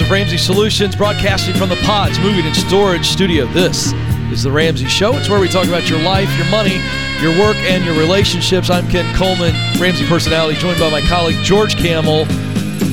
of 0.00 0.10
Ramsey 0.10 0.38
Solutions, 0.38 0.94
broadcasting 0.94 1.54
from 1.54 1.68
the 1.68 1.76
PODS 1.76 2.18
Moving 2.20 2.46
and 2.46 2.54
Storage 2.54 3.06
Studio. 3.06 3.46
This 3.46 3.92
is 4.32 4.42
the 4.42 4.50
Ramsey 4.50 4.86
Show. 4.86 5.16
It's 5.16 5.28
where 5.28 5.40
we 5.40 5.48
talk 5.48 5.66
about 5.66 5.88
your 5.88 6.00
life, 6.00 6.28
your 6.38 6.48
money, 6.50 6.80
your 7.20 7.38
work, 7.38 7.56
and 7.56 7.84
your 7.84 7.98
relationships. 7.98 8.70
I'm 8.70 8.88
Ken 8.88 9.14
Coleman, 9.16 9.52
Ramsey 9.80 10.06
personality, 10.06 10.58
joined 10.58 10.78
by 10.78 10.90
my 10.90 11.00
colleague 11.02 11.42
George 11.44 11.76
Kamel, 11.76 12.24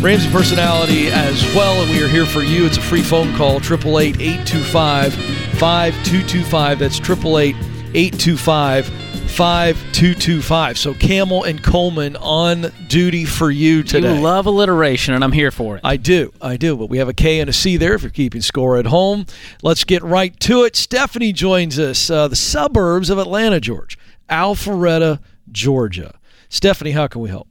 Ramsey 0.01 0.29
personality 0.31 1.07
as 1.07 1.43
well, 1.55 1.81
and 1.81 1.91
we 1.91 2.03
are 2.03 2.07
here 2.07 2.25
for 2.25 2.41
you. 2.41 2.65
It's 2.65 2.77
a 2.77 2.81
free 2.81 3.03
phone 3.03 3.35
call, 3.35 3.57
888 3.57 4.19
825 4.19 5.13
5225. 5.13 6.79
That's 6.79 6.99
888 6.99 7.55
825 7.93 8.96
5225. 9.37 10.79
So 10.79 10.95
Kamel 10.95 11.43
and 11.43 11.63
Coleman 11.63 12.15
on 12.15 12.71
duty 12.87 13.23
for 13.23 13.51
you 13.51 13.83
today. 13.83 14.15
You 14.15 14.19
love 14.19 14.47
alliteration, 14.47 15.13
and 15.13 15.23
I'm 15.23 15.31
here 15.31 15.51
for 15.51 15.75
it. 15.75 15.81
I 15.83 15.95
do. 15.95 16.33
I 16.41 16.57
do. 16.57 16.75
But 16.75 16.87
we 16.87 16.97
have 16.97 17.07
a 17.07 17.13
K 17.13 17.39
and 17.39 17.47
a 17.47 17.53
C 17.53 17.77
there 17.77 17.93
if 17.93 18.01
you're 18.01 18.09
keeping 18.09 18.41
score 18.41 18.77
at 18.77 18.87
home. 18.87 19.27
Let's 19.61 19.83
get 19.83 20.01
right 20.01 20.37
to 20.39 20.63
it. 20.63 20.75
Stephanie 20.75 21.33
joins 21.33 21.77
us, 21.77 22.09
uh, 22.09 22.27
the 22.27 22.35
suburbs 22.35 23.11
of 23.11 23.19
Atlanta, 23.19 23.59
George, 23.59 23.95
Alpharetta, 24.27 25.19
Georgia. 25.51 26.17
Stephanie, 26.49 26.91
how 26.91 27.05
can 27.05 27.21
we 27.21 27.29
help? 27.29 27.47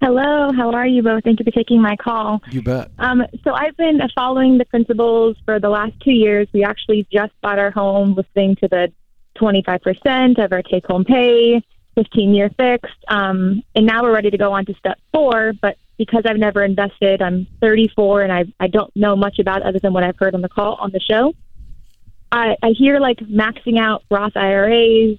Hello, 0.00 0.50
how 0.50 0.72
are 0.72 0.86
you 0.86 1.02
both? 1.02 1.24
Thank 1.24 1.40
you 1.40 1.44
for 1.44 1.50
taking 1.50 1.82
my 1.82 1.96
call. 1.96 2.40
You 2.50 2.62
bet. 2.62 2.90
Um, 2.98 3.22
so 3.42 3.52
I've 3.52 3.76
been 3.76 4.00
following 4.14 4.56
the 4.56 4.64
principles 4.64 5.36
for 5.44 5.60
the 5.60 5.68
last 5.68 5.92
two 6.02 6.12
years. 6.12 6.48
We 6.54 6.64
actually 6.64 7.06
just 7.12 7.32
bought 7.42 7.58
our 7.58 7.70
home 7.70 8.14
listening 8.14 8.56
to 8.56 8.68
the 8.68 8.90
25% 9.38 10.44
of 10.44 10.52
our 10.52 10.62
take 10.62 10.86
home 10.86 11.04
pay, 11.04 11.62
15 11.94 12.34
year 12.34 12.50
fixed. 12.56 12.92
Um, 13.08 13.62
and 13.74 13.86
now 13.86 14.02
we're 14.02 14.14
ready 14.14 14.30
to 14.30 14.38
go 14.38 14.52
on 14.52 14.66
to 14.66 14.74
step 14.74 14.98
four. 15.12 15.52
But 15.60 15.76
because 15.98 16.24
I've 16.26 16.36
never 16.36 16.62
invested, 16.62 17.22
I'm 17.22 17.46
34 17.60 18.22
and 18.22 18.32
I, 18.32 18.44
I 18.60 18.66
don't 18.66 18.94
know 18.96 19.16
much 19.16 19.38
about 19.38 19.62
other 19.62 19.78
than 19.78 19.92
what 19.92 20.02
I've 20.02 20.18
heard 20.18 20.34
on 20.34 20.40
the 20.40 20.48
call 20.48 20.74
on 20.74 20.90
the 20.90 21.00
show. 21.00 21.34
I, 22.32 22.56
I 22.62 22.70
hear 22.70 22.98
like 22.98 23.18
maxing 23.18 23.78
out 23.78 24.02
Roth 24.10 24.36
IRAs, 24.36 25.18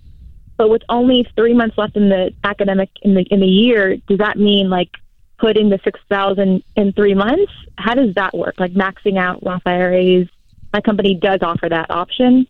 but 0.58 0.70
with 0.70 0.82
only 0.90 1.26
three 1.36 1.54
months 1.54 1.78
left 1.78 1.96
in 1.96 2.10
the 2.10 2.34
academic 2.44 2.90
in 3.02 3.14
the 3.14 3.22
in 3.32 3.40
the 3.40 3.48
year, 3.48 3.96
does 4.08 4.18
that 4.18 4.38
mean 4.38 4.70
like 4.70 4.90
putting 5.38 5.70
the 5.70 5.80
six 5.84 6.00
thousand 6.10 6.64
in 6.76 6.92
three 6.92 7.14
months? 7.14 7.52
How 7.78 7.94
does 7.94 8.14
that 8.16 8.36
work? 8.36 8.60
Like 8.60 8.74
maxing 8.74 9.18
out 9.18 9.44
Roth 9.46 9.62
IRAs? 9.66 10.28
My 10.74 10.82
company 10.82 11.16
does 11.16 11.40
offer 11.42 11.70
that 11.70 11.90
option. 11.90 12.48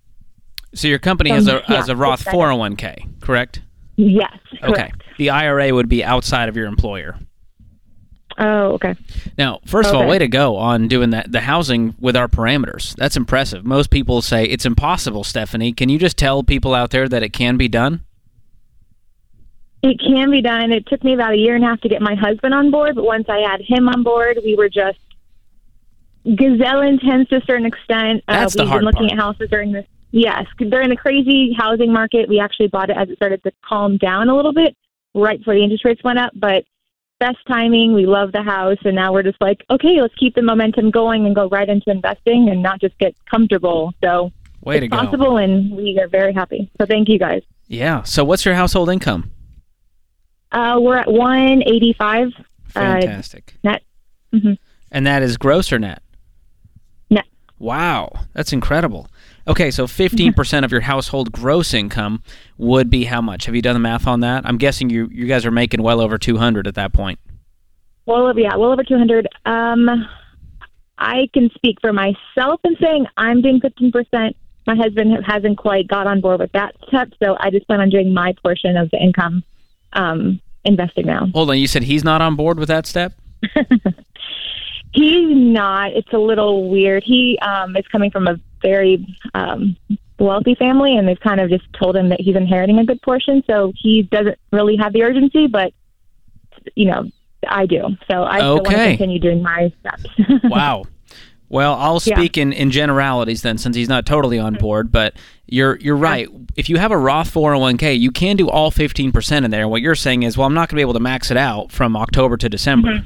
So 0.75 0.87
your 0.87 0.99
company 0.99 1.29
has 1.31 1.47
a 1.47 1.61
has 1.63 1.89
a 1.89 1.95
Roth 1.95 2.23
401k, 2.25 3.21
correct? 3.21 3.61
Yes. 3.95 4.37
Okay. 4.61 4.91
The 5.17 5.29
IRA 5.29 5.73
would 5.73 5.87
be 5.87 6.03
outside 6.03 6.49
of 6.49 6.57
your 6.57 6.67
employer. 6.67 7.17
Oh, 8.37 8.73
okay. 8.73 8.95
Now, 9.37 9.61
first 9.65 9.89
of 9.89 9.95
all, 9.95 10.05
way 10.05 10.19
to 10.19 10.27
go 10.27 10.57
on 10.57 10.89
doing 10.89 11.11
that 11.11 11.31
the 11.31 11.39
housing 11.39 11.95
with 11.99 12.17
our 12.17 12.27
parameters. 12.27 12.93
That's 12.95 13.15
impressive. 13.15 13.65
Most 13.65 13.89
people 13.89 14.21
say 14.21 14.43
it's 14.43 14.65
impossible, 14.65 15.23
Stephanie. 15.23 15.71
Can 15.71 15.87
you 15.87 15.97
just 15.97 16.17
tell 16.17 16.43
people 16.43 16.73
out 16.73 16.91
there 16.91 17.07
that 17.07 17.23
it 17.23 17.31
can 17.31 17.55
be 17.55 17.69
done? 17.69 18.03
It 19.81 19.99
can 19.99 20.31
be 20.31 20.41
done. 20.41 20.73
It 20.73 20.87
took 20.87 21.03
me 21.03 21.13
about 21.13 21.33
a 21.33 21.37
year 21.37 21.55
and 21.55 21.63
a 21.63 21.67
half 21.67 21.79
to 21.81 21.89
get 21.89 22.01
my 22.01 22.15
husband 22.15 22.53
on 22.53 22.71
board, 22.71 22.95
but 22.95 23.05
once 23.05 23.27
I 23.29 23.39
had 23.39 23.61
him 23.61 23.87
on 23.87 24.03
board, 24.03 24.39
we 24.43 24.55
were 24.55 24.67
just 24.67 24.99
gazelle 26.35 26.81
intense 26.81 27.29
to 27.29 27.37
a 27.37 27.45
certain 27.45 27.67
extent. 27.67 28.23
That's 28.27 28.55
uh, 28.55 28.57
the 28.57 28.63
we've 28.63 28.69
hard 28.69 28.79
been 28.81 28.85
looking 28.85 29.09
part. 29.09 29.11
at 29.11 29.19
houses 29.19 29.49
during 29.49 29.71
this. 29.71 29.85
Yes, 30.17 30.45
during 30.57 30.87
the 30.87 30.95
crazy 30.95 31.51
housing 31.57 31.91
market, 31.91 32.29
we 32.29 32.39
actually 32.39 32.67
bought 32.69 32.89
it 32.89 32.95
as 32.95 33.09
it 33.09 33.17
started 33.17 33.43
to 33.43 33.51
calm 33.67 33.97
down 33.97 34.29
a 34.29 34.35
little 34.35 34.53
bit, 34.53 34.73
right 35.13 35.37
before 35.37 35.55
the 35.55 35.61
interest 35.61 35.83
rates 35.83 36.01
went 36.05 36.17
up. 36.17 36.31
But 36.33 36.63
best 37.19 37.37
timing. 37.49 37.93
We 37.93 38.05
love 38.05 38.31
the 38.31 38.41
house, 38.41 38.77
and 38.85 38.95
now 38.95 39.11
we're 39.11 39.23
just 39.23 39.41
like, 39.41 39.65
okay, 39.69 39.99
let's 40.01 40.15
keep 40.15 40.33
the 40.33 40.41
momentum 40.41 40.89
going 40.89 41.25
and 41.25 41.35
go 41.35 41.49
right 41.49 41.67
into 41.67 41.89
investing 41.91 42.47
and 42.49 42.63
not 42.63 42.79
just 42.79 42.97
get 42.97 43.13
comfortable. 43.29 43.93
So 44.01 44.31
Way 44.61 44.77
it's 44.77 44.87
go. 44.87 44.97
possible, 44.97 45.35
and 45.35 45.75
we 45.75 45.99
are 45.99 46.07
very 46.07 46.31
happy. 46.33 46.71
So 46.79 46.85
thank 46.85 47.09
you 47.09 47.19
guys. 47.19 47.41
Yeah. 47.67 48.03
So 48.03 48.23
what's 48.23 48.45
your 48.45 48.55
household 48.55 48.89
income? 48.89 49.31
Uh, 50.53 50.77
we're 50.79 50.95
at 50.97 51.11
one 51.11 51.61
eighty 51.65 51.91
five. 51.91 52.29
Fantastic. 52.69 53.55
net. 53.65 53.83
Mhm. 54.33 54.57
And 54.91 55.05
that 55.07 55.21
is 55.23 55.35
gross 55.35 55.73
or 55.73 55.79
net? 55.79 56.01
Wow, 57.57 58.11
that's 58.33 58.51
incredible. 58.51 59.07
Okay, 59.47 59.71
so 59.71 59.85
15% 59.87 60.65
of 60.65 60.71
your 60.71 60.81
household 60.81 61.31
gross 61.31 61.73
income 61.73 62.21
would 62.57 62.89
be 62.89 63.05
how 63.05 63.21
much? 63.21 63.45
Have 63.45 63.55
you 63.55 63.61
done 63.61 63.75
the 63.75 63.79
math 63.79 64.07
on 64.07 64.19
that? 64.21 64.45
I'm 64.45 64.57
guessing 64.57 64.89
you 64.89 65.07
you 65.11 65.25
guys 65.25 65.45
are 65.45 65.51
making 65.51 65.81
well 65.81 66.01
over 66.01 66.17
200 66.17 66.67
at 66.67 66.75
that 66.75 66.93
point. 66.93 67.19
Well, 68.05 68.27
over- 68.27 68.39
yeah, 68.39 68.55
well 68.55 68.71
over 68.71 68.83
200. 68.83 69.27
Um, 69.45 69.89
I 70.97 71.29
can 71.33 71.49
speak 71.55 71.77
for 71.81 71.93
myself 71.93 72.59
in 72.63 72.75
saying 72.81 73.05
I'm 73.17 73.41
doing 73.41 73.59
15%. 73.61 74.35
My 74.67 74.75
husband 74.75 75.15
hasn't 75.25 75.57
quite 75.57 75.87
got 75.87 76.07
on 76.07 76.21
board 76.21 76.39
with 76.39 76.51
that 76.53 76.75
step, 76.87 77.09
so 77.23 77.37
I 77.39 77.51
just 77.51 77.67
plan 77.67 77.81
on 77.81 77.89
doing 77.89 78.13
my 78.13 78.33
portion 78.43 78.77
of 78.77 78.89
the 78.89 78.97
income 78.97 79.43
um, 79.93 80.41
investing 80.63 81.05
now. 81.05 81.27
Hold 81.33 81.51
on, 81.51 81.59
you 81.59 81.67
said 81.67 81.83
he's 81.83 82.03
not 82.03 82.21
on 82.21 82.35
board 82.35 82.57
with 82.57 82.67
that 82.69 82.87
step? 82.87 83.13
He's 84.95 85.27
not. 85.29 85.91
It's 85.93 86.11
a 86.13 86.17
little 86.17 86.69
weird. 86.69 87.03
He 87.03 87.37
um, 87.41 87.75
is 87.75 87.85
coming 87.91 88.11
from 88.11 88.27
a 88.27 88.39
very 88.61 89.05
um, 89.33 89.75
wealthy 90.19 90.55
family, 90.55 90.95
and 90.97 91.07
they've 91.07 91.19
kind 91.19 91.39
of 91.41 91.49
just 91.49 91.65
told 91.73 91.95
him 91.95 92.09
that 92.09 92.21
he's 92.21 92.35
inheriting 92.35 92.79
a 92.79 92.85
good 92.85 93.01
portion, 93.01 93.43
so 93.45 93.73
he 93.75 94.03
doesn't 94.03 94.37
really 94.51 94.77
have 94.77 94.93
the 94.93 95.03
urgency, 95.03 95.47
but, 95.47 95.73
you 96.75 96.85
know, 96.85 97.09
I 97.47 97.65
do. 97.65 97.83
So 98.09 98.23
I 98.23 98.37
still 98.39 98.55
want 98.55 98.67
to 98.69 98.87
continue 98.89 99.19
doing 99.19 99.43
my 99.43 99.71
steps. 99.81 100.05
Wow. 100.45 100.85
Well, 101.47 101.75
I'll 101.75 102.01
Yeah. 102.03 102.17
speak 102.17 102.37
in, 102.39 102.53
in 102.53 102.71
generalities 102.71 103.43
then, 103.43 103.57
since 103.59 103.75
he's 103.75 103.87
not 103.87 104.05
totally 104.07 104.39
on 104.39 104.55
board. 104.55 104.91
But 104.91 105.15
you're 105.45 105.77
you're 105.77 105.95
right. 105.95 106.27
If 106.55 106.69
you 106.69 106.77
have 106.77 106.91
a 106.91 106.97
Roth 106.97 107.31
401k, 107.31 107.99
you 107.99 108.09
can 108.11 108.35
do 108.35 108.49
all 108.49 108.71
15% 108.71 109.45
in 109.45 109.51
there. 109.51 109.67
What 109.67 109.81
you're 109.83 109.93
saying 109.93 110.23
is, 110.23 110.37
well, 110.37 110.47
I'm 110.47 110.55
not 110.55 110.69
going 110.69 110.69
to 110.69 110.75
be 110.77 110.81
able 110.81 110.93
to 110.93 110.99
max 110.99 111.29
it 111.29 111.37
out 111.37 111.71
from 111.71 111.95
October 111.95 112.35
to 112.37 112.49
December. 112.49 113.05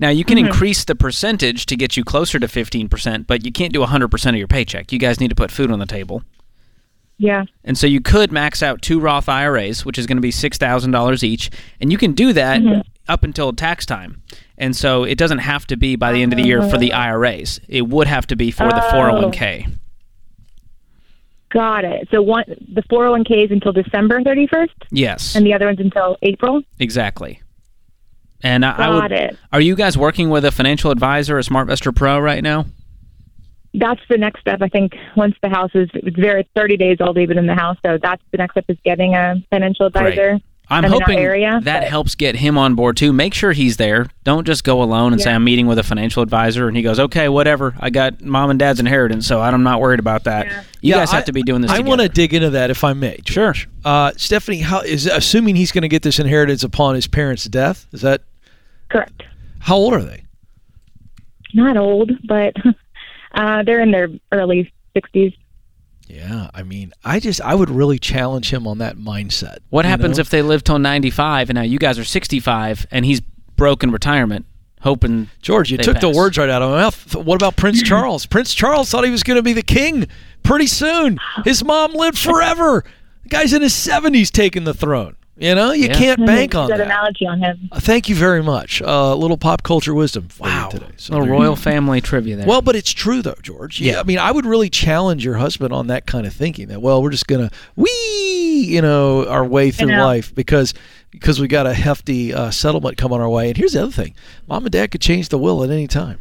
Now 0.00 0.10
you 0.10 0.24
can 0.24 0.38
mm-hmm. 0.38 0.46
increase 0.46 0.84
the 0.84 0.94
percentage 0.94 1.66
to 1.66 1.76
get 1.76 1.96
you 1.96 2.04
closer 2.04 2.38
to 2.38 2.46
15%, 2.46 3.26
but 3.26 3.44
you 3.44 3.52
can't 3.52 3.72
do 3.72 3.80
100% 3.80 4.28
of 4.28 4.36
your 4.36 4.48
paycheck. 4.48 4.92
You 4.92 4.98
guys 4.98 5.20
need 5.20 5.28
to 5.28 5.34
put 5.34 5.50
food 5.50 5.70
on 5.70 5.78
the 5.78 5.86
table. 5.86 6.22
Yeah. 7.18 7.44
And 7.64 7.76
so 7.76 7.86
you 7.86 8.00
could 8.00 8.30
max 8.30 8.62
out 8.62 8.80
two 8.80 9.00
Roth 9.00 9.28
IRAs, 9.28 9.84
which 9.84 9.98
is 9.98 10.06
going 10.06 10.18
to 10.18 10.22
be 10.22 10.30
$6,000 10.30 11.22
each, 11.24 11.50
and 11.80 11.90
you 11.90 11.98
can 11.98 12.12
do 12.12 12.32
that 12.32 12.60
mm-hmm. 12.60 12.80
up 13.08 13.24
until 13.24 13.52
tax 13.52 13.84
time. 13.84 14.22
And 14.56 14.74
so 14.76 15.02
it 15.02 15.18
doesn't 15.18 15.38
have 15.38 15.66
to 15.66 15.76
be 15.76 15.96
by 15.96 16.12
the 16.12 16.22
end 16.22 16.32
of 16.32 16.36
the 16.36 16.44
year 16.44 16.62
for 16.68 16.78
the 16.78 16.92
uh-huh. 16.92 17.02
IRAs. 17.02 17.60
It 17.68 17.88
would 17.88 18.06
have 18.06 18.26
to 18.28 18.36
be 18.36 18.52
for 18.52 18.68
the 18.68 18.84
Oh. 18.86 18.92
401k. 18.92 19.78
Got 21.50 21.84
it. 21.84 22.08
So 22.10 22.22
one, 22.22 22.44
the 22.72 22.82
401k 22.82 23.46
is 23.46 23.50
until 23.50 23.72
December 23.72 24.20
31st, 24.20 24.68
Yes, 24.90 25.34
and 25.34 25.46
the 25.46 25.54
other 25.54 25.66
one's 25.66 25.80
until 25.80 26.16
April. 26.22 26.62
exactly. 26.78 27.40
And 28.42 28.64
I, 28.64 28.72
I 28.72 28.76
Got 28.76 29.02
would, 29.02 29.12
it. 29.12 29.38
Are 29.52 29.60
you 29.60 29.74
guys 29.74 29.98
working 29.98 30.30
with 30.30 30.44
a 30.44 30.52
financial 30.52 30.90
advisor, 30.90 31.38
a 31.38 31.42
SmartVestor 31.42 31.94
Pro, 31.94 32.18
right 32.18 32.42
now? 32.42 32.66
That's 33.74 34.00
the 34.08 34.16
next 34.16 34.40
step. 34.40 34.62
I 34.62 34.68
think 34.68 34.94
once 35.16 35.34
the 35.42 35.48
house 35.48 35.70
is 35.74 35.90
it's 35.94 36.16
very 36.16 36.48
30 36.56 36.76
days 36.76 36.96
old 37.00 37.18
even 37.18 37.36
in 37.38 37.46
the 37.46 37.54
house, 37.54 37.76
so 37.84 37.98
that's 38.00 38.22
the 38.30 38.38
next 38.38 38.52
step 38.52 38.64
is 38.68 38.78
getting 38.84 39.14
a 39.14 39.36
financial 39.50 39.86
advisor. 39.86 40.38
I'm 40.70 40.84
in 40.84 40.92
our 40.92 41.00
hoping 41.00 41.18
area, 41.18 41.60
that 41.64 41.80
but- 41.80 41.88
helps 41.88 42.14
get 42.14 42.36
him 42.36 42.58
on 42.58 42.74
board 42.74 42.96
too. 42.98 43.12
Make 43.12 43.32
sure 43.32 43.52
he's 43.52 43.78
there. 43.78 44.06
Don't 44.24 44.46
just 44.46 44.64
go 44.64 44.82
alone 44.82 45.12
and 45.14 45.22
say 45.22 45.32
I'm 45.32 45.42
meeting 45.44 45.66
with 45.66 45.78
a 45.78 45.82
financial 45.82 46.22
advisor 46.22 46.68
and 46.68 46.76
he 46.76 46.82
goes, 46.82 47.00
"Okay, 47.00 47.28
whatever. 47.30 47.74
I 47.80 47.88
got 47.90 48.20
mom 48.20 48.50
and 48.50 48.58
dad's 48.58 48.78
inheritance, 48.78 49.26
so 49.26 49.40
I'm 49.40 49.62
not 49.62 49.80
worried 49.80 49.98
about 50.00 50.24
that." 50.24 50.46
Yeah. 50.46 50.62
You 50.80 50.90
Yeah, 50.90 50.96
guys 50.98 51.10
have 51.12 51.22
I- 51.22 51.26
to 51.26 51.32
be 51.32 51.42
doing 51.42 51.62
this. 51.62 51.70
I 51.70 51.80
want 51.80 52.00
to 52.02 52.08
dig 52.08 52.34
into 52.34 52.50
that 52.50 52.70
if 52.70 52.84
I 52.84 52.92
may. 52.92 53.18
Sure. 53.26 53.54
Uh, 53.84 54.12
Stephanie, 54.16 54.60
how 54.60 54.80
is 54.80 55.06
assuming 55.06 55.56
he's 55.56 55.72
going 55.72 55.82
to 55.82 55.88
get 55.88 56.02
this 56.02 56.18
inheritance 56.18 56.62
upon 56.62 56.94
his 56.96 57.06
parents' 57.06 57.44
death? 57.44 57.86
Is 57.92 58.02
that 58.02 58.20
Correct. 58.90 59.22
how 59.60 59.76
old 59.76 59.94
are 59.94 60.02
they? 60.02 60.22
Not 61.54 61.76
old, 61.78 62.12
but 62.26 62.54
uh, 63.34 63.62
they're 63.62 63.80
in 63.80 63.90
their 63.90 64.08
early 64.32 64.70
60s. 64.94 65.34
Yeah, 66.08 66.50
I 66.54 66.62
mean, 66.62 66.92
I 67.04 67.20
just 67.20 67.40
I 67.40 67.54
would 67.54 67.70
really 67.70 67.98
challenge 67.98 68.52
him 68.52 68.66
on 68.66 68.78
that 68.78 68.96
mindset. 68.96 69.58
What 69.68 69.84
happens 69.84 70.16
know? 70.16 70.22
if 70.22 70.30
they 70.30 70.42
live 70.42 70.64
till 70.64 70.78
95 70.78 71.50
and 71.50 71.56
now 71.56 71.62
you 71.62 71.78
guys 71.78 71.98
are 71.98 72.04
65 72.04 72.86
and 72.90 73.04
he's 73.04 73.20
broken 73.56 73.90
retirement, 73.90 74.46
hoping 74.80 75.28
George, 75.42 75.70
you 75.70 75.76
took 75.76 76.00
the 76.00 76.08
words 76.08 76.38
right 76.38 76.48
out 76.48 76.62
of 76.62 76.70
my 76.70 76.78
mouth. 76.78 77.14
What 77.14 77.34
about 77.36 77.56
Prince 77.56 77.82
Charles? 77.88 78.24
Prince 78.24 78.54
Charles 78.54 78.90
thought 78.90 79.04
he 79.04 79.10
was 79.10 79.22
going 79.22 79.36
to 79.36 79.42
be 79.42 79.52
the 79.52 79.62
king 79.62 80.06
pretty 80.42 80.66
soon. 80.66 81.18
His 81.44 81.62
mom 81.62 81.92
lived 81.92 82.18
forever. 82.18 82.84
The 83.24 83.28
guy's 83.28 83.52
in 83.52 83.60
his 83.60 83.74
70s 83.74 84.30
taking 84.30 84.64
the 84.64 84.74
throne. 84.74 85.16
You 85.40 85.54
know, 85.54 85.70
you 85.72 85.86
Yeah. 85.86 85.94
can't 85.94 86.26
bank 86.26 86.54
on 86.56 86.68
that 86.68 86.78
that. 86.78 86.86
analogy 86.86 87.24
on 87.26 87.38
him. 87.38 87.68
Uh, 87.70 87.78
Thank 87.78 88.08
you 88.08 88.16
very 88.16 88.42
much. 88.42 88.80
A 88.80 88.88
uh, 88.90 89.14
little 89.14 89.36
pop 89.38 89.62
culture 89.62 89.94
wisdom 89.94 90.26
for 90.28 90.42
Wow. 90.44 90.64
you 90.72 90.78
today. 90.80 90.92
So 90.96 91.12
little 91.12 91.26
there 91.26 91.34
you 91.34 91.40
royal 91.40 91.56
family 91.56 92.00
trivia 92.00 92.36
there. 92.36 92.46
Well, 92.46 92.60
but 92.60 92.74
it's 92.74 92.90
true 92.90 93.22
though, 93.22 93.36
George. 93.42 93.80
Yeah, 93.80 93.92
Yeah. 93.92 94.00
I 94.00 94.02
mean, 94.02 94.18
I 94.18 94.32
would 94.32 94.44
really 94.46 94.68
challenge 94.68 95.24
your 95.24 95.36
husband 95.36 95.72
on 95.72 95.86
that 95.86 96.06
kind 96.06 96.26
of 96.26 96.32
thinking. 96.32 96.68
That 96.68 96.82
well, 96.82 97.00
we're 97.02 97.10
just 97.10 97.28
gonna 97.28 97.50
wee, 97.76 98.64
you 98.66 98.82
know, 98.82 99.26
our 99.26 99.44
way 99.44 99.70
through 99.70 99.92
life 99.96 100.34
because 100.34 100.74
because 101.12 101.40
we 101.40 101.46
got 101.48 101.66
a 101.66 101.74
hefty 101.74 102.34
uh, 102.34 102.50
settlement 102.50 102.96
coming 102.96 103.20
our 103.20 103.28
way. 103.28 103.48
And 103.48 103.56
here's 103.56 103.72
the 103.74 103.82
other 103.82 103.92
thing: 103.92 104.14
mom 104.48 104.64
and 104.64 104.72
dad 104.72 104.90
could 104.90 105.00
change 105.00 105.28
the 105.28 105.38
will 105.38 105.62
at 105.62 105.70
any 105.70 105.86
time. 105.86 106.18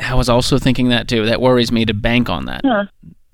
I 0.00 0.14
was 0.14 0.30
also 0.30 0.58
thinking 0.58 0.88
that 0.88 1.06
too. 1.08 1.26
That 1.26 1.42
worries 1.42 1.70
me 1.70 1.84
to 1.84 1.92
bank 1.94 2.30
on 2.30 2.46
that. 2.46 2.62
Huh. 2.64 2.84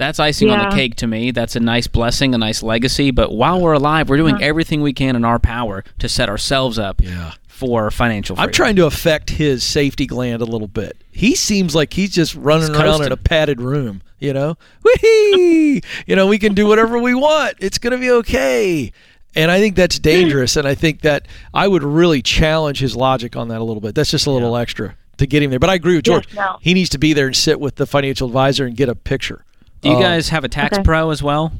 That's 0.03 0.19
icing 0.19 0.51
on 0.51 0.69
the 0.69 0.75
cake 0.75 0.97
to 0.97 1.07
me. 1.07 1.31
That's 1.31 1.55
a 1.55 1.61
nice 1.61 1.87
blessing, 1.87 2.35
a 2.35 2.39
nice 2.39 2.61
legacy. 2.61 3.13
But 3.13 3.33
while 3.33 3.61
we're 3.61 3.75
alive, 3.75 4.09
we're 4.09 4.17
doing 4.17 4.35
uh-huh. 4.35 4.45
everything 4.45 4.83
we 4.83 4.93
can 4.93 5.15
in 5.15 5.25
our 5.25 5.39
power 5.39 5.85
to 6.01 6.09
set 6.09 6.29
ourselves 6.29 6.77
up 6.77 7.01
Yeah. 7.01 7.35
for 7.47 7.89
financial 7.93 8.35
freedom. 8.35 8.49
I'm 8.49 8.53
trying 8.53 8.75
to 8.77 8.87
affect 8.87 9.31
his 9.31 9.63
safety 9.63 10.07
gland 10.07 10.43
a 10.43 10.45
little 10.45 10.67
bit. 10.67 10.97
He 11.13 11.37
seems 11.37 11.77
like 11.77 11.93
he's 11.93 12.11
just 12.11 12.35
running 12.35 12.71
He's 12.71 12.77
around 12.77 12.85
coasting. 12.85 13.07
in 13.07 13.13
a 13.13 13.17
padded 13.17 13.61
room, 13.61 14.03
you 14.19 14.33
know? 14.33 14.57
Whee! 14.83 15.83
you 16.09 16.17
know, 16.17 16.27
we 16.27 16.39
can 16.39 16.55
do 16.55 16.67
whatever 16.67 16.99
we 16.99 17.15
want. 17.15 17.55
It's 17.61 17.79
going 17.79 17.93
to 17.93 17.99
be 17.99 18.11
okay. 18.11 18.91
And 19.37 19.53
I 19.53 19.61
think 19.61 19.77
that's 19.77 20.01
dangerous. 20.01 20.57
and 20.57 20.67
I 20.67 20.75
think 20.75 21.03
that 21.03 21.29
I 21.55 21.69
would 21.69 21.85
really 21.85 22.23
challenge 22.23 22.81
his 22.81 22.97
logic 22.97 23.37
on 23.37 23.47
that 23.49 23.61
a 23.61 23.65
little 23.65 23.81
bit. 23.81 23.95
That's 23.95 24.11
just 24.11 24.27
a 24.27 24.33
little 24.33 24.57
extra 24.57 24.97
to 25.19 25.27
get 25.29 25.45
him 25.45 25.51
there. 25.51 25.61
But 25.61 25.71
I 25.71 25.75
agree 25.75 25.95
with 25.95 26.09
Yes, 26.09 26.27
George. 26.27 26.35
no. 26.35 26.59
He 26.61 26.75
needs 26.75 26.91
to 26.91 26.99
be 26.99 27.13
there 27.13 27.27
and 27.27 27.37
sit 27.37 27.61
with 27.61 27.77
the 27.77 27.87
financial 27.87 28.27
advisor 28.27 28.67
and 28.67 28.77
get 28.77 28.89
a 28.89 28.97
picture. 28.97 29.45
Do 29.83 29.91
you 29.91 29.97
Uh, 29.97 30.01
guys 30.01 30.29
have 30.31 30.45
a 30.45 30.49
tax 30.49 30.79
Okay. 30.79 30.85
pro 30.85 31.11
as 31.11 31.23
well? 31.23 31.53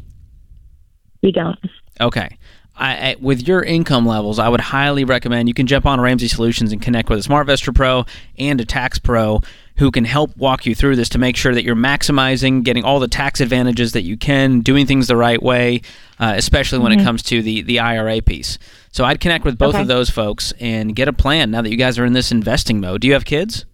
We 1.23 1.33
don't. 1.33 1.59
Okay. 2.01 2.39
I, 2.75 2.91
I, 3.11 3.17
with 3.21 3.47
your 3.47 3.63
income 3.63 4.07
levels, 4.07 4.39
I 4.39 4.49
would 4.49 4.61
highly 4.61 5.05
recommend 5.05 5.47
you 5.49 5.55
can 5.55 5.67
jump 5.67 5.85
on 5.85 6.01
Ramsey 6.01 6.27
Solutions 6.29 6.73
and 6.73 6.81
connect 6.81 7.11
with 7.11 7.19
a 7.19 7.23
Smart 7.23 7.47
SmartVestor 7.47 7.75
Pro 7.75 8.07
and 8.39 8.61
a 8.61 8.65
Tax 8.65 8.99
Pro 8.99 9.43
who 9.77 9.91
can 9.91 10.05
help 10.05 10.37
walk 10.37 10.65
you 10.67 10.75
through 10.75 10.97
this 10.97 11.09
to 11.11 11.19
make 11.19 11.37
sure 11.37 11.55
that 11.55 11.65
you're 11.65 11.77
maximizing, 11.77 12.63
getting 12.63 12.85
all 12.85 12.99
the 12.99 13.09
tax 13.09 13.41
advantages 13.41 13.93
that 13.93 14.03
you 14.03 14.17
can, 14.17 14.61
doing 14.61 14.87
things 14.87 15.07
the 15.07 15.17
right 15.17 15.43
way, 15.43 15.81
uh, 16.19 16.33
especially 16.37 16.79
when 16.79 16.93
it 16.93 17.03
comes 17.05 17.23
to 17.25 17.43
the, 17.43 17.63
the 17.63 17.79
IRA 17.79 18.21
piece. 18.23 18.59
So 18.91 19.05
I'd 19.05 19.21
connect 19.21 19.45
with 19.45 19.59
both 19.59 19.75
Okay. 19.75 19.83
of 19.83 19.89
those 19.89 20.11
folks 20.11 20.53
and 20.61 20.95
get 20.97 21.09
a 21.09 21.13
plan 21.13 21.51
now 21.51 21.63
that 21.63 21.71
you 21.71 21.77
guys 21.77 21.99
are 21.99 22.05
in 22.05 22.13
this 22.15 22.31
investing 22.33 22.81
mode. 22.81 23.01
Do 23.03 23.07
you 23.09 23.15
have 23.15 23.25
kids? 23.25 23.65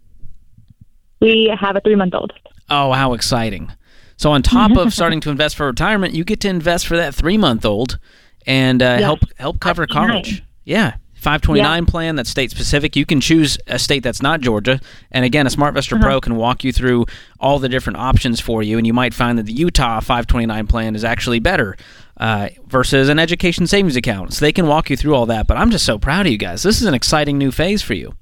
We 1.20 1.52
have 1.58 1.76
a 1.76 1.80
three 1.80 1.96
month 1.96 2.14
old. 2.14 2.32
Oh, 2.70 2.92
how 2.92 3.12
exciting. 3.14 3.72
So, 4.18 4.30
on 4.32 4.42
top 4.42 4.76
of 4.76 4.92
starting 4.98 5.20
to 5.22 5.30
invest 5.30 5.56
for 5.56 5.66
retirement, 5.66 6.12
you 6.12 6.24
get 6.24 6.40
to 6.40 6.48
invest 6.48 6.86
for 6.86 6.96
that 6.98 7.14
three 7.14 7.38
month 7.38 7.64
old 7.64 7.98
and 8.46 8.82
uh, 8.82 8.98
help 8.98 9.20
help 9.38 9.60
cover 9.60 9.86
college. 9.86 10.42
Yeah. 10.64 10.96
529 11.14 11.86
plan 11.86 12.14
that's 12.14 12.30
state 12.30 12.50
specific. 12.52 12.94
You 12.94 13.04
can 13.04 13.20
choose 13.20 13.58
a 13.66 13.76
state 13.76 14.04
that's 14.04 14.22
not 14.22 14.40
Georgia. 14.40 14.80
And 15.10 15.24
again, 15.24 15.48
a 15.48 15.50
SmartVestor 15.50 16.00
Pro 16.00 16.20
can 16.20 16.36
walk 16.36 16.62
you 16.62 16.72
through 16.72 17.06
all 17.40 17.58
the 17.58 17.68
different 17.68 17.96
options 17.96 18.38
for 18.38 18.62
you. 18.62 18.78
And 18.78 18.86
you 18.86 18.92
might 18.92 19.12
find 19.12 19.36
that 19.36 19.42
the 19.46 19.52
Utah 19.52 19.98
529 19.98 20.68
plan 20.68 20.94
is 20.94 21.02
actually 21.02 21.40
better 21.40 21.76
uh, 22.18 22.50
versus 22.68 23.08
an 23.08 23.18
education 23.18 23.66
savings 23.66 23.96
account. 23.96 24.32
So 24.32 24.44
they 24.44 24.52
can 24.52 24.68
walk 24.68 24.90
you 24.90 24.96
through 24.96 25.16
all 25.16 25.26
that. 25.26 25.48
But 25.48 25.56
I'm 25.56 25.72
just 25.72 25.84
so 25.84 25.98
proud 25.98 26.26
of 26.26 26.30
you 26.32 26.38
guys. 26.38 26.62
This 26.62 26.80
is 26.80 26.86
an 26.86 26.94
exciting 26.94 27.36
new 27.36 27.50
phase 27.50 27.82
for 27.82 27.94
you. 27.94 28.14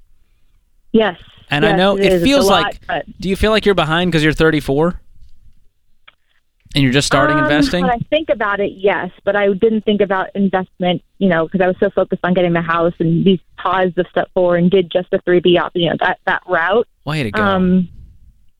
Yes. 0.92 1.18
And 1.50 1.66
I 1.66 1.76
know 1.76 1.98
it 1.98 2.06
it, 2.06 2.06
is. 2.06 2.14
It's 2.14 2.22
a 2.22 2.24
feels 2.24 2.48
lot, 2.48 2.62
like. 2.62 2.86
but- 2.86 3.04
Do 3.20 3.28
you 3.28 3.36
feel 3.36 3.50
like 3.50 3.66
you're 3.66 3.74
behind 3.74 4.10
because 4.10 4.24
you're 4.24 4.32
34? 4.32 4.98
And 6.76 6.82
you're 6.82 6.92
just 6.92 7.06
starting 7.06 7.38
Um, 7.38 7.44
investing? 7.44 7.82
When 7.84 7.90
I 7.90 7.98
think 8.10 8.28
about 8.28 8.60
it, 8.60 8.72
yes, 8.72 9.10
but 9.24 9.34
I 9.34 9.50
didn't 9.54 9.86
think 9.86 10.02
about 10.02 10.28
investment, 10.34 11.02
you 11.18 11.26
know, 11.26 11.46
because 11.46 11.62
I 11.62 11.68
was 11.68 11.76
so 11.80 11.88
focused 11.88 12.20
on 12.22 12.34
getting 12.34 12.52
the 12.52 12.60
house 12.60 12.92
and 12.98 13.24
these 13.24 13.40
paused 13.56 13.94
the 13.94 14.04
step 14.10 14.30
forward 14.34 14.58
and 14.58 14.70
did 14.70 14.90
just 14.90 15.10
the 15.10 15.18
three 15.24 15.40
B 15.40 15.56
op, 15.56 15.72
you 15.74 15.88
know, 15.88 15.96
that 16.00 16.20
that 16.26 16.42
route. 16.46 16.86
Way 17.06 17.22
to 17.22 17.30
go. 17.30 17.42
Um, 17.42 17.88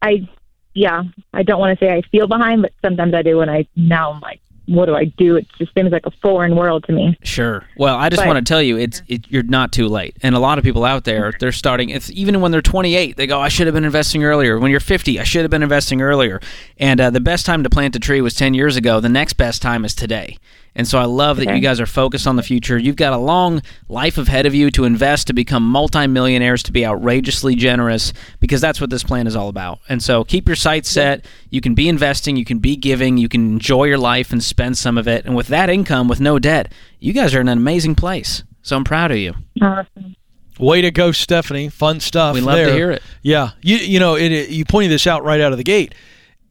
I, 0.01 0.27
yeah, 0.73 1.03
I 1.35 1.43
don't 1.43 1.61
want 1.61 1.79
to 1.79 1.85
say 1.85 1.93
I 1.93 2.01
feel 2.11 2.27
behind, 2.27 2.63
but 2.63 2.73
sometimes 2.81 3.13
I 3.13 3.21
do, 3.21 3.43
and 3.43 3.51
I 3.51 3.67
now 3.77 4.13
I'm 4.13 4.21
like, 4.21 4.41
what 4.67 4.87
do 4.87 4.95
I 4.95 5.05
do? 5.05 5.37
It 5.37 5.47
just 5.59 5.73
seems 5.75 5.91
like 5.93 6.07
a 6.07 6.11
foreign 6.23 6.57
world 6.57 6.85
to 6.85 6.93
me. 6.93 7.17
Sure. 7.23 7.65
Well, 7.77 7.97
I 7.97 8.09
just 8.09 8.21
But- 8.23 8.27
want 8.29 8.45
to 8.45 8.49
tell 8.49 8.63
you, 8.63 8.77
it's 8.79 9.03
it, 9.09 9.25
you're 9.29 9.43
not 9.43 9.73
too 9.73 9.89
late. 9.89 10.17
And 10.23 10.35
a 10.35 10.39
lot 10.39 10.59
of 10.59 10.65
people 10.65 10.85
out 10.85 11.05
there, 11.05 11.33
they're 11.41 11.53
starting. 11.53 11.91
It's 11.91 12.11
even 12.11 12.41
when 12.41 12.53
they're 12.53 12.63
28, 12.63 13.17
they 13.17 13.27
go, 13.27 13.41
"I 13.41 13.49
should 13.49 13.67
have 13.67 13.75
been 13.75 13.85
investing 13.85 14.25
earlier." 14.25 14.59
When 14.59 14.71
you're 14.71 14.81
50, 14.81 15.19
I 15.21 15.25
should 15.25 15.43
have 15.43 15.51
been 15.51 15.63
investing 15.63 16.03
earlier. 16.03 16.41
And 16.79 17.01
uh, 17.01 17.11
the 17.11 17.21
best 17.21 17.47
time 17.47 17.63
to 17.63 17.71
plant 17.71 17.97
a 17.97 17.99
tree 18.01 18.21
was 18.21 18.35
10 18.35 18.55
years 18.55 18.77
ago. 18.77 19.01
The 19.01 19.09
next 19.09 19.35
best 19.35 19.63
time 19.63 19.85
is 19.85 19.95
today. 19.95 20.37
And 20.79 20.87
so 20.87 20.99
I 20.99 21.07
love 21.07 21.39
that 21.39 21.47
you 21.57 21.61
guys 21.63 21.81
are 21.81 21.87
focused 21.87 22.27
on 22.27 22.37
the 22.37 22.43
future. 22.43 22.77
You've 22.79 22.97
got 22.97 23.15
a 23.15 23.17
long 23.17 23.63
life 23.89 24.19
ahead 24.19 24.45
of 24.45 24.55
you 24.55 24.71
to 24.73 24.85
invest, 24.85 25.27
to 25.29 25.33
become 25.33 25.63
multimillionaires, 25.69 26.63
to 26.65 26.73
be 26.73 26.85
outrageously 26.85 27.55
generous, 27.57 28.13
because 28.41 28.61
that's 28.61 28.79
what 28.81 28.91
this 28.91 29.03
plan 29.03 29.27
is 29.27 29.35
all 29.35 29.49
about. 29.49 29.79
And 29.89 30.03
so 30.03 30.23
keep 30.23 30.47
your 30.47 30.55
sights 30.55 30.91
set. 30.91 31.25
You 31.49 31.63
can 31.63 31.75
be 31.75 31.89
investing, 31.89 32.37
you 32.37 32.45
can 32.45 32.59
be 32.59 32.77
giving, 32.77 33.17
you 33.17 33.29
can 33.29 33.47
enjoy 33.55 33.85
your 33.85 33.97
life 33.99 34.33
and 34.33 34.45
spend 34.45 34.77
some 34.77 34.99
of 34.99 35.09
it. 35.09 35.25
And 35.25 35.35
with 35.35 35.49
that 35.49 35.71
income, 35.71 36.09
with 36.09 36.21
no 36.21 36.39
debt, 36.39 36.71
you 37.01 37.13
guys 37.15 37.35
are 37.35 37.41
in 37.41 37.49
an 37.49 37.57
amazing 37.57 37.95
place. 37.95 38.43
So 38.63 38.77
I'm 38.77 38.85
proud 38.85 39.11
of 39.11 39.17
you. 39.17 39.33
Awesome. 39.63 40.15
Way 40.59 40.81
to 40.83 40.91
go, 40.91 41.13
Stephanie. 41.13 41.69
Fun 41.69 42.01
stuff. 42.01 42.35
We 42.35 42.41
love 42.41 42.57
to 42.67 42.73
hear 42.75 42.91
it. 42.91 43.03
Yeah, 43.23 43.51
you 43.63 43.77
you 43.77 43.99
know 44.01 44.15
it, 44.17 44.33
it- 44.33 44.49
You 44.51 44.65
pointed 44.65 44.91
this 44.91 45.07
out 45.07 45.23
right 45.25 45.41
out 45.41 45.53
of 45.53 45.59
the 45.59 45.65
gate. 45.65 45.95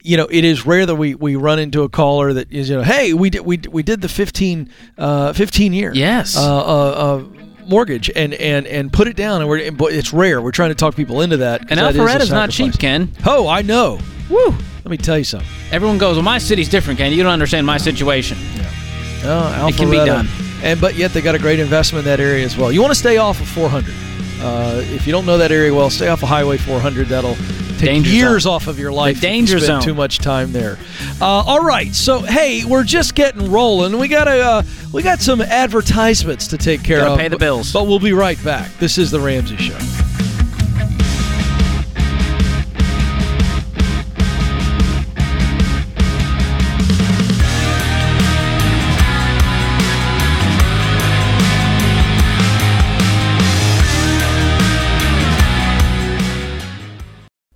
You 0.06 0.18
know, 0.18 0.28
it 0.30 0.44
is 0.44 0.66
rare 0.66 0.86
that 0.86 0.96
we, 0.96 1.16
we 1.16 1.36
run 1.36 1.58
into 1.58 1.82
a 1.82 1.90
caller 1.90 2.32
that 2.34 2.52
is 2.52 2.70
you 2.70 2.76
know, 2.76 2.84
hey, 2.84 3.14
we 3.14 3.30
did 3.32 3.42
we, 3.42 3.58
we 3.70 3.82
did 3.82 4.02
the 4.02 4.08
15, 4.10 4.70
uh, 5.00 5.34
15 5.34 5.74
year 5.74 5.92
Yes. 5.94 6.38
uh, 6.38 6.42
uh, 6.42 6.90
uh, 7.18 7.24
mortgage 7.68 8.12
and, 8.16 8.36
and 8.36 8.68
and 8.68 8.94
put 8.94 9.08
it 9.08 9.16
down 9.16 9.42
and 9.42 9.50
we're 9.50 9.72
but 9.72 9.92
it's 9.94 10.14
rare. 10.14 10.40
We're 10.42 10.52
trying 10.52 10.70
to 10.70 10.76
talk 10.76 10.96
people 10.96 11.22
into 11.22 11.38
that. 11.38 11.62
And 11.72 11.80
that 11.80 12.22
is 12.22 12.30
not 12.32 12.52
cheap. 12.52 12.78
Ken. 12.78 13.12
Oh, 13.26 13.48
I 13.48 13.64
know. 13.64 14.00
Woo! 14.30 14.46
Let 14.84 14.92
me 14.92 14.98
tell 14.98 15.18
you 15.18 15.24
something. 15.24 15.50
Everyone 15.72 15.98
goes, 15.98 16.16
well, 16.18 16.24
my 16.24 16.38
city's 16.38 16.70
different, 16.70 17.00
Ken. 17.00 17.12
You 17.12 17.24
don't 17.24 17.32
understand 17.34 17.66
my 17.66 17.78
situation. 17.78 18.38
Yeah. 18.56 18.72
Oh, 19.24 19.68
It 19.68 19.76
can 19.76 19.90
be 19.90 19.98
done. 19.98 20.28
And 20.62 20.80
but 20.80 20.94
yet 20.96 21.14
they 21.14 21.22
got 21.22 21.34
a 21.34 21.40
great 21.40 21.60
investment 21.60 22.06
in 22.06 22.12
that 22.12 22.20
area 22.20 22.46
as 22.46 22.56
well. 22.56 22.72
You 22.72 22.82
want 22.82 22.92
to 22.94 23.00
stay 23.00 23.18
off 23.18 23.42
of 23.42 23.48
400. 23.48 23.92
Uh, 24.42 24.82
if 24.94 25.08
you 25.08 25.12
don't 25.12 25.26
know 25.26 25.40
that 25.40 25.52
area 25.52 25.74
well, 25.74 25.90
stay 25.90 26.08
off 26.10 26.22
of 26.22 26.30
Highway 26.30 26.58
400. 26.58 27.08
That'll 27.08 27.36
take 27.78 27.90
Danger 27.90 28.10
years 28.10 28.44
zone. 28.44 28.54
off 28.54 28.68
of 28.68 28.80
your 28.80 28.92
life. 28.92 29.18
if 29.18 29.24
you 29.24 29.30
danger 29.30 29.60
spend 29.60 29.66
zone. 29.66 29.82
Too 29.82 29.94
much 29.94 30.18
time 30.20 30.52
there. 30.52 30.78
Uh, 31.22 31.26
all 31.26 31.64
right. 31.64 31.94
So 31.94 32.20
hey, 32.20 32.64
we're 32.66 32.84
just 32.84 33.16
getting 33.16 33.52
rolling. 33.52 33.98
We 33.98 34.08
got 34.08 34.28
a 34.28 34.42
uh, 34.42 34.64
we 34.94 35.04
got 35.04 35.20
some 35.22 35.42
advertisements 35.42 36.48
to 36.48 36.58
take 36.58 36.84
care 36.84 37.00
Gotta 37.00 37.14
of. 37.14 37.20
pay 37.20 37.28
the 37.28 37.38
bills. 37.38 37.72
But 37.74 37.86
we'll 37.88 38.00
be 38.00 38.14
right 38.14 38.42
back. 38.44 38.72
This 38.80 38.98
is 38.98 39.12
the 39.12 39.20
Ramsey 39.20 39.58
Show. 39.58 39.78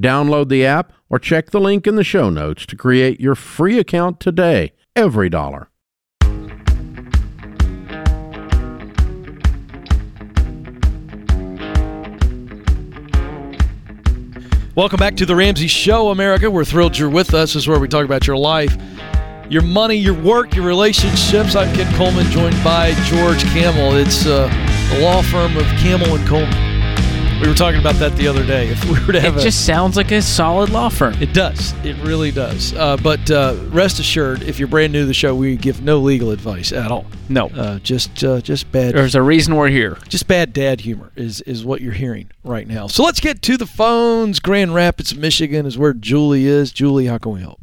Download 0.00 0.48
the 0.48 0.64
app 0.64 0.92
or 1.10 1.18
check 1.18 1.50
the 1.50 1.60
link 1.60 1.86
in 1.86 1.96
the 1.96 2.04
show 2.04 2.30
notes 2.30 2.64
to 2.66 2.76
create 2.76 3.20
your 3.20 3.34
free 3.34 3.78
account 3.78 4.18
today. 4.18 4.72
EveryDollar. 4.96 5.66
Welcome 14.76 14.98
back 14.98 15.16
to 15.16 15.26
the 15.26 15.36
Ramsey 15.36 15.66
Show, 15.66 16.08
America. 16.08 16.50
We're 16.50 16.64
thrilled 16.64 16.96
you're 16.96 17.10
with 17.10 17.34
us. 17.34 17.52
This 17.52 17.64
is 17.64 17.68
where 17.68 17.78
we 17.78 17.86
talk 17.86 18.06
about 18.06 18.26
your 18.26 18.38
life, 18.38 18.74
your 19.50 19.62
money, 19.62 19.96
your 19.96 20.14
work, 20.14 20.54
your 20.54 20.64
relationships. 20.64 21.54
I'm 21.54 21.74
Ken 21.74 21.92
Coleman, 21.96 22.24
joined 22.30 22.56
by 22.64 22.94
George 23.04 23.42
Kamel. 23.52 23.96
It's 23.96 24.24
uh, 24.24 24.48
the 24.94 25.00
law 25.00 25.20
firm 25.22 25.58
of 25.58 25.66
Kamel 25.78 26.14
and 26.14 26.26
Coleman. 26.26 26.79
We 27.40 27.48
were 27.48 27.54
talking 27.54 27.80
about 27.80 27.94
that 27.96 28.14
the 28.16 28.28
other 28.28 28.44
day. 28.44 28.68
If 28.68 28.84
we 28.84 29.04
were 29.06 29.12
to 29.14 29.20
have 29.20 29.34
It 29.36 29.40
a, 29.40 29.42
just 29.44 29.64
sounds 29.64 29.96
like 29.96 30.10
a 30.12 30.20
solid 30.20 30.68
law 30.68 30.90
firm. 30.90 31.14
it 31.22 31.32
does. 31.32 31.72
It 31.86 31.96
really 32.06 32.30
does. 32.30 32.74
Uh, 32.74 32.98
but 32.98 33.30
uh, 33.30 33.56
rest 33.68 33.98
assured, 33.98 34.42
if 34.42 34.58
you're 34.58 34.68
brand 34.68 34.92
new 34.92 35.00
to 35.00 35.06
the 35.06 35.14
show, 35.14 35.34
we 35.34 35.56
give 35.56 35.80
no 35.82 35.98
legal 36.00 36.32
advice 36.32 36.70
at 36.70 36.90
all. 36.92 37.06
No. 37.30 37.46
Uh, 37.48 37.78
just 37.78 38.22
uh, 38.22 38.42
just 38.42 38.70
bad 38.72 38.94
There's 38.94 39.14
a 39.14 39.22
reason 39.22 39.56
we're 39.56 39.68
here. 39.68 39.96
just 40.08 40.26
bad 40.28 40.52
dad 40.52 40.82
humor 40.82 41.12
is 41.16 41.40
is 41.42 41.64
what 41.64 41.80
you're 41.80 41.94
hearing 41.94 42.30
right 42.44 42.68
now. 42.68 42.86
So 42.88 43.02
let's 43.04 43.20
get 43.20 43.40
to 43.42 43.56
the 43.56 43.66
phones. 43.66 44.38
Grand 44.38 44.74
Rapids, 44.74 45.14
Michigan 45.14 45.64
is 45.64 45.78
where 45.78 45.94
Julie 45.94 46.46
is. 46.46 46.72
Julie, 46.72 47.06
how 47.06 47.16
can 47.16 47.32
we 47.32 47.40
help? 47.40 47.58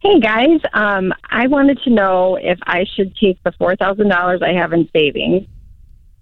Hey 0.00 0.20
guys, 0.20 0.60
um, 0.72 1.12
I 1.30 1.48
wanted 1.48 1.80
to 1.82 1.90
know 1.90 2.36
if 2.40 2.60
I 2.62 2.84
should 2.94 3.16
take 3.16 3.42
the 3.42 3.50
four 3.58 3.74
thousand 3.74 4.08
dollars 4.08 4.40
I 4.40 4.52
have 4.52 4.72
in 4.72 4.88
savings 4.92 5.46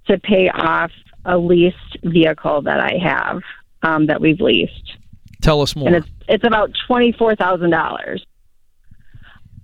to 0.07 0.19
pay 0.19 0.49
off 0.49 0.91
a 1.27 1.37
leased 1.37 1.99
vehicle 2.05 2.63
that 2.63 2.81
I 2.81 2.97
have 3.03 3.43
um, 3.83 4.07
that 4.07 4.21
we've 4.21 4.41
leased. 4.41 4.97
Tell 5.43 5.61
us 5.61 5.77
more. 5.77 5.87
and 5.89 5.97
it's 5.97 6.09
it's 6.29 6.45
about 6.45 6.71
twenty 6.87 7.13
four 7.13 7.37
thousand 7.37 7.71
dollars. 7.71 8.25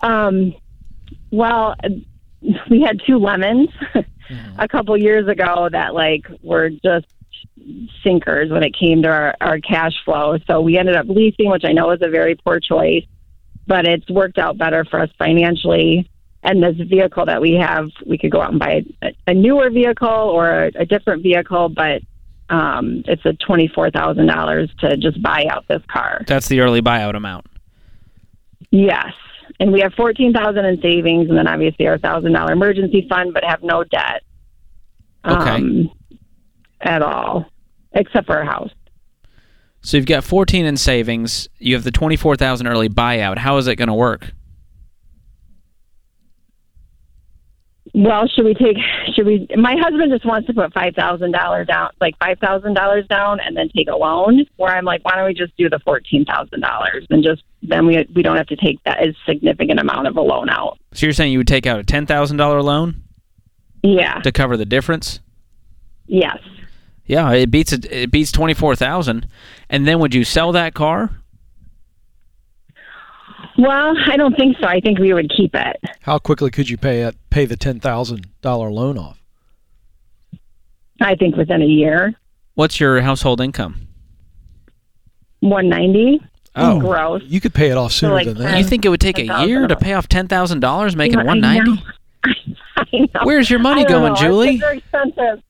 Um, 0.00 0.54
well, 1.30 1.74
we 2.70 2.82
had 2.82 3.00
two 3.06 3.18
lemons 3.18 3.70
a 4.58 4.68
couple 4.68 4.96
years 4.96 5.28
ago 5.28 5.68
that 5.70 5.94
like 5.94 6.26
were 6.42 6.70
just 6.70 7.06
sinkers 8.02 8.50
when 8.50 8.62
it 8.62 8.74
came 8.76 9.02
to 9.02 9.08
our, 9.08 9.34
our 9.40 9.58
cash 9.60 9.92
flow. 10.04 10.36
So 10.46 10.60
we 10.60 10.76
ended 10.78 10.96
up 10.96 11.06
leasing, 11.08 11.50
which 11.50 11.64
I 11.64 11.72
know 11.72 11.90
is 11.92 12.00
a 12.02 12.08
very 12.08 12.34
poor 12.34 12.60
choice, 12.60 13.04
but 13.66 13.86
it's 13.86 14.08
worked 14.10 14.38
out 14.38 14.58
better 14.58 14.84
for 14.84 15.00
us 15.00 15.10
financially. 15.18 16.10
And 16.44 16.62
this 16.62 16.76
vehicle 16.88 17.26
that 17.26 17.40
we 17.40 17.54
have, 17.54 17.88
we 18.04 18.18
could 18.18 18.32
go 18.32 18.40
out 18.40 18.50
and 18.50 18.58
buy 18.58 18.84
a, 19.02 19.14
a 19.28 19.34
newer 19.34 19.70
vehicle 19.70 20.08
or 20.08 20.64
a, 20.64 20.72
a 20.80 20.84
different 20.84 21.22
vehicle, 21.22 21.68
but 21.68 22.02
um, 22.48 23.02
it's 23.06 23.24
a 23.24 23.32
twenty 23.34 23.68
four 23.68 23.90
thousand 23.90 24.26
dollars 24.26 24.68
to 24.80 24.96
just 24.96 25.22
buy 25.22 25.46
out 25.48 25.66
this 25.68 25.82
car. 25.90 26.22
That's 26.26 26.48
the 26.48 26.60
early 26.60 26.82
buyout 26.82 27.14
amount. 27.14 27.46
Yes, 28.70 29.12
and 29.60 29.72
we 29.72 29.80
have 29.80 29.94
fourteen 29.94 30.32
thousand 30.32 30.64
in 30.64 30.80
savings, 30.82 31.28
and 31.28 31.38
then 31.38 31.46
obviously 31.46 31.86
our 31.86 31.98
thousand 31.98 32.32
dollar 32.32 32.52
emergency 32.52 33.06
fund, 33.08 33.32
but 33.32 33.44
have 33.44 33.62
no 33.62 33.84
debt. 33.84 34.22
Okay. 35.24 35.50
Um, 35.50 35.90
at 36.80 37.00
all, 37.00 37.46
except 37.92 38.26
for 38.26 38.36
our 38.36 38.44
house. 38.44 38.70
So 39.82 39.96
you've 39.96 40.06
got 40.06 40.24
14 40.24 40.64
in 40.64 40.76
savings. 40.76 41.48
You 41.58 41.74
have 41.74 41.84
the 41.84 41.90
24,000 41.90 42.66
early 42.66 42.88
buyout. 42.88 43.38
How 43.38 43.56
is 43.56 43.66
it 43.66 43.76
going 43.76 43.88
to 43.88 43.94
work? 43.94 44.32
Well, 47.94 48.26
should 48.26 48.46
we 48.46 48.54
take? 48.54 48.76
Should 49.14 49.26
we? 49.26 49.46
My 49.56 49.76
husband 49.78 50.10
just 50.10 50.24
wants 50.24 50.46
to 50.46 50.54
put 50.54 50.72
five 50.72 50.94
thousand 50.94 51.32
dollars 51.32 51.66
down, 51.66 51.90
like 52.00 52.14
five 52.18 52.38
thousand 52.38 52.72
dollars 52.74 53.06
down, 53.06 53.38
and 53.40 53.54
then 53.54 53.68
take 53.76 53.88
a 53.88 53.94
loan. 53.96 54.46
Where 54.56 54.74
I'm 54.74 54.86
like, 54.86 55.04
why 55.04 55.16
don't 55.16 55.26
we 55.26 55.34
just 55.34 55.54
do 55.58 55.68
the 55.68 55.78
fourteen 55.80 56.24
thousand 56.24 56.60
dollars 56.62 57.06
and 57.10 57.22
just 57.22 57.42
then 57.62 57.86
we 57.86 58.06
we 58.14 58.22
don't 58.22 58.36
have 58.38 58.46
to 58.46 58.56
take 58.56 58.82
that 58.84 59.06
as 59.06 59.14
significant 59.28 59.78
amount 59.78 60.06
of 60.06 60.16
a 60.16 60.22
loan 60.22 60.48
out. 60.48 60.78
So 60.94 61.04
you're 61.06 61.12
saying 61.12 61.32
you 61.32 61.38
would 61.38 61.46
take 61.48 61.66
out 61.66 61.78
a 61.80 61.84
$10,000 61.84 62.64
loan 62.64 63.02
Yeah. 63.82 64.20
to 64.20 64.32
cover 64.32 64.56
the 64.56 64.64
difference? 64.66 65.20
Yes. 66.06 66.38
Yeah, 67.06 67.30
it 67.32 67.50
beats 67.50 67.72
it, 67.72 67.84
it 67.90 68.10
beats 68.10 68.32
24,000. 68.32 69.26
And 69.70 69.86
then 69.86 69.98
would 70.00 70.14
you 70.14 70.24
sell 70.24 70.52
that 70.52 70.74
car? 70.74 71.10
Well, 73.58 73.94
I 74.06 74.16
don't 74.16 74.34
think 74.36 74.56
so. 74.60 74.66
I 74.66 74.80
think 74.80 74.98
we 74.98 75.12
would 75.12 75.30
keep 75.36 75.54
it. 75.54 75.76
How 76.02 76.18
quickly 76.18 76.50
could 76.50 76.68
you 76.70 76.76
pay 76.76 77.02
it, 77.02 77.16
pay 77.30 77.44
the 77.44 77.56
ten 77.56 77.80
thousand 77.80 78.26
dollar 78.40 78.70
loan 78.70 78.96
off? 78.98 79.18
I 81.00 81.14
think 81.16 81.36
within 81.36 81.62
a 81.62 81.66
year, 81.66 82.14
What's 82.54 82.78
your 82.80 83.00
household 83.00 83.40
income? 83.40 83.88
one 85.40 85.68
ninety. 85.68 86.20
Oh. 86.54 86.78
gross. 86.80 87.22
You 87.24 87.40
could 87.40 87.54
pay 87.54 87.70
it 87.70 87.78
off 87.78 87.92
sooner 87.92 88.12
like 88.14 88.26
than 88.26 88.36
ten- 88.36 88.44
that. 88.44 88.58
You 88.58 88.64
think 88.64 88.84
it 88.84 88.90
would 88.90 89.00
take 89.00 89.18
a 89.18 89.22
$10,000. 89.26 89.48
year 89.48 89.66
to 89.66 89.74
pay 89.74 89.94
off 89.94 90.06
$10,000 90.06 90.96
making 90.96 91.18
I 91.18 91.24
190? 91.24 91.70
know. 91.70 91.82
I 92.76 92.86
know. 92.92 93.20
Where's 93.24 93.48
your 93.48 93.58
money 93.58 93.86
going, 93.86 94.12
know. 94.12 94.20
Julie? 94.20 94.62
Our 94.62 94.74
kids 94.74 94.92
are 94.92 95.00
expensive. 95.06 95.42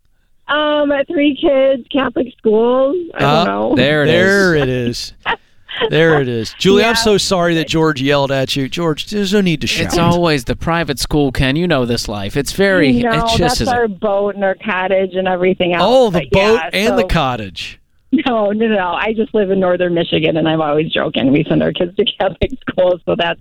Um, 0.46 0.92
three 1.08 1.36
kids, 1.36 1.88
Catholic 1.90 2.28
schools. 2.38 2.96
I 3.14 3.18
don't 3.20 3.46
know. 3.46 3.74
There 3.74 4.02
it 4.04 4.08
is. 4.10 4.14
there 4.14 4.54
it 4.54 4.68
is. 4.68 5.12
There 5.90 6.20
it 6.20 6.28
is. 6.28 6.54
Julie, 6.58 6.84
I'm 6.84 6.96
so 6.96 7.18
sorry 7.18 7.54
that 7.56 7.68
George 7.68 8.00
yelled 8.00 8.30
at 8.32 8.56
you. 8.56 8.68
George, 8.68 9.06
there's 9.06 9.32
no 9.32 9.40
need 9.40 9.60
to 9.62 9.66
shout. 9.66 9.86
It's 9.86 9.98
always 9.98 10.44
the 10.44 10.56
private 10.56 10.98
school, 10.98 11.32
Ken. 11.32 11.56
You 11.56 11.66
know 11.68 11.84
this 11.86 12.08
life. 12.08 12.36
It's 12.36 12.52
very. 12.52 12.92
No, 12.92 13.24
it's 13.24 13.36
just 13.36 13.58
that's 13.58 13.70
our 13.70 13.88
boat 13.88 14.34
and 14.34 14.44
our 14.44 14.54
cottage 14.54 15.14
and 15.14 15.26
everything 15.28 15.74
else. 15.74 15.82
oh, 15.84 16.10
the 16.10 16.20
But 16.20 16.30
boat 16.30 16.54
yeah, 16.54 16.70
and 16.72 16.98
the 16.98 17.04
cottage. 17.04 17.78
No, 18.26 18.50
no, 18.50 18.66
no. 18.68 18.88
I 18.92 19.14
just 19.14 19.32
live 19.34 19.50
in 19.50 19.58
northern 19.58 19.94
Michigan, 19.94 20.36
and 20.36 20.46
I'm 20.46 20.60
always 20.60 20.92
joking. 20.92 21.32
We 21.32 21.44
send 21.48 21.62
our 21.62 21.72
kids 21.72 21.96
to 21.96 22.04
Catholic 22.18 22.50
schools, 22.68 23.00
so 23.06 23.14
that's 23.16 23.40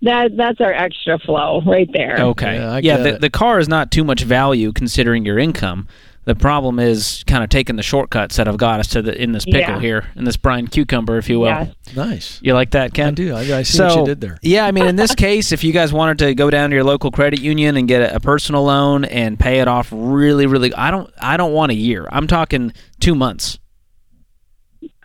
that. 0.00 0.34
That's 0.34 0.62
our 0.62 0.72
extra 0.72 1.18
flow 1.18 1.60
right 1.66 1.90
there. 1.92 2.16
Okay. 2.18 2.54
Yeah, 2.56 2.78
Yeah, 2.82 2.96
the, 2.96 3.14
it. 3.16 3.20
the 3.20 3.28
car 3.28 3.58
is 3.58 3.68
not 3.68 3.90
too 3.90 4.02
much 4.02 4.22
value 4.22 4.72
considering 4.72 5.26
your 5.26 5.38
income. 5.38 5.88
The 6.24 6.36
problem 6.36 6.78
is 6.78 7.24
kind 7.26 7.42
of 7.42 7.50
taking 7.50 7.74
the 7.74 7.82
shortcuts 7.82 8.36
that 8.36 8.46
have 8.46 8.56
got 8.56 8.78
us 8.78 8.86
to 8.88 9.02
the 9.02 9.20
in 9.20 9.32
this 9.32 9.44
pickle 9.44 9.58
Yeah. 9.74 9.80
here, 9.80 10.06
in 10.14 10.24
this 10.24 10.36
brine 10.36 10.68
cucumber, 10.68 11.18
if 11.18 11.28
you 11.28 11.40
will. 11.40 11.48
Yes. 11.48 11.74
Nice. 11.96 12.40
You 12.42 12.54
like 12.54 12.70
that, 12.72 12.94
Ken? 12.94 13.08
I 13.08 13.10
do. 13.10 13.34
I, 13.34 13.40
I 13.40 13.62
see 13.62 13.76
so, 13.76 13.86
what 13.86 13.96
you 13.96 14.04
did 14.06 14.20
there. 14.20 14.38
Yeah, 14.40 14.64
I 14.64 14.70
mean, 14.70 14.86
in 14.86 14.94
this 14.94 15.16
case, 15.16 15.50
if 15.50 15.64
you 15.64 15.72
guys 15.72 15.92
wanted 15.92 16.18
to 16.18 16.34
go 16.36 16.48
down 16.48 16.70
to 16.70 16.76
your 16.76 16.84
local 16.84 17.10
credit 17.10 17.40
union 17.40 17.76
and 17.76 17.88
get 17.88 18.02
a, 18.02 18.16
a 18.16 18.20
personal 18.20 18.62
loan 18.62 19.04
and 19.04 19.36
pay 19.38 19.58
it 19.60 19.66
off 19.66 19.88
really, 19.90 20.46
really, 20.46 20.72
I 20.74 20.92
don't, 20.92 21.12
I 21.20 21.36
don't 21.36 21.52
want 21.52 21.72
a 21.72 21.76
year. 21.76 22.06
I'm 22.12 22.28
talking 22.28 22.72
two 23.00 23.16
months. 23.16 23.58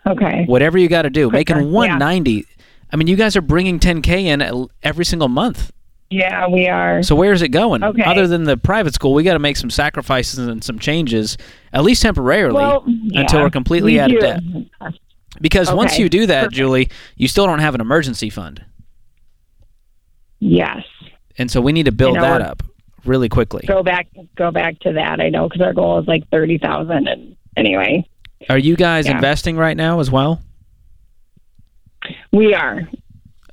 Okay. 0.06 0.44
Whatever 0.46 0.78
you 0.78 0.88
got 0.88 1.02
to 1.02 1.10
do, 1.10 1.28
Quicker, 1.30 1.56
making 1.56 1.68
yeah. 1.68 1.74
190. 1.74 2.46
I 2.92 2.96
mean, 2.96 3.08
you 3.08 3.16
guys 3.16 3.36
are 3.36 3.42
bringing 3.42 3.78
10k 3.80 4.08
in 4.22 4.68
every 4.82 5.04
single 5.04 5.28
month. 5.28 5.72
Yeah, 6.10 6.48
we 6.48 6.66
are. 6.68 7.02
So 7.02 7.14
where's 7.14 7.42
it 7.42 7.48
going? 7.50 7.84
Okay. 7.84 8.02
Other 8.02 8.26
than 8.26 8.44
the 8.44 8.56
private 8.56 8.94
school, 8.94 9.12
we 9.12 9.22
got 9.22 9.34
to 9.34 9.38
make 9.38 9.56
some 9.58 9.68
sacrifices 9.70 10.38
and 10.38 10.64
some 10.64 10.78
changes, 10.78 11.36
at 11.72 11.84
least 11.84 12.00
temporarily, 12.02 12.54
well, 12.54 12.82
until 13.12 13.42
we're 13.42 13.50
completely 13.50 13.92
we 13.94 14.00
out 14.00 14.12
of 14.12 14.20
debt. 14.20 14.40
Because 15.40 15.70
once 15.70 15.98
you 15.98 16.08
do 16.08 16.26
that, 16.26 16.44
perfect. 16.44 16.54
Julie, 16.56 16.88
you 17.16 17.28
still 17.28 17.46
don't 17.46 17.58
have 17.58 17.74
an 17.74 17.80
emergency 17.82 18.30
fund, 18.30 18.64
Yes. 20.40 20.82
and 21.36 21.50
so 21.50 21.60
we 21.60 21.72
need 21.72 21.84
to 21.84 21.92
build 21.92 22.14
know, 22.14 22.22
that 22.22 22.40
up 22.40 22.62
really 23.04 23.28
quickly. 23.28 23.64
Go 23.66 23.82
back. 23.82 24.08
Go 24.36 24.50
back 24.50 24.78
to 24.80 24.92
that. 24.94 25.20
I 25.20 25.28
know 25.28 25.48
because 25.48 25.60
our 25.62 25.72
goal 25.74 25.98
is 26.00 26.06
like 26.08 26.28
thirty 26.30 26.56
thousand. 26.58 27.06
And 27.08 27.36
anyway, 27.56 28.08
Are 28.48 28.58
you 28.58 28.76
guys 28.76 29.06
Yeah. 29.06 29.16
investing 29.16 29.56
right 29.56 29.76
now 29.76 30.00
as 30.00 30.10
well? 30.10 30.40
we 32.32 32.54
are. 32.54 32.88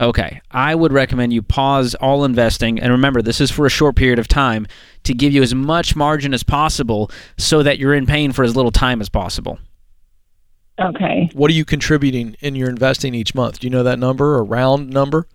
Okay. 0.01 0.41
I 0.51 0.75
would 0.75 0.91
recommend 0.91 1.33
you 1.33 1.41
pause 1.41 1.95
all 1.95 2.25
investing. 2.25 2.79
And 2.79 2.91
remember, 2.91 3.21
this 3.21 3.39
is 3.39 3.49
for 3.49 3.65
a 3.65 3.69
short 3.69 3.95
period 3.95 4.19
of 4.19 4.27
time 4.27 4.67
to 5.03 5.13
give 5.13 5.33
you 5.33 5.41
as 5.41 5.55
much 5.55 5.95
margin 5.95 6.33
as 6.33 6.43
possible 6.43 7.09
so 7.37 7.63
that 7.63 7.79
you're 7.79 7.93
in 7.93 8.05
pain 8.05 8.31
for 8.31 8.43
as 8.43 8.55
little 8.55 8.71
time 8.71 8.99
as 9.01 9.09
possible. 9.09 9.59
Okay. 10.79 11.29
What 11.33 11.49
are 11.49 11.53
you 11.53 11.63
contributing 11.63 12.35
in 12.41 12.55
your 12.55 12.69
investing 12.69 13.15
each 13.15 13.33
month? 13.33 13.59
Do 13.59 13.67
you 13.67 13.71
know 13.71 13.83
that 13.83 13.99
number, 13.99 14.37
a 14.37 14.41
round 14.41 14.89
number? 14.89 15.27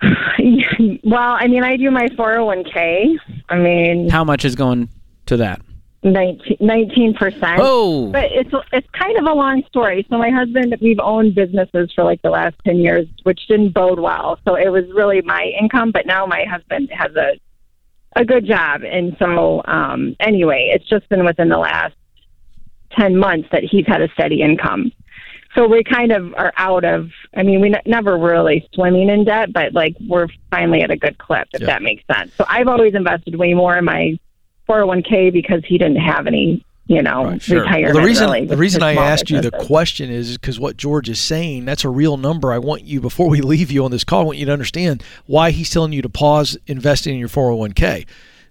well, 1.02 1.36
I 1.40 1.48
mean, 1.48 1.64
I 1.64 1.76
do 1.76 1.90
my 1.90 2.08
four 2.16 2.30
hundred 2.30 2.44
one 2.44 2.64
k. 2.64 3.18
I 3.48 3.56
mean, 3.56 4.08
How 4.08 4.22
much 4.22 4.44
is 4.44 4.54
going 4.54 4.88
to 5.26 5.38
that? 5.38 5.60
19 6.12 7.14
percent. 7.14 7.58
Oh, 7.60 8.10
But 8.12 8.30
it's 8.32 8.50
it's 8.72 8.88
kind 8.90 9.16
of 9.18 9.24
a 9.26 9.32
long 9.34 9.62
story. 9.68 10.06
So 10.10 10.18
my 10.18 10.30
husband, 10.30 10.76
we've 10.80 11.00
owned 11.00 11.34
businesses 11.34 11.92
for 11.94 12.04
like 12.04 12.22
the 12.22 12.30
last 12.30 12.56
ten 12.64 12.78
years, 12.78 13.06
which 13.24 13.46
didn't 13.48 13.70
bode 13.74 13.98
well. 13.98 14.38
So 14.46 14.54
it 14.54 14.68
was 14.70 14.84
really 14.94 15.20
my 15.22 15.52
income, 15.60 15.90
but 15.92 16.06
now 16.06 16.26
my 16.26 16.44
husband 16.44 16.90
has 16.92 17.14
a 17.16 17.38
a 18.18 18.24
good 18.24 18.46
job, 18.46 18.82
and 18.82 19.14
so 19.18 19.60
um, 19.66 20.16
anyway, 20.20 20.70
it's 20.72 20.88
just 20.88 21.06
been 21.10 21.24
within 21.24 21.48
the 21.50 21.58
last 21.58 21.94
ten 22.92 23.16
months 23.16 23.48
that 23.52 23.62
he's 23.64 23.86
had 23.86 24.00
a 24.00 24.08
steady 24.14 24.40
income. 24.40 24.90
So 25.54 25.66
we 25.66 25.82
kind 25.84 26.12
of 26.12 26.34
are 26.34 26.52
out 26.56 26.84
of. 26.84 27.10
I 27.34 27.42
mean, 27.42 27.60
we 27.60 27.68
n- 27.74 27.80
never 27.86 28.16
really 28.18 28.68
swimming 28.74 29.08
in 29.08 29.24
debt, 29.24 29.52
but 29.52 29.72
like 29.74 29.96
we're 30.06 30.28
finally 30.50 30.82
at 30.82 30.90
a 30.90 30.96
good 30.96 31.18
clip, 31.18 31.48
if 31.52 31.60
Yeah. 31.60 31.66
that 31.68 31.82
makes 31.82 32.04
sense. 32.12 32.32
So 32.34 32.44
I've 32.48 32.68
always 32.68 32.94
invested 32.94 33.34
way 33.36 33.54
more 33.54 33.76
in 33.76 33.84
my 33.84 34.18
401k 34.68 35.32
because 35.32 35.64
he 35.64 35.78
didn't 35.78 35.96
have 35.96 36.26
any, 36.26 36.64
you 36.86 37.02
know, 37.02 37.24
Right, 37.24 37.42
sure. 37.42 37.60
retirement. 37.62 37.94
Well, 37.94 38.02
the 38.02 38.06
reason 38.06 38.24
really, 38.30 38.46
the 38.46 38.56
reason 38.56 38.82
I 38.82 38.94
small 38.94 39.04
asked 39.04 39.30
you 39.30 39.40
the 39.40 39.50
question 39.50 40.10
is 40.10 40.36
because 40.38 40.58
what 40.60 40.76
George 40.76 41.08
is 41.08 41.20
saying 41.20 41.64
that's 41.64 41.84
a 41.84 41.88
real 41.88 42.16
number. 42.16 42.52
I 42.52 42.58
want 42.58 42.82
you 42.84 43.00
before 43.00 43.28
we 43.28 43.40
leave 43.52 43.70
you 43.70 43.84
on 43.84 43.90
this 43.90 44.04
call. 44.04 44.20
I 44.22 44.24
want 44.24 44.38
you 44.38 44.46
to 44.46 44.52
understand 44.52 45.02
why 45.26 45.50
he's 45.50 45.70
telling 45.70 45.92
you 45.92 46.02
to 46.02 46.08
pause 46.08 46.56
investing 46.66 47.14
in 47.14 47.20
your 47.20 47.28
401k. 47.28 48.06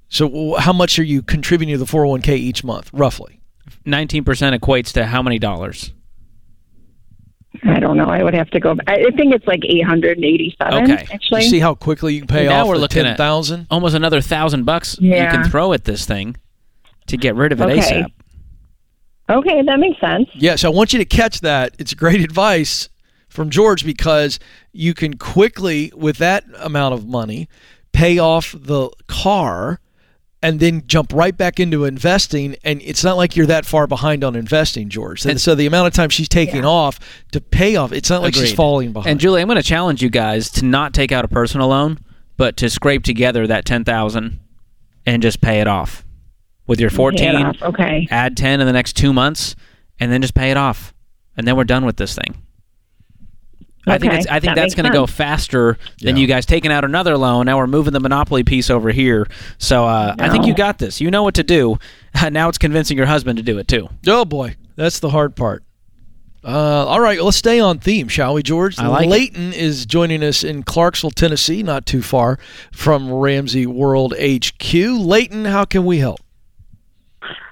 So, 0.07 0.55
how 0.59 0.71
much 0.73 0.99
are 0.99 1.03
you 1.03 1.21
contributing 1.21 1.73
to 1.73 1.79
the 1.79 1.85
401k 1.91 2.29
each 2.37 2.63
month, 2.63 2.89
roughly? 2.93 3.41
19% 3.85 4.23
equates 4.57 4.91
to 4.93 5.05
how 5.07 5.21
many 5.23 5.39
dollars? 5.39 5.91
I 7.67 7.79
don't 7.79 7.97
know. 7.97 8.05
I 8.05 8.21
would 8.23 8.33
have 8.35 8.49
to 8.51 8.59
go. 8.59 8.75
I 8.87 8.93
I 9.07 9.11
think 9.17 9.33
it's 9.33 9.47
like 9.47 9.61
887. 9.65 10.83
Okay. 10.83 11.07
Actually, 11.11 11.43
You 11.43 11.49
see 11.49 11.59
how 11.59 11.73
quickly 11.75 12.13
you 12.13 12.21
can 12.21 12.27
pay 12.27 12.45
Now 12.47 12.61
off 12.61 12.67
we're 12.67 12.75
the 12.75 12.81
looking 12.81 13.01
at- 13.01 13.05
ten 13.05 13.17
thousand. 13.17 13.67
Almost 13.71 13.95
another 13.95 14.21
thousand 14.21 14.65
bucks 14.65 14.97
yeah. 15.01 15.23
you 15.25 15.29
can 15.41 15.49
throw 15.49 15.73
at 15.73 15.83
this 15.85 16.05
thing 16.05 16.35
to 17.07 17.17
get 17.17 17.35
rid 17.35 17.51
of 17.51 17.61
it 17.61 17.65
Okay. 17.65 18.03
ASAP. 18.03 18.11
okay, 19.29 19.61
that 19.63 19.79
makes 19.79 19.99
sense. 19.99 20.29
Yes, 20.35 20.63
I 20.63 20.69
want 20.69 20.93
you 20.93 20.99
to 20.99 21.05
catch 21.05 21.41
that. 21.41 21.75
It's 21.79 21.93
great 21.93 22.21
advice 22.21 22.89
from 23.29 23.49
George 23.49 23.85
because 23.85 24.39
you 24.71 24.93
can 24.93 25.17
quickly, 25.17 25.91
with 25.95 26.17
that 26.17 26.43
amount 26.59 26.93
of 26.93 27.07
money, 27.07 27.47
pay 27.91 28.17
off 28.19 28.55
the 28.57 28.89
car 29.07 29.79
and 30.47 30.59
then 30.59 30.83
jump 30.87 31.11
right 31.13 31.35
back 31.35 31.59
into 31.59 31.85
investing. 31.85 32.55
And 32.63 32.81
it's 32.83 33.03
not 33.03 33.17
like 33.17 33.35
you're 33.35 33.45
that 33.47 33.65
far 33.65 33.87
behind 33.87 34.23
on 34.23 34.35
investing, 34.35 34.89
George. 34.89 35.23
And 35.23 35.31
And- 35.31 35.41
so 35.41 35.55
the 35.55 35.65
amount 35.65 35.87
of 35.87 35.93
time 35.93 36.09
she's 36.09 36.29
taking 36.29 36.63
off 36.65 36.99
to 37.31 37.41
pay 37.41 37.75
off, 37.75 37.91
it's 37.91 38.09
not 38.09 38.21
like 38.21 38.33
she's 38.35 38.53
falling 38.53 38.91
behind. 38.93 39.09
And 39.11 39.19
Julie, 39.19 39.41
I'm 39.41 39.47
going 39.47 39.57
to 39.57 39.63
challenge 39.63 40.01
you 40.01 40.09
guys 40.09 40.49
to 40.51 40.65
not 40.65 40.93
take 40.93 41.11
out 41.11 41.25
a 41.25 41.27
personal 41.27 41.69
loan, 41.69 41.99
but 42.37 42.57
to 42.57 42.69
scrape 42.69 43.03
together 43.03 43.47
that 43.47 43.65
10,000 43.65 44.39
and 45.05 45.21
just 45.21 45.41
pay 45.41 45.61
it 45.61 45.67
off 45.67 46.05
with 46.67 46.79
your 46.79 46.89
14. 46.89 47.53
Okay. 47.61 48.07
Add 48.11 48.35
10 48.37 48.59
in 48.61 48.67
the 48.67 48.73
next 48.73 48.93
2 48.93 49.13
months 49.13 49.55
and 49.99 50.11
then 50.11 50.21
just 50.21 50.33
pay 50.35 50.51
it 50.51 50.57
off. 50.57 50.93
and 51.37 51.45
then 51.45 51.57
we're 51.57 51.65
done 51.65 51.83
with 51.85 51.97
this 51.97 52.15
thing. 52.15 52.33
I 53.87 53.97
think 53.97 54.11
Okay, 54.13 54.17
it's, 54.19 54.27
I 54.27 54.39
think 54.39 54.55
that 54.55 54.61
that's 54.61 54.75
going 54.75 54.85
to 54.87 54.91
go 54.91 55.05
faster 55.05 55.77
than 56.01 56.15
Yeah. 56.15 56.21
you 56.21 56.27
guys 56.27 56.45
taking 56.45 56.71
out 56.71 56.83
another 56.85 57.17
loan. 57.17 57.45
Now 57.45 57.57
we're 57.57 57.67
moving 57.67 57.93
the 57.93 57.99
monopoly 57.99 58.43
piece 58.43 58.69
over 58.69 58.89
here. 58.91 59.27
So 59.57 59.85
uh, 59.85 60.15
I 60.17 60.29
think 60.29 60.45
you 60.47 60.55
got 60.55 60.79
this. 60.79 60.99
You 61.01 61.11
know 61.11 61.23
what 61.23 61.35
to 61.35 61.43
do. 61.43 61.77
now 62.31 62.49
it's 62.49 62.57
convincing 62.57 62.97
your 62.97 63.05
husband 63.07 63.37
to 63.37 63.43
do 63.43 63.57
it 63.59 63.67
too. 63.67 63.89
Oh 64.07 64.25
boy, 64.25 64.55
that's 64.75 64.99
the 64.99 65.09
hard 65.09 65.35
part. 65.35 65.63
Uh, 66.43 66.85
all 66.85 66.99
right, 66.99 67.19
let's 67.23 67.37
stay 67.37 67.59
on 67.59 67.79
theme, 67.79 68.07
shall 68.07 68.35
we, 68.35 68.43
George? 68.43 68.77
I 68.77 68.85
like 68.85 69.07
it. 69.07 69.09
Leighton 69.09 69.51
is 69.53 69.87
joining 69.87 70.23
us 70.23 70.43
in 70.43 70.61
Clarksville, 70.61 71.09
Tennessee, 71.09 71.63
not 71.63 71.87
too 71.87 72.03
far 72.03 72.37
from 72.71 73.11
Ramsey 73.11 73.65
World 73.65 74.13
HQ. 74.19 74.73
Leighton, 74.73 75.45
how 75.45 75.65
can 75.65 75.85
we 75.85 75.97
help? 75.97 76.19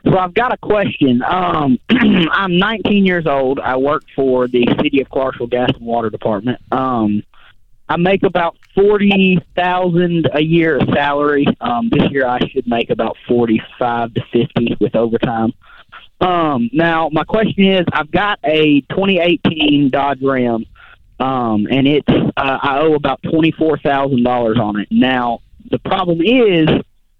So 0.05 0.17
I've 0.17 0.33
got 0.33 0.53
a 0.53 0.57
question. 0.57 1.21
Um, 1.23 1.79
I'm 1.89 2.57
19 2.57 3.05
years 3.05 3.25
old. 3.25 3.59
I 3.59 3.77
work 3.77 4.03
for 4.15 4.47
the 4.47 4.67
City 4.81 5.01
of 5.01 5.09
Clarksville 5.09 5.47
Gas 5.47 5.71
and 5.75 5.85
Water 5.85 6.09
Department. 6.09 6.59
Um, 6.71 7.23
I 7.89 7.97
make 7.97 8.23
about 8.23 8.57
forty 8.73 9.39
thousand 9.55 10.29
a 10.33 10.41
year 10.41 10.79
salary. 10.93 11.45
Um, 11.59 11.89
this 11.89 12.09
year 12.11 12.25
I 12.25 12.39
should 12.47 12.65
make 12.65 12.89
about 12.89 13.17
forty-five 13.27 14.13
to 14.13 14.21
fifty 14.31 14.75
with 14.79 14.95
overtime. 14.95 15.53
Um, 16.21 16.69
now 16.71 17.09
my 17.11 17.23
question 17.25 17.65
is, 17.65 17.85
I've 17.91 18.09
got 18.09 18.39
a 18.43 18.81
2018 18.89 19.89
Dodge 19.89 20.21
Ram, 20.21 20.65
um, 21.19 21.67
and 21.69 21.87
it's 21.87 22.07
uh, 22.09 22.31
I 22.61 22.79
owe 22.79 22.95
about 22.95 23.21
twenty-four 23.23 23.79
thousand 23.79 24.23
dollars 24.23 24.57
on 24.59 24.79
it. 24.79 24.87
Now 24.89 25.41
the 25.69 25.79
problem 25.79 26.21
is 26.21 26.69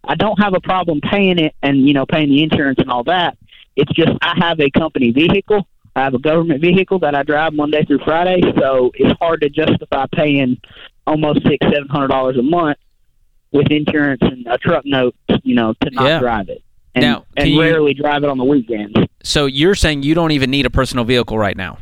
I 0.06 0.16
don't 0.16 0.38
have 0.42 0.54
a 0.54 0.60
problem 0.62 1.00
paying 1.02 1.40
it 1.40 1.56
and 1.62 1.88
you 1.88 1.94
know 1.94 2.06
paying 2.06 2.30
the 2.30 2.44
insurance 2.44 2.80
and 2.80 2.90
all 2.92 3.04
that. 3.06 3.38
It's 3.76 3.92
just 3.94 4.12
I 4.22 4.34
have 4.40 4.60
a 4.60 4.70
company 4.70 5.12
vehicle. 5.12 5.68
I 5.96 6.04
have 6.04 6.14
a 6.16 6.20
government 6.20 6.62
vehicle 6.62 7.00
that 7.00 7.14
I 7.16 7.24
drive 7.24 7.54
Monday 7.54 7.86
through 7.86 8.00
Friday, 8.00 8.42
so 8.60 8.92
it's 8.96 9.18
hard 9.20 9.42
to 9.42 9.50
justify 9.50 10.06
paying 10.14 10.60
almost 11.06 11.42
six, 11.48 11.64
seven 11.66 11.88
hundred 11.88 12.08
dollars 12.08 12.38
a 12.38 12.42
month 12.42 12.78
with 13.52 13.68
insurance 13.72 14.20
and 14.24 14.48
a 14.48 14.58
truck 14.58 14.84
note, 14.86 15.16
you 15.44 15.54
know, 15.54 15.74
to 15.82 15.90
not 15.92 16.06
Yeah. 16.08 16.20
drive 16.20 16.50
it. 16.50 16.64
And, 16.96 17.04
Now, 17.04 17.26
and 17.38 17.50
you- 17.50 17.62
rarely 17.62 17.94
drive 17.94 18.24
it 18.24 18.30
on 18.30 18.38
the 18.40 18.44
weekends. 18.44 18.94
So 19.24 19.46
you're 19.46 19.76
saying 19.76 20.04
you 20.04 20.16
don't 20.16 20.32
even 20.32 20.50
need 20.52 20.66
a 20.66 20.70
personal 20.72 21.06
vehicle 21.06 21.38
right 21.38 21.56
now? 21.56 21.78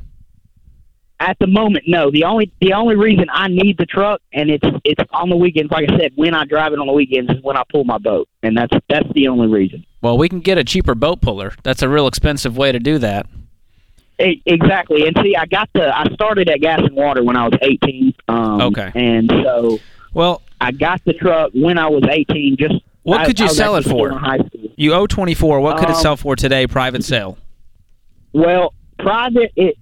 At 1.22 1.38
the 1.40 1.46
moment, 1.46 1.84
no. 1.88 2.10
The 2.10 2.24
only 2.24 2.52
the 2.62 2.74
only 2.74 2.96
reason 2.96 3.26
I 3.32 3.48
need 3.48 3.78
the 3.78 3.86
truck 3.86 4.22
and 4.34 4.50
it's 4.50 4.66
it's 4.84 5.04
on 5.14 5.30
the 5.30 5.36
weekends, 5.38 5.72
like 5.72 5.88
I 5.88 5.96
said, 6.00 6.14
when 6.16 6.34
I 6.34 6.46
drive 6.46 6.74
it 6.74 6.80
on 6.80 6.88
the 6.88 6.94
weekends 6.94 7.30
is 7.32 7.38
when 7.44 7.56
I 7.56 7.62
pull 7.72 7.84
my 7.84 8.00
boat, 8.00 8.28
and 8.42 8.58
that's 8.58 8.74
that's 8.90 9.08
the 9.14 9.28
only 9.28 9.46
reason. 9.48 9.86
Well, 10.02 10.18
we 10.18 10.28
can 10.30 10.40
get 10.40 10.58
a 10.58 10.64
cheaper 10.64 10.96
boat 10.96 11.22
puller. 11.22 11.54
That's 11.62 11.84
a 11.84 11.90
real 11.90 12.08
expensive 12.08 12.58
way 12.58 12.72
to 12.72 12.80
do 12.80 12.98
that. 12.98 13.28
E- 14.20 14.42
Exactly, 14.48 15.06
and 15.08 15.16
see, 15.22 15.36
I 15.36 15.46
got 15.46 15.70
the. 15.74 15.96
I 15.96 16.12
started 16.14 16.50
at 16.50 16.60
Gas 16.60 16.80
and 16.80 16.96
Water 16.96 17.24
when 17.24 17.36
I 17.38 17.44
was 17.48 17.54
eighteen. 17.62 18.16
Um, 18.28 18.60
Okay. 18.62 18.92
and 18.96 19.32
so 19.44 19.78
Well, 20.16 20.42
I 20.60 20.72
got 20.72 21.04
the 21.06 21.14
truck 21.14 21.52
when 21.54 21.78
I 21.78 21.88
was 21.88 22.04
eighteen. 22.10 22.58
Just 22.58 22.76
What 23.04 23.22
I- 23.22 23.26
could 23.28 23.40
you 23.40 23.48
sell 23.48 23.76
it 23.76 23.84
for? 23.84 24.20
You 24.76 24.94
owe 24.96 25.06
24. 25.06 25.60
What 25.60 25.78
could 25.78 25.90
it 25.90 25.96
Um, 25.96 26.02
sell 26.02 26.18
for 26.18 26.36
today? 26.36 26.66
Private 26.66 27.04
sale. 27.04 27.38
Well, 28.34 28.74
private 28.98 29.52
it. 29.56 29.78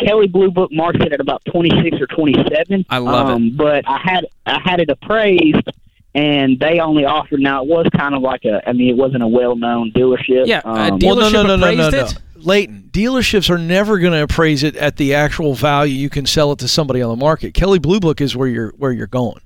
Kelley 0.00 0.26
Blue 0.26 0.50
Book 0.50 0.70
marks 0.72 0.98
it 1.00 1.12
at 1.12 1.20
about 1.20 1.42
twenty 1.44 1.70
six 1.82 2.00
or 2.00 2.06
twenty 2.06 2.34
seven. 2.54 2.84
I 2.90 2.98
love 2.98 3.28
um, 3.28 3.56
But 3.56 3.88
I 3.88 3.98
had 4.02 4.26
I 4.46 4.60
had 4.62 4.80
it 4.80 4.90
appraised, 4.90 5.68
and 6.14 6.58
they 6.58 6.80
only 6.80 7.04
offered. 7.04 7.40
Now 7.40 7.62
it 7.62 7.68
was 7.68 7.86
kind 7.96 8.14
of 8.14 8.22
like 8.22 8.44
a. 8.44 8.68
I 8.68 8.72
mean, 8.72 8.88
it 8.90 8.96
wasn't 8.96 9.22
a 9.22 9.28
well 9.28 9.56
known 9.56 9.92
dealership. 9.92 10.46
Yeah, 10.46 10.60
uh, 10.64 10.90
Um, 10.92 10.98
deal- 10.98 11.16
Well, 11.16 11.30
no, 11.30 11.42
no, 11.42 11.46
no, 11.46 11.56
no, 11.56 11.72
no, 11.74 11.86
appraised 11.88 12.14
no. 12.14 12.20
it? 12.20 12.44
Leighton, 12.46 12.90
dealerships 12.92 13.48
are 13.48 13.56
never 13.56 13.98
going 13.98 14.12
to 14.12 14.22
appraise 14.22 14.62
it 14.64 14.76
at 14.76 14.96
the 14.96 15.14
actual 15.14 15.54
value 15.54 15.94
you 15.94 16.10
can 16.10 16.26
sell 16.26 16.52
it 16.52 16.58
to 16.58 16.68
somebody 16.68 17.00
on 17.00 17.08
the 17.08 17.16
market. 17.16 17.54
Kelley 17.54 17.78
Blue 17.78 18.00
Book 18.00 18.20
is 18.20 18.36
where 18.36 18.48
you're 18.48 18.70
where 18.76 18.92
you're 18.92 19.06
going. 19.06 19.40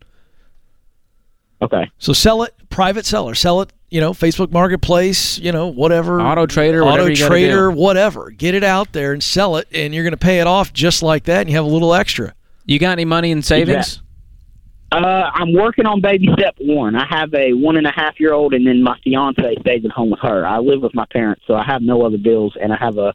okay. 1.62 1.90
So 1.99 2.12
sell 2.12 2.42
it, 2.42 2.55
private 2.71 3.07
seller, 3.07 3.35
sell 3.35 3.61
it. 3.61 3.73
You 3.90 4.01
know, 4.01 4.12
Facebook 4.12 4.51
Marketplace. 4.53 5.38
You 5.38 5.53
know, 5.53 5.68
whatever. 5.68 6.20
Auto 6.20 6.46
Trader, 6.46 6.85
whatever 6.85 7.03
Auto 7.05 7.11
you 7.11 7.16
Trader, 7.16 7.70
do. 7.70 7.77
whatever. 7.77 8.31
Get 8.31 8.55
it 8.55 8.64
out 8.64 8.92
there 8.92 9.12
and 9.12 9.22
sell 9.22 9.57
it, 9.57 9.68
and 9.72 9.94
you're 9.94 10.05
going 10.05 10.11
to 10.12 10.16
pay 10.16 10.40
it 10.40 10.46
off 10.46 10.72
just 10.72 11.03
like 11.03 11.24
that, 11.24 11.40
and 11.42 11.51
you 11.51 11.57
have 11.57 11.64
a 11.64 11.68
little 11.68 11.94
extra. 11.94 12.35
You 12.66 12.79
got 12.79 12.92
any 12.92 13.05
money 13.07 13.31
in 13.31 13.40
savings? 13.42 13.70
Exact- 13.77 14.03
Uh, 14.90 15.31
I'm 15.35 15.53
working 15.53 15.87
on 15.87 16.01
baby 16.01 16.29
step 16.33 16.55
one. 16.61 16.96
I 16.96 17.07
have 17.09 17.33
a 17.35 17.53
one 17.53 17.77
and 17.77 17.87
a 17.87 17.92
half 17.92 18.18
year 18.20 18.33
old, 18.33 18.55
and 18.55 18.66
then 18.66 18.83
my 18.83 18.98
fiance 19.05 19.57
stays 19.61 19.85
at 19.85 19.90
home 19.90 20.11
with 20.11 20.20
her. 20.20 20.46
I 20.46 20.59
live 20.59 20.81
with 20.83 20.94
my 20.94 21.05
parents, 21.12 21.42
so 21.46 21.55
I 21.55 21.64
have 21.64 21.83
no 21.83 22.03
other 22.07 22.18
bills, 22.18 22.55
and 22.61 22.72
I 22.72 22.77
have 22.77 22.96
a 22.98 23.12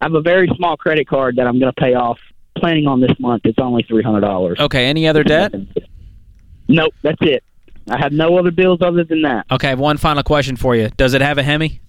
I 0.00 0.06
have 0.06 0.14
a 0.14 0.20
very 0.20 0.48
small 0.56 0.76
credit 0.76 1.06
card 1.08 1.36
that 1.36 1.46
I'm 1.46 1.58
going 1.58 1.72
to 1.72 1.80
pay 1.80 1.94
off. 1.94 2.18
Planning 2.58 2.86
on 2.86 3.00
this 3.00 3.10
month, 3.18 3.42
it's 3.46 3.58
only 3.58 3.82
three 3.88 4.02
hundred 4.02 4.20
dollars. 4.20 4.60
Okay. 4.60 4.84
Any 4.86 5.08
other 5.08 5.24
debt? 5.24 5.52
Nope, 6.68 6.94
that's 7.02 7.18
it. 7.20 7.42
I 7.88 7.98
have 7.98 8.12
no 8.12 8.38
other 8.38 8.50
bills 8.50 8.80
other 8.82 9.04
than 9.04 9.22
that. 9.22 9.46
Okay. 9.50 9.68
I 9.68 9.70
have 9.70 9.78
one 9.78 9.96
final 9.98 10.22
question 10.22 10.56
for 10.56 10.74
you. 10.74 10.88
Does 10.96 11.14
it 11.14 11.20
have 11.20 11.38
a 11.38 11.42
Hemi? 11.42 11.80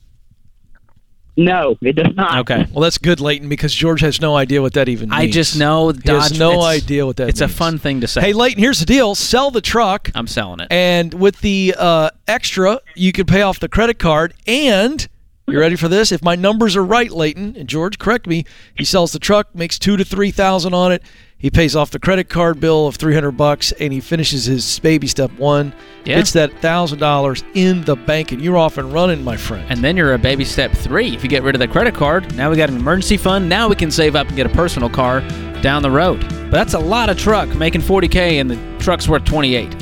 No, 1.38 1.75
it 1.81 1.97
does 1.97 2.15
not. 2.15 2.39
Okay. 2.39 2.65
Well, 2.71 2.81
that's 2.84 2.97
good, 2.97 3.19
Leighton, 3.19 3.49
because 3.49 3.73
George 3.75 3.99
has 3.99 4.21
no 4.21 4.38
idea 4.38 4.62
what 4.62 4.71
that 4.73 4.88
even 4.88 5.10
means. 5.10 5.21
I 5.21 5.27
just 5.29 5.58
know 5.60 5.89
He 5.89 5.99
has 6.10 6.39
no 6.39 6.51
it's- 6.51 6.65
idea 6.84 7.05
what 7.05 7.17
that 7.17 7.27
It's 7.27 7.41
means. 7.41 7.51
a 7.51 7.53
fun 7.53 7.77
thing 7.77 7.99
to 8.01 8.08
say. 8.08 8.21
Hey, 8.21 8.31
Leighton, 8.34 8.62
here's 8.63 8.79
the 8.79 8.86
deal: 8.86 9.15
sell 9.15 9.51
the 9.51 9.60
truck, 9.60 10.10
I'm 10.15 10.27
selling 10.27 10.62
it. 10.62 10.67
and 10.71 11.13
with 11.13 11.41
the 11.41 11.75
uh, 11.77 12.10
extra, 12.25 12.79
you 12.95 13.12
can 13.12 13.25
pay 13.25 13.41
off 13.41 13.60
the 13.60 13.67
credit 13.67 13.99
card. 13.99 14.34
And 14.47 15.05
you 15.45 15.60
ready 15.60 15.75
for 15.75 15.89
this? 15.89 16.13
If 16.13 16.23
my 16.23 16.36
numbers 16.36 16.77
are 16.77 16.86
right, 16.86 17.12
Leighton 17.12 17.58
and 17.58 17.67
George, 17.67 17.99
correct 17.99 18.27
me. 18.27 18.45
He 18.73 18.86
sells 18.86 19.12
the 19.12 19.19
truck, 19.19 19.53
makes 19.53 19.77
two 19.77 19.97
to 19.97 20.05
three 20.05 20.31
thousand 20.31 20.73
on 20.73 20.93
it. 20.93 21.03
He 21.37 21.51
pays 21.51 21.75
off 21.75 21.91
the 21.91 21.99
credit 21.99 22.27
card 22.29 22.59
bill 22.59 22.87
of 22.87 22.95
three 22.95 23.13
hundred 23.13 23.33
bucks, 23.33 23.71
and 23.73 23.91
he 23.93 23.99
finishes 23.99 24.45
his 24.45 24.79
baby 24.79 25.05
step 25.05 25.31
one. 25.37 25.73
Yeah. 26.05 26.15
Gets 26.15 26.31
that 26.33 26.51
thousand 26.61 26.99
dollars 26.99 27.43
in 27.53 27.83
the 27.83 27.95
bank, 27.95 28.31
and 28.31 28.41
you're 28.41 28.57
off 28.57 28.77
and 28.77 28.91
running, 28.91 29.23
my 29.23 29.37
friend. 29.37 29.65
And 29.69 29.83
then 29.83 29.95
you're 29.97 30.13
a 30.13 30.17
baby 30.17 30.45
step 30.45 30.71
three. 30.71 31.13
If 31.13 31.23
you 31.23 31.29
get 31.29 31.43
rid 31.43 31.53
of 31.53 31.59
the 31.59 31.67
credit 31.67 31.93
card, 31.93 32.35
now 32.35 32.49
we 32.49 32.55
got 32.57 32.69
an 32.69 32.77
emergency 32.77 33.17
fund. 33.17 33.47
Now 33.49 33.67
we 33.67 33.75
can 33.75 33.91
save 33.91 34.15
up 34.15 34.27
and 34.27 34.35
get 34.35 34.45
a 34.47 34.49
personal 34.49 34.89
car 34.89 35.21
down 35.61 35.83
the 35.83 35.91
road. 35.91 36.21
But 36.29 36.51
that's 36.51 36.73
a 36.73 36.79
lot 36.79 37.09
of 37.09 37.17
truck 37.17 37.49
making 37.55 37.81
40k, 37.81 38.39
and 38.39 38.49
the 38.49 38.79
truck's 38.83 39.07
worth 39.07 39.25
28. 39.25 39.73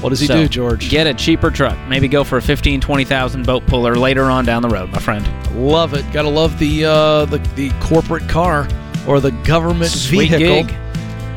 what 0.00 0.10
does 0.10 0.20
he 0.20 0.26
So, 0.26 0.34
do, 0.42 0.48
George? 0.48 0.90
Get 0.90 1.06
a 1.06 1.14
cheaper 1.14 1.50
truck. 1.50 1.78
Maybe 1.88 2.08
go 2.08 2.24
for 2.24 2.36
a 2.36 2.42
15, 2.42 2.80
20,000 2.80 3.46
boat 3.46 3.66
puller 3.66 3.96
later 3.96 4.24
on 4.24 4.44
down 4.44 4.62
the 4.62 4.68
road, 4.68 4.90
my 4.90 4.98
friend. 4.98 5.26
Love 5.56 5.94
it. 5.94 6.04
Gotta 6.12 6.28
love 6.28 6.58
the 6.60 6.84
uh, 6.84 7.24
the 7.24 7.38
the 7.56 7.70
corporate 7.80 8.28
car 8.28 8.68
or 9.08 9.18
the 9.18 9.32
government 9.44 9.90
Sweet 9.90 10.30
vehicle. 10.30 10.64
gig. 10.64 10.76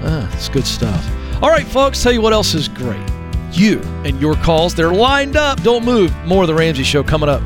Ah, 0.04 0.30
it's 0.36 0.50
good 0.50 0.66
stuff. 0.66 1.06
All 1.42 1.50
right, 1.50 1.66
folks. 1.66 2.02
Tell 2.02 2.12
you 2.12 2.22
what 2.22 2.34
else 2.34 2.54
is 2.54 2.68
great. 2.68 3.02
You 3.52 3.80
and 4.04 4.20
your 4.20 4.36
calls. 4.36 4.74
They're 4.74 4.94
lined 4.94 5.36
up. 5.36 5.62
Don't 5.63 5.86
move. 5.86 6.16
More 6.26 6.44
of 6.44 6.48
the 6.48 6.56
Ramsey 6.56 6.84
Show 6.84 7.04
coming 7.04 7.30
up. 7.30 7.42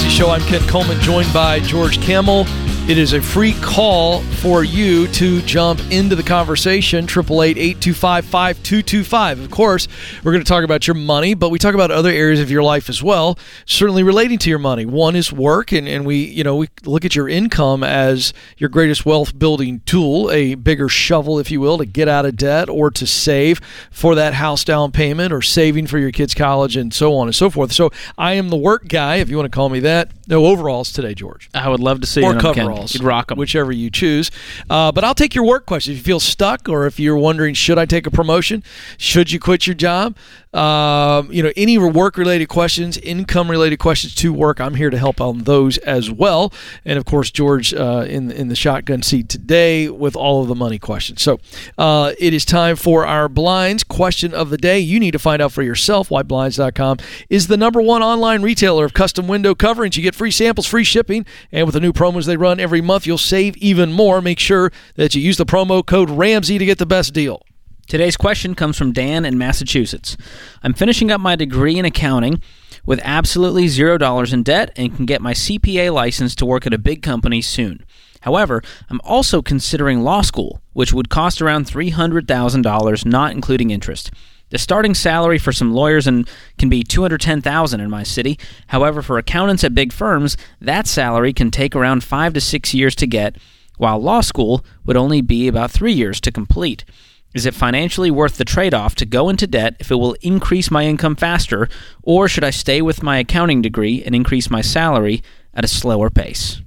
Show. 0.00 0.30
I'm 0.30 0.40
Ken 0.42 0.66
Coleman, 0.66 1.00
joined 1.00 1.32
by 1.32 1.60
George 1.60 2.00
Kamel. 2.00 2.44
It 2.88 2.98
is 2.98 3.12
a 3.12 3.20
free 3.20 3.52
call 3.60 4.22
for 4.38 4.62
you 4.62 5.08
to 5.08 5.42
jump 5.42 5.80
into 5.90 6.14
the 6.14 6.22
conversation. 6.22 7.06
888-825-5225. 7.06 9.44
Of 9.44 9.50
course, 9.50 9.88
we're 10.22 10.30
going 10.32 10.44
to 10.44 10.48
talk 10.48 10.62
about 10.64 10.86
your 10.86 10.94
money, 10.94 11.34
but 11.34 11.50
we 11.50 11.58
talk 11.58 11.74
about 11.74 11.90
other 11.90 12.10
areas 12.10 12.40
of 12.40 12.50
your 12.50 12.62
life 12.62 12.88
as 12.88 13.02
well, 13.02 13.38
certainly 13.66 14.02
relating 14.02 14.38
to 14.38 14.48
your 14.48 14.58
money. 14.60 14.86
One 14.86 15.16
is 15.16 15.30
work, 15.32 15.72
and, 15.72 15.88
and 15.88 16.06
we, 16.06 16.16
you 16.18 16.44
know, 16.44 16.56
we 16.56 16.68
look 16.84 17.04
at 17.04 17.14
your 17.16 17.28
income 17.28 17.82
as 17.82 18.32
your 18.56 18.70
greatest 18.70 19.04
wealth 19.04 19.36
building 19.38 19.80
tool, 19.86 20.30
a 20.30 20.54
bigger 20.54 20.88
shovel, 20.88 21.38
if 21.38 21.50
you 21.50 21.60
will, 21.60 21.76
to 21.78 21.84
get 21.86 22.06
out 22.08 22.24
of 22.24 22.36
debt 22.36 22.68
or 22.68 22.90
to 22.92 23.06
save 23.06 23.60
for 23.90 24.14
that 24.14 24.34
house 24.34 24.62
down 24.64 24.92
payment 24.92 25.32
or 25.32 25.42
saving 25.42 25.86
for 25.88 25.98
your 25.98 26.12
kids' 26.12 26.34
college 26.34 26.76
and 26.76 26.94
so 26.94 27.14
on 27.16 27.26
and 27.26 27.34
so 27.34 27.50
forth. 27.50 27.72
So 27.72 27.90
I 28.16 28.34
am 28.34 28.50
the 28.50 28.56
work 28.56 28.86
guy, 28.88 29.16
if 29.16 29.28
you 29.28 29.36
want 29.36 29.50
to 29.50 29.54
call 29.54 29.68
me 29.68 29.80
that. 29.80 30.12
No 30.28 30.46
overalls 30.46 30.92
today, 30.92 31.14
George 31.14 31.48
I 31.54 31.68
would 31.68 31.80
love 31.80 32.00
to 32.02 32.06
see 32.06 32.22
or 32.22 32.34
them, 32.34 32.42
coveralls. 32.42 32.94
You'd 32.94 33.02
rock 33.02 33.32
'em. 33.32 33.38
Whichever 33.38 33.72
you 33.72 33.90
choose. 33.90 34.27
Uh, 34.68 34.92
but 34.92 35.04
I'll 35.04 35.14
take 35.14 35.34
your 35.34 35.44
work 35.44 35.66
questions. 35.66 35.98
If 35.98 36.06
you 36.06 36.12
feel 36.12 36.20
stuck 36.20 36.68
or 36.68 36.86
if 36.86 36.98
you're 37.00 37.16
wondering, 37.16 37.54
should 37.54 37.78
I 37.78 37.86
take 37.86 38.06
a 38.06 38.10
promotion? 38.10 38.62
Should 38.96 39.32
you 39.32 39.40
quit 39.40 39.66
your 39.66 39.74
job? 39.74 40.16
Um, 40.54 41.30
you 41.30 41.42
know, 41.42 41.52
any 41.56 41.76
work 41.78 42.16
related 42.16 42.48
questions, 42.48 42.96
income 42.98 43.50
related 43.50 43.78
questions 43.78 44.14
to 44.16 44.32
work, 44.32 44.60
I'm 44.60 44.74
here 44.74 44.90
to 44.90 44.98
help 44.98 45.20
on 45.20 45.40
those 45.40 45.78
as 45.78 46.10
well. 46.10 46.52
And 46.84 46.98
of 46.98 47.04
course, 47.04 47.30
George 47.30 47.74
uh, 47.74 48.06
in 48.08 48.30
in 48.30 48.48
the 48.48 48.56
shotgun 48.56 49.02
seat 49.02 49.28
today 49.28 49.88
with 49.88 50.16
all 50.16 50.42
of 50.42 50.48
the 50.48 50.54
money 50.54 50.78
questions. 50.78 51.22
So 51.22 51.38
uh, 51.76 52.12
it 52.18 52.32
is 52.32 52.44
time 52.44 52.76
for 52.76 53.06
our 53.06 53.28
blinds 53.28 53.84
question 53.84 54.32
of 54.34 54.50
the 54.50 54.58
day. 54.58 54.78
You 54.78 54.98
need 54.98 55.12
to 55.12 55.18
find 55.18 55.42
out 55.42 55.52
for 55.52 55.62
yourself 55.62 56.10
why 56.10 56.22
blinds.com 56.22 56.98
is 57.28 57.48
the 57.48 57.56
number 57.56 57.80
one 57.82 58.02
online 58.02 58.42
retailer 58.42 58.84
of 58.84 58.94
custom 58.94 59.28
window 59.28 59.54
coverings. 59.54 59.96
You 59.96 60.02
get 60.02 60.14
free 60.14 60.30
samples, 60.30 60.66
free 60.66 60.84
shipping, 60.84 61.26
and 61.52 61.66
with 61.66 61.74
the 61.74 61.80
new 61.80 61.92
promos 61.92 62.26
they 62.26 62.36
run 62.36 62.60
every 62.60 62.80
month, 62.80 63.06
you'll 63.06 63.18
save 63.18 63.56
even 63.58 63.92
more. 63.92 64.20
Make 64.20 64.38
sure 64.38 64.72
that 64.94 65.14
you 65.14 65.22
use 65.22 65.36
the 65.36 65.46
promo 65.46 65.84
code 65.84 66.10
Ramsey 66.10 66.58
to 66.58 66.64
get 66.64 66.78
the 66.78 66.86
best 66.86 67.12
deal. 67.12 67.42
Today's 67.88 68.18
question 68.18 68.54
comes 68.54 68.76
from 68.76 68.92
Dan 68.92 69.24
in 69.24 69.38
Massachusetts. 69.38 70.18
I'm 70.62 70.74
finishing 70.74 71.10
up 71.10 71.22
my 71.22 71.36
degree 71.36 71.78
in 71.78 71.86
accounting 71.86 72.42
with 72.84 73.00
absolutely 73.02 73.66
zero 73.66 73.96
dollars 73.96 74.30
in 74.30 74.42
debt 74.42 74.70
and 74.76 74.94
can 74.94 75.06
get 75.06 75.22
my 75.22 75.32
CPA 75.32 75.90
license 75.90 76.34
to 76.34 76.44
work 76.44 76.66
at 76.66 76.74
a 76.74 76.78
big 76.78 77.00
company 77.00 77.40
soon. 77.40 77.82
However, 78.20 78.62
I'm 78.90 79.00
also 79.04 79.40
considering 79.40 80.02
law 80.02 80.20
school, 80.20 80.60
which 80.74 80.92
would 80.92 81.08
cost 81.08 81.40
around 81.40 81.64
$300,000 81.64 83.06
not 83.06 83.32
including 83.32 83.70
interest. 83.70 84.10
The 84.50 84.58
starting 84.58 84.94
salary 84.94 85.38
for 85.38 85.52
some 85.52 85.72
lawyers 85.72 86.04
can 86.04 86.68
be 86.68 86.82
210,000 86.82 87.80
in 87.80 87.88
my 87.88 88.02
city. 88.02 88.38
However, 88.66 89.00
for 89.00 89.16
accountants 89.16 89.64
at 89.64 89.74
big 89.74 89.94
firms, 89.94 90.36
that 90.60 90.86
salary 90.86 91.32
can 91.32 91.50
take 91.50 91.74
around 91.74 92.04
5 92.04 92.34
to 92.34 92.40
6 92.42 92.74
years 92.74 92.94
to 92.96 93.06
get, 93.06 93.36
while 93.78 93.98
law 93.98 94.20
school 94.20 94.62
would 94.84 94.98
only 94.98 95.22
be 95.22 95.48
about 95.48 95.70
3 95.70 95.94
years 95.94 96.20
to 96.20 96.30
complete. 96.30 96.84
Is 97.34 97.46
it 97.46 97.54
financially 97.54 98.10
worth 98.10 98.36
the 98.36 98.44
trade 98.44 98.72
off 98.74 98.94
to 98.96 99.06
go 99.06 99.28
into 99.28 99.46
debt 99.46 99.76
if 99.78 99.90
it 99.90 99.96
will 99.96 100.16
increase 100.22 100.70
my 100.70 100.84
income 100.84 101.14
faster, 101.14 101.68
or 102.02 102.26
should 102.26 102.44
I 102.44 102.50
stay 102.50 102.80
with 102.80 103.02
my 103.02 103.18
accounting 103.18 103.60
degree 103.62 104.02
and 104.02 104.14
increase 104.14 104.50
my 104.50 104.60
salary 104.60 105.22
at 105.52 105.64
a 105.64 105.68
slower 105.68 106.10
pace? 106.10 106.62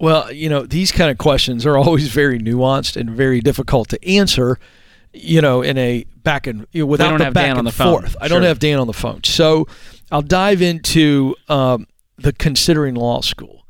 Well, 0.00 0.32
you 0.32 0.48
know, 0.48 0.66
these 0.66 0.92
kind 0.92 1.10
of 1.10 1.18
questions 1.18 1.64
are 1.64 1.78
always 1.78 2.08
very 2.08 2.38
nuanced 2.38 2.96
and 2.96 3.10
very 3.10 3.40
difficult 3.40 3.88
to 3.90 4.08
answer. 4.08 4.58
You 5.14 5.42
know, 5.42 5.60
in 5.62 5.76
a 5.76 6.04
back 6.22 6.46
and 6.46 6.66
you 6.72 6.82
know, 6.82 6.86
without 6.86 7.10
don't 7.10 7.18
the 7.18 7.24
have 7.26 7.34
back 7.34 7.44
Dan 7.44 7.50
and 7.50 7.58
on 7.60 7.64
the 7.66 7.72
phone. 7.72 8.00
forth. 8.00 8.16
I 8.20 8.28
don't 8.28 8.42
have 8.42 8.58
Dan 8.58 8.78
on 8.78 8.86
the 8.86 8.94
phone, 8.94 9.22
so 9.24 9.66
I'll 10.10 10.22
dive 10.22 10.62
into 10.62 11.34
um, 11.48 11.86
the 12.16 12.32
considering 12.32 12.94
law 12.94 13.20
school. 13.20 13.61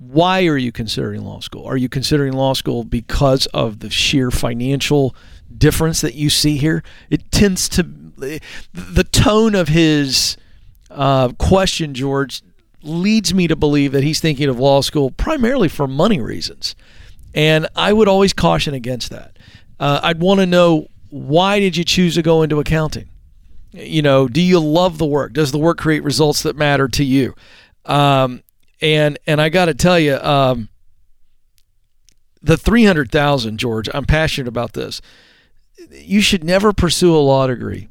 Why 0.00 0.46
are 0.46 0.56
you 0.56 0.72
considering 0.72 1.22
law 1.22 1.40
school? 1.40 1.66
Are 1.66 1.76
you 1.76 1.90
considering 1.90 2.32
law 2.32 2.54
school 2.54 2.84
because 2.84 3.44
of 3.48 3.80
the 3.80 3.90
sheer 3.90 4.30
financial 4.30 5.14
difference 5.56 6.00
that 6.00 6.14
you 6.14 6.30
see 6.30 6.56
here? 6.56 6.82
It 7.10 7.30
tends 7.30 7.68
to 7.70 7.82
the 7.82 9.06
tone 9.12 9.54
of 9.54 9.68
his 9.68 10.38
uh, 10.90 11.32
question, 11.32 11.92
George, 11.92 12.42
leads 12.82 13.34
me 13.34 13.46
to 13.46 13.56
believe 13.56 13.92
that 13.92 14.02
he's 14.02 14.20
thinking 14.20 14.48
of 14.48 14.58
law 14.58 14.80
school 14.80 15.10
primarily 15.10 15.68
for 15.68 15.86
money 15.86 16.18
reasons. 16.18 16.74
And 17.34 17.68
I 17.76 17.92
would 17.92 18.08
always 18.08 18.32
caution 18.32 18.72
against 18.72 19.10
that. 19.10 19.38
Uh, 19.78 20.00
I'd 20.02 20.20
want 20.20 20.40
to 20.40 20.46
know 20.46 20.88
why 21.10 21.60
did 21.60 21.76
you 21.76 21.84
choose 21.84 22.14
to 22.14 22.22
go 22.22 22.42
into 22.42 22.58
accounting? 22.58 23.10
You 23.72 24.00
know, 24.00 24.28
do 24.28 24.40
you 24.40 24.60
love 24.60 24.96
the 24.96 25.04
work? 25.04 25.34
Does 25.34 25.52
the 25.52 25.58
work 25.58 25.76
create 25.76 26.02
results 26.02 26.42
that 26.44 26.56
matter 26.56 26.88
to 26.88 27.04
you? 27.04 27.34
Um, 27.84 28.42
and 28.80 29.18
and 29.26 29.40
I 29.40 29.48
got 29.48 29.66
to 29.66 29.74
tell 29.74 29.98
you, 29.98 30.16
um, 30.16 30.68
the 32.42 32.56
three 32.56 32.84
hundred 32.84 33.10
thousand, 33.10 33.58
George. 33.58 33.88
I'm 33.92 34.04
passionate 34.04 34.48
about 34.48 34.72
this. 34.72 35.00
You 35.90 36.20
should 36.20 36.44
never 36.44 36.72
pursue 36.72 37.14
a 37.14 37.18
law 37.18 37.46
degree 37.46 37.88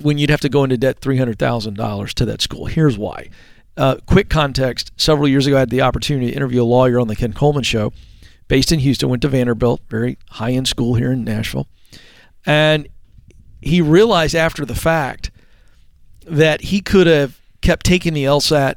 when 0.00 0.18
you'd 0.18 0.30
have 0.30 0.40
to 0.42 0.48
go 0.48 0.64
into 0.64 0.76
debt 0.76 1.00
three 1.00 1.18
hundred 1.18 1.38
thousand 1.38 1.74
dollars 1.74 2.14
to 2.14 2.24
that 2.26 2.40
school. 2.40 2.66
Here's 2.66 2.98
why. 2.98 3.30
Uh, 3.76 3.96
quick 4.06 4.28
context: 4.28 4.92
Several 4.96 5.28
years 5.28 5.46
ago, 5.46 5.56
I 5.56 5.60
had 5.60 5.70
the 5.70 5.82
opportunity 5.82 6.30
to 6.30 6.36
interview 6.36 6.62
a 6.62 6.64
lawyer 6.64 6.98
on 6.98 7.08
the 7.08 7.16
Ken 7.16 7.32
Coleman 7.32 7.62
Show, 7.62 7.92
based 8.48 8.72
in 8.72 8.80
Houston. 8.80 9.08
Went 9.08 9.22
to 9.22 9.28
Vanderbilt, 9.28 9.80
very 9.88 10.18
high-end 10.30 10.68
school 10.68 10.94
here 10.94 11.12
in 11.12 11.24
Nashville, 11.24 11.68
and 12.44 12.88
he 13.60 13.80
realized 13.80 14.34
after 14.34 14.64
the 14.64 14.74
fact 14.74 15.30
that 16.26 16.62
he 16.62 16.80
could 16.80 17.06
have 17.06 17.40
kept 17.60 17.84
taking 17.84 18.14
the 18.14 18.24
LSAT, 18.24 18.76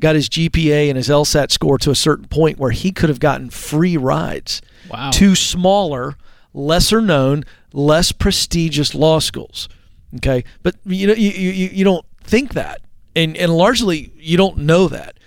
got 0.00 0.14
his 0.16 0.28
GPA 0.28 0.88
and 0.88 0.96
his 0.96 1.08
LSAT 1.08 1.50
score 1.50 1.78
to 1.78 1.90
a 1.90 1.94
certain 1.94 2.26
point 2.26 2.58
where 2.58 2.70
he 2.72 2.90
could 2.92 3.08
have 3.08 3.20
gotten 3.20 3.50
free 3.50 3.96
rides 3.96 4.60
Wow. 4.90 5.10
to 5.12 5.34
smaller, 5.34 6.16
lesser 6.54 7.00
known, 7.00 7.44
less 7.72 8.10
prestigious 8.12 8.94
law 8.94 9.18
schools. 9.20 9.68
Okay, 10.16 10.42
but 10.62 10.74
you 10.84 11.06
know 11.06 11.12
you 11.12 11.30
you, 11.30 11.68
you 11.72 11.84
don't 11.84 12.04
think 12.24 12.54
that, 12.54 12.80
and 13.14 13.36
and 13.36 13.54
largely 13.56 14.12
you 14.16 14.36
don't 14.36 14.56
know 14.58 14.88
that, 14.88 15.18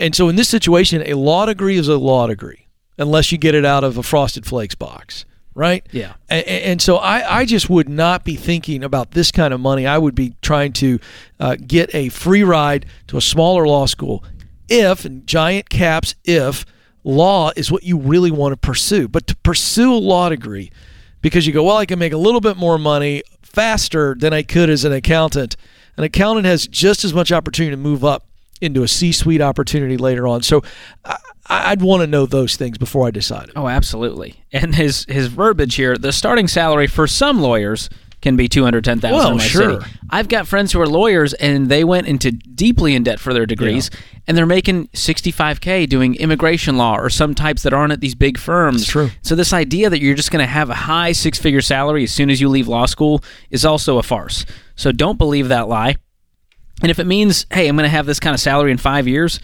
and 0.00 0.14
so 0.16 0.28
in 0.28 0.34
this 0.34 0.48
situation, 0.48 1.02
a 1.06 1.14
law 1.14 1.46
degree 1.46 1.76
is 1.76 1.86
a 1.86 1.96
law 1.98 2.26
degree 2.26 2.66
unless 2.98 3.30
you 3.30 3.38
get 3.38 3.54
it 3.54 3.64
out 3.64 3.84
of 3.84 3.96
a 3.98 4.02
Frosted 4.02 4.44
Flakes 4.46 4.74
box, 4.74 5.24
right? 5.54 5.86
Yeah. 5.92 6.14
And, 6.28 6.46
and 6.46 6.82
so 6.82 6.96
I, 6.96 7.40
I 7.40 7.44
just 7.44 7.70
would 7.70 7.88
not 7.88 8.24
be 8.24 8.36
thinking 8.36 8.82
about 8.82 9.12
this 9.12 9.30
kind 9.30 9.54
of 9.54 9.60
money. 9.60 9.86
I 9.86 9.98
would 9.98 10.14
be 10.14 10.34
trying 10.42 10.72
to 10.74 10.98
uh, 11.38 11.56
get 11.64 11.94
a 11.94 12.08
free 12.08 12.42
ride 12.42 12.86
to 13.08 13.16
a 13.16 13.20
smaller 13.20 13.66
law 13.66 13.86
school 13.86 14.24
if, 14.68 15.04
and 15.04 15.26
giant 15.26 15.68
caps, 15.68 16.14
if 16.24 16.64
law 17.04 17.52
is 17.56 17.70
what 17.70 17.84
you 17.84 17.98
really 17.98 18.30
want 18.30 18.52
to 18.52 18.56
pursue. 18.56 19.08
But 19.08 19.26
to 19.28 19.36
pursue 19.36 19.92
a 19.92 19.96
law 19.96 20.28
degree 20.28 20.70
because 21.20 21.46
you 21.46 21.52
go, 21.52 21.62
well, 21.64 21.76
I 21.76 21.86
can 21.86 21.98
make 21.98 22.12
a 22.12 22.18
little 22.18 22.40
bit 22.40 22.56
more 22.56 22.78
money 22.78 23.22
faster 23.42 24.14
than 24.18 24.32
I 24.32 24.42
could 24.42 24.70
as 24.70 24.84
an 24.84 24.92
accountant. 24.92 25.56
An 25.96 26.04
accountant 26.04 26.46
has 26.46 26.66
just 26.66 27.04
as 27.04 27.14
much 27.14 27.30
opportunity 27.30 27.70
to 27.70 27.80
move 27.80 28.04
up 28.04 28.26
into 28.60 28.82
a 28.82 28.88
C 28.88 29.12
suite 29.12 29.40
opportunity 29.40 29.96
later 29.96 30.26
on. 30.26 30.42
So 30.42 30.62
I, 31.04 31.16
I'd 31.46 31.82
want 31.82 32.02
to 32.02 32.06
know 32.06 32.26
those 32.26 32.56
things 32.56 32.78
before 32.78 33.06
I 33.06 33.10
decided. 33.10 33.52
Oh, 33.56 33.68
absolutely. 33.68 34.44
And 34.52 34.74
his 34.74 35.04
his 35.08 35.26
verbiage 35.26 35.74
here: 35.74 35.98
the 35.98 36.12
starting 36.12 36.48
salary 36.48 36.86
for 36.86 37.06
some 37.06 37.40
lawyers 37.40 37.90
can 38.20 38.36
be 38.36 38.48
two 38.48 38.64
hundred 38.64 38.84
ten 38.84 39.00
thousand 39.00 39.36
Well, 39.36 39.38
sure. 39.38 39.80
city. 39.82 39.92
I've 40.08 40.28
got 40.28 40.46
friends 40.46 40.72
who 40.72 40.80
are 40.80 40.86
lawyers, 40.86 41.34
and 41.34 41.68
they 41.68 41.84
went 41.84 42.06
into 42.06 42.30
deeply 42.32 42.94
in 42.94 43.02
debt 43.02 43.20
for 43.20 43.34
their 43.34 43.44
degrees, 43.44 43.90
and 44.26 44.34
they're 44.34 44.46
making 44.46 44.88
sixty 44.94 45.30
five 45.30 45.60
k 45.60 45.84
doing 45.84 46.14
immigration 46.14 46.78
law 46.78 46.96
or 46.96 47.10
some 47.10 47.34
types 47.34 47.64
that 47.64 47.74
aren't 47.74 47.92
at 47.92 48.00
these 48.00 48.14
big 48.14 48.38
firms. 48.38 48.82
It's 48.82 48.90
true. 48.90 49.10
So 49.20 49.34
this 49.34 49.52
idea 49.52 49.90
that 49.90 50.00
you're 50.00 50.14
just 50.14 50.30
going 50.30 50.42
to 50.42 50.50
have 50.50 50.70
a 50.70 50.74
high 50.74 51.12
six 51.12 51.38
figure 51.38 51.60
salary 51.60 52.04
as 52.04 52.12
soon 52.12 52.30
as 52.30 52.40
you 52.40 52.48
leave 52.48 52.66
law 52.66 52.86
school 52.86 53.22
is 53.50 53.66
also 53.66 53.98
a 53.98 54.02
farce. 54.02 54.46
So 54.74 54.90
don't 54.90 55.18
believe 55.18 55.48
that 55.48 55.68
lie. 55.68 55.96
And 56.82 56.90
if 56.90 56.98
it 56.98 57.06
means, 57.06 57.46
hey, 57.52 57.68
I'm 57.68 57.76
going 57.76 57.84
to 57.84 57.88
have 57.88 58.06
this 58.06 58.20
kind 58.20 58.34
of 58.34 58.40
salary 58.40 58.70
in 58.70 58.78
five 58.78 59.06
years, 59.08 59.40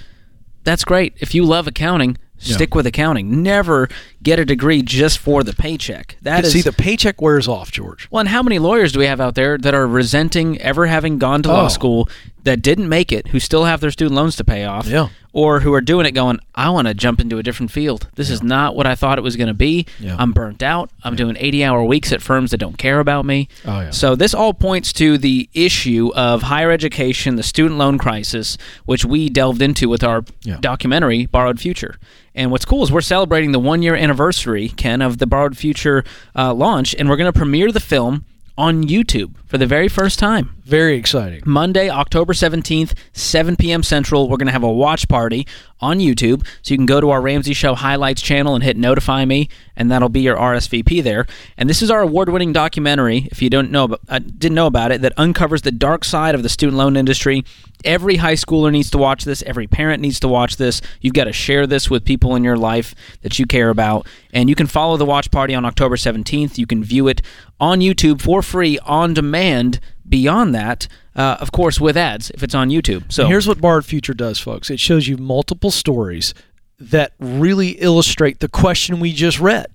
that's 0.64 0.84
great. 0.84 1.14
If 1.18 1.34
you 1.34 1.44
love 1.44 1.66
accounting, 1.66 2.18
stick 2.38 2.74
with 2.74 2.86
accounting. 2.86 3.42
Never 3.42 3.88
get 4.22 4.38
a 4.38 4.44
degree 4.44 4.82
just 4.82 5.18
for 5.18 5.42
the 5.42 5.52
paycheck. 5.54 6.16
That 6.22 6.44
is 6.44 6.52
See, 6.52 6.60
the 6.62 6.72
paycheck 6.72 7.20
wears 7.22 7.46
off, 7.48 7.70
George. 7.70 8.08
well, 8.10 8.20
and 8.20 8.28
how 8.28 8.42
many 8.42 8.58
lawyers 8.58 8.92
do 8.92 8.98
we 8.98 9.06
have 9.06 9.20
out 9.20 9.34
there 9.36 9.56
that 9.58 9.74
are 9.74 9.86
resenting 9.86 10.58
ever 10.60 10.86
having 10.86 11.18
gone 11.18 11.42
to 11.44 11.50
Oh. 11.50 11.54
law 11.54 11.68
school 11.68 12.08
that 12.44 12.62
didn't 12.62 12.88
make 12.88 13.12
it, 13.12 13.28
who 13.28 13.40
still 13.40 13.64
have 13.64 13.80
their 13.80 13.90
student 13.90 14.14
loans 14.16 14.36
to 14.36 14.44
pay 14.44 14.64
off, 14.64 14.86
Yeah. 14.86 15.08
or 15.32 15.60
who 15.60 15.72
are 15.74 15.80
doing 15.80 16.06
it 16.06 16.12
going, 16.12 16.38
I 16.54 16.70
want 16.70 16.88
to 16.88 16.94
jump 16.94 17.20
into 17.20 17.38
a 17.38 17.42
different 17.42 17.70
field. 17.70 18.08
This 18.14 18.30
is 18.30 18.42
not 18.42 18.74
what 18.74 18.86
I 18.86 18.94
thought 18.94 19.18
it 19.18 19.22
was 19.22 19.36
going 19.36 19.48
to 19.48 19.54
be. 19.54 19.86
Yeah. 19.98 20.16
I'm 20.18 20.32
burnt 20.32 20.62
out. 20.62 20.90
I'm 21.04 21.16
doing 21.16 21.36
80 21.38 21.64
hour 21.64 21.84
weeks 21.84 22.12
at 22.12 22.22
firms 22.22 22.50
that 22.52 22.58
don't 22.58 22.78
care 22.78 22.98
about 23.00 23.24
me. 23.26 23.48
Oh, 23.66 23.80
yeah. 23.80 23.90
So 23.90 24.14
this 24.16 24.32
all 24.34 24.54
points 24.54 24.92
to 24.94 25.18
the 25.18 25.48
issue 25.54 26.10
of 26.14 26.42
higher 26.42 26.70
education, 26.70 27.36
the 27.36 27.42
student 27.42 27.78
loan 27.78 27.98
crisis, 27.98 28.56
which 28.86 29.04
we 29.04 29.28
delved 29.28 29.60
into 29.62 29.88
with 29.88 30.02
our 30.02 30.24
Yeah. 30.42 30.56
documentary, 30.60 31.26
Borrowed 31.26 31.60
Future. 31.60 31.96
And 32.34 32.50
what's 32.50 32.64
cool 32.64 32.82
is 32.84 32.90
we're 32.92 33.00
celebrating 33.02 33.52
the 33.52 33.58
one 33.58 33.82
year 33.82 33.94
anniversary, 33.94 34.68
Ken, 34.68 35.02
of 35.02 35.18
the 35.18 35.26
Borrowed 35.26 35.56
Future 35.56 36.04
uh, 36.36 36.54
launch, 36.54 36.94
and 36.98 37.08
we're 37.08 37.16
going 37.16 37.30
to 37.32 37.36
premiere 37.38 37.70
the 37.72 37.80
film 37.80 38.24
on 38.56 38.84
YouTube 38.84 39.32
for 39.46 39.58
the 39.58 39.66
very 39.66 39.88
first 39.88 40.18
time. 40.18 40.50
Very 40.70 40.94
exciting. 40.94 41.42
Monday, 41.44 41.90
October 41.90 42.32
17th, 42.32 42.92
7 43.12 43.56
p.m. 43.56 43.82
Central. 43.82 44.28
We're 44.28 44.36
going 44.36 44.46
to 44.46 44.52
have 44.52 44.62
a 44.62 44.70
watch 44.70 45.08
party 45.08 45.44
on 45.80 45.98
YouTube. 45.98 46.46
So 46.62 46.72
you 46.72 46.78
can 46.78 46.86
go 46.86 47.00
to 47.00 47.10
our 47.10 47.20
Ramsey 47.20 47.54
Show 47.54 47.74
highlights 47.74 48.22
channel 48.22 48.54
and 48.54 48.62
hit 48.62 48.76
notify 48.76 49.24
me, 49.24 49.48
and 49.74 49.90
that'll 49.90 50.08
be 50.08 50.20
your 50.20 50.36
RSVP 50.36 51.02
there. 51.02 51.26
And 51.56 51.68
this 51.68 51.82
is 51.82 51.90
our 51.90 52.02
award 52.02 52.28
winning 52.28 52.52
documentary, 52.52 53.26
if 53.32 53.42
you 53.42 53.50
don't 53.50 53.72
know, 53.72 53.82
about- 53.82 54.00
uh, 54.08 54.20
didn't 54.20 54.54
know 54.54 54.68
about 54.68 54.92
it, 54.92 55.02
that 55.02 55.12
uncovers 55.16 55.62
the 55.62 55.72
dark 55.72 56.04
side 56.04 56.36
of 56.36 56.44
the 56.44 56.48
student 56.48 56.78
loan 56.78 56.96
industry. 56.96 57.44
Every 57.84 58.16
high 58.16 58.34
schooler 58.34 58.70
needs 58.70 58.90
to 58.90 58.98
watch 58.98 59.24
this. 59.24 59.42
Every 59.46 59.66
parent 59.66 60.00
needs 60.00 60.20
to 60.20 60.28
watch 60.28 60.56
this. 60.56 60.80
You've 61.00 61.14
got 61.14 61.24
to 61.24 61.32
share 61.32 61.66
this 61.66 61.90
with 61.90 62.04
people 62.04 62.36
in 62.36 62.44
your 62.44 62.56
life 62.56 62.94
that 63.22 63.40
you 63.40 63.46
care 63.46 63.70
about. 63.70 64.06
And 64.32 64.48
you 64.48 64.54
can 64.54 64.68
follow 64.68 64.96
the 64.96 65.04
watch 65.04 65.32
party 65.32 65.52
on 65.52 65.64
October 65.64 65.96
17th. 65.96 66.58
You 66.58 66.66
can 66.66 66.84
view 66.84 67.08
it 67.08 67.22
on 67.58 67.80
YouTube 67.80 68.20
for 68.20 68.40
free 68.40 68.78
on 68.84 69.14
demand. 69.14 69.80
Beyond 70.10 70.54
that, 70.54 70.88
uh, 71.14 71.36
of 71.40 71.52
course, 71.52 71.80
with 71.80 71.96
ads 71.96 72.30
if 72.30 72.42
it's 72.42 72.54
on 72.54 72.68
YouTube. 72.68 73.10
So 73.12 73.26
Here's 73.26 73.46
what 73.46 73.60
Borrowed 73.60 73.86
Future 73.86 74.14
does, 74.14 74.38
folks. 74.38 74.68
It 74.68 74.80
shows 74.80 75.08
you 75.08 75.16
multiple 75.16 75.70
stories 75.70 76.34
that 76.78 77.12
really 77.18 77.70
illustrate 77.70 78.40
the 78.40 78.48
question 78.48 79.00
we 79.00 79.12
just 79.12 79.38
read. 79.40 79.66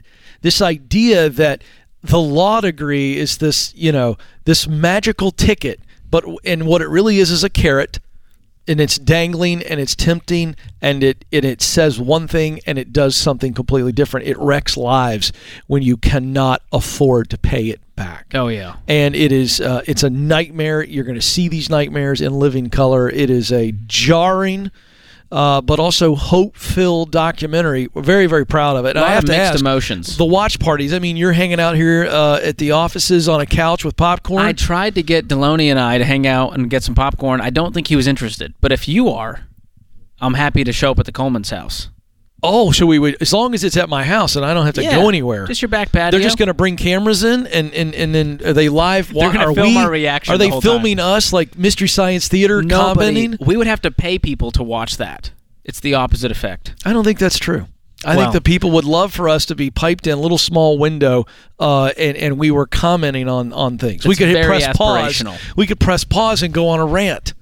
This 0.41 0.61
idea 0.61 1.29
that 1.29 1.63
the 2.03 2.19
law 2.19 2.61
degree 2.61 3.17
is 3.17 3.37
this, 3.37 3.73
you 3.75 3.91
know, 3.91 4.17
this 4.43 4.67
magical 4.67 5.31
ticket, 5.31 5.79
but 6.09 6.25
and 6.43 6.67
what 6.67 6.81
it 6.81 6.87
really 6.89 7.17
is 7.17 7.31
is 7.31 7.43
a 7.43 7.49
carrot 7.49 7.99
and 8.67 8.79
it's 8.79 8.97
dangling 8.97 9.63
and 9.63 9.79
it's 9.79 9.95
tempting 9.95 10.55
and 10.81 11.03
it 11.03 11.25
and 11.31 11.45
it 11.45 11.61
says 11.61 11.99
one 11.99 12.27
thing 12.27 12.59
and 12.65 12.77
it 12.77 12.91
does 12.91 13.15
something 13.15 13.53
completely 13.53 13.91
different. 13.91 14.27
It 14.27 14.37
wrecks 14.37 14.75
lives 14.77 15.31
when 15.67 15.81
you 15.81 15.97
cannot 15.97 16.61
afford 16.71 17.29
to 17.29 17.37
pay 17.37 17.69
it 17.69 17.81
back. 17.95 18.27
Oh 18.33 18.47
yeah. 18.47 18.75
And 18.87 19.15
it 19.15 19.31
is 19.31 19.61
uh, 19.61 19.81
it's 19.85 20.03
a 20.03 20.09
nightmare. 20.09 20.83
You're 20.83 21.05
going 21.05 21.19
to 21.19 21.25
see 21.25 21.47
these 21.47 21.69
nightmares 21.69 22.21
in 22.21 22.33
living 22.33 22.69
color. 22.69 23.09
It 23.09 23.29
is 23.29 23.51
a 23.51 23.71
jarring 23.87 24.71
uh, 25.31 25.61
but 25.61 25.79
also 25.79 26.15
hope-filled 26.15 27.11
documentary. 27.11 27.89
We're 27.93 28.03
very, 28.03 28.27
very 28.27 28.45
proud 28.45 28.77
of 28.77 28.85
it. 28.85 28.95
I 28.95 29.09
have 29.09 29.23
of 29.23 29.25
to 29.25 29.31
mixed 29.31 29.53
ask, 29.53 29.59
emotions. 29.59 30.17
the 30.17 30.25
watch 30.25 30.59
parties. 30.59 30.93
I 30.93 30.99
mean, 30.99 31.17
you're 31.17 31.33
hanging 31.33 31.59
out 31.59 31.75
here 31.75 32.05
uh, 32.05 32.39
at 32.41 32.57
the 32.57 32.71
offices 32.71 33.27
on 33.27 33.41
a 33.41 33.45
couch 33.45 33.83
with 33.83 33.97
popcorn. 33.97 34.45
I 34.45 34.53
tried 34.53 34.95
to 34.95 35.03
get 35.03 35.27
Delony 35.27 35.65
and 35.65 35.79
I 35.79 35.97
to 35.97 36.05
hang 36.05 36.27
out 36.27 36.53
and 36.53 36.69
get 36.69 36.83
some 36.83 36.95
popcorn. 36.95 37.41
I 37.41 37.49
don't 37.49 37.73
think 37.73 37.87
he 37.87 37.95
was 37.95 38.07
interested. 38.07 38.53
But 38.61 38.71
if 38.71 38.87
you 38.87 39.09
are, 39.09 39.47
I'm 40.21 40.35
happy 40.35 40.63
to 40.63 40.71
show 40.71 40.91
up 40.91 40.99
at 40.99 41.05
the 41.05 41.11
Coleman's 41.11 41.49
house. 41.49 41.89
Oh, 42.45 42.71
so 42.71 42.85
we 42.85 42.99
would 42.99 43.17
as 43.21 43.33
long 43.33 43.53
as 43.53 43.63
it's 43.63 43.77
at 43.77 43.89
my 43.89 44.03
house 44.03 44.35
and 44.35 44.45
I 44.45 44.53
don't 44.53 44.65
have 44.65 44.75
to 44.75 44.83
Yeah, 44.83 44.95
go 44.95 45.09
anywhere. 45.09 45.45
Just 45.47 45.61
your 45.61 45.69
back 45.69 45.91
patio. 45.91 46.11
They're 46.11 46.25
just 46.25 46.37
going 46.37 46.47
to 46.47 46.53
bring 46.53 46.77
cameras 46.77 47.23
in, 47.23 47.47
and, 47.47 47.73
and, 47.73 47.93
and 47.95 48.13
then 48.15 48.41
are 48.45 48.53
they 48.53 48.69
live? 48.69 49.13
They're 49.13 49.31
gonna 49.31 49.53
film 49.53 49.75
we, 49.75 49.77
our 49.77 49.89
reaction 49.89 50.33
Are 50.33 50.37
the 50.37 50.45
they 50.45 50.49
whole 50.49 50.61
filming 50.61 50.99
us 50.99 51.33
like 51.33 51.57
Mystery 51.57 51.87
Science 51.87 52.27
Theater 52.27 52.61
Nobody. 52.61 52.95
commenting? 53.25 53.37
We 53.45 53.57
would 53.57 53.67
have 53.67 53.81
to 53.81 53.91
pay 53.91 54.19
people 54.19 54.51
to 54.51 54.63
watch 54.63 54.97
that. 54.97 55.31
It's 55.63 55.79
the 55.79 55.95
opposite 55.95 56.31
effect. 56.31 56.75
I 56.85 56.93
don't 56.93 57.03
think 57.03 57.19
that's 57.19 57.39
true. 57.39 57.65
I 58.05 58.15
think 58.15 58.33
the 58.33 58.41
people 58.41 58.69
would 58.71 58.85
love 58.85 59.13
for 59.13 59.27
us 59.27 59.45
to 59.47 59.55
be 59.55 59.71
piped 59.71 60.05
in 60.05 60.13
a 60.13 60.21
little 60.21 60.37
small 60.37 60.77
window, 60.77 61.25
uh, 61.59 61.91
and 61.97 62.15
and 62.17 62.37
we 62.37 62.51
were 62.51 62.67
commenting 62.67 63.27
on 63.27 63.51
on 63.51 63.79
things. 63.79 64.05
we 64.05 64.15
could 64.15 64.27
hit 64.27 64.45
press 64.45 64.77
pause. 64.77 65.23
We 65.55 65.65
could 65.65 65.79
press 65.79 66.03
pause 66.03 66.43
and 66.43 66.53
go 66.53 66.67
on 66.67 66.79
a 66.79 66.85
rant. 66.85 67.33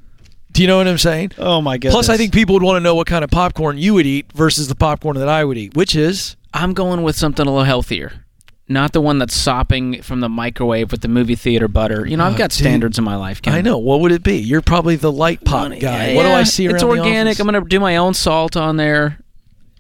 Do 0.54 0.62
you 0.62 0.68
know 0.68 0.78
what 0.78 0.88
I'm 0.88 0.98
saying? 1.00 1.32
Oh 1.38 1.62
my 1.62 1.78
goodness. 1.78 1.94
Plus, 1.96 2.10
I 2.10 2.16
think 2.18 2.32
people 2.34 2.54
would 2.54 2.64
want 2.64 2.76
to 2.78 2.80
know 2.80 2.96
what 2.96 3.08
kind 3.08 3.24
of 3.24 3.30
popcorn 3.32 3.78
you 3.78 3.94
would 3.96 4.06
eat 4.06 4.32
versus 4.34 4.68
the 4.68 4.76
popcorn 4.76 5.18
that 5.18 5.28
I 5.28 5.44
would 5.44 5.58
eat, 5.58 5.76
which 5.76 5.96
is 5.96 6.36
I'm 6.54 6.74
going 6.74 7.02
with 7.04 7.16
something 7.16 7.46
a 7.46 7.50
little 7.50 7.66
healthier. 7.66 8.24
Not 8.70 8.94
the 8.94 9.02
one 9.02 9.18
that's 9.20 9.36
sopping 9.36 10.02
from 10.04 10.22
the 10.22 10.30
microwave 10.30 10.92
with 10.92 11.02
the 11.02 11.08
movie 11.10 11.36
theater 11.36 11.68
butter. 11.68 12.06
You 12.08 12.16
know, 12.18 12.24
I've 12.26 12.36
Oh, 12.36 12.38
got 12.38 12.52
dude. 12.52 12.60
standards 12.60 12.98
in 12.98 13.04
my 13.04 13.16
life. 13.18 13.42
Ken. 13.42 13.54
I 13.54 13.62
know. 13.62 13.78
What 13.78 14.00
would 14.00 14.12
it 14.14 14.24
be? 14.24 14.38
You're 14.38 14.62
probably 14.62 14.96
the 14.96 15.12
light 15.12 15.44
pot 15.44 15.78
guy. 15.80 16.16
what 16.16 16.24
do 16.24 16.30
I 16.30 16.44
see 16.44 16.68
around 16.68 16.76
It's 16.76 16.84
organic. 16.84 17.32
office? 17.32 17.40
I'm 17.42 17.48
going 17.48 17.62
to 17.62 17.68
do 17.68 17.80
my 17.82 17.98
own 17.98 18.14
salt 18.14 18.56
on 18.56 18.78
there. 18.78 19.20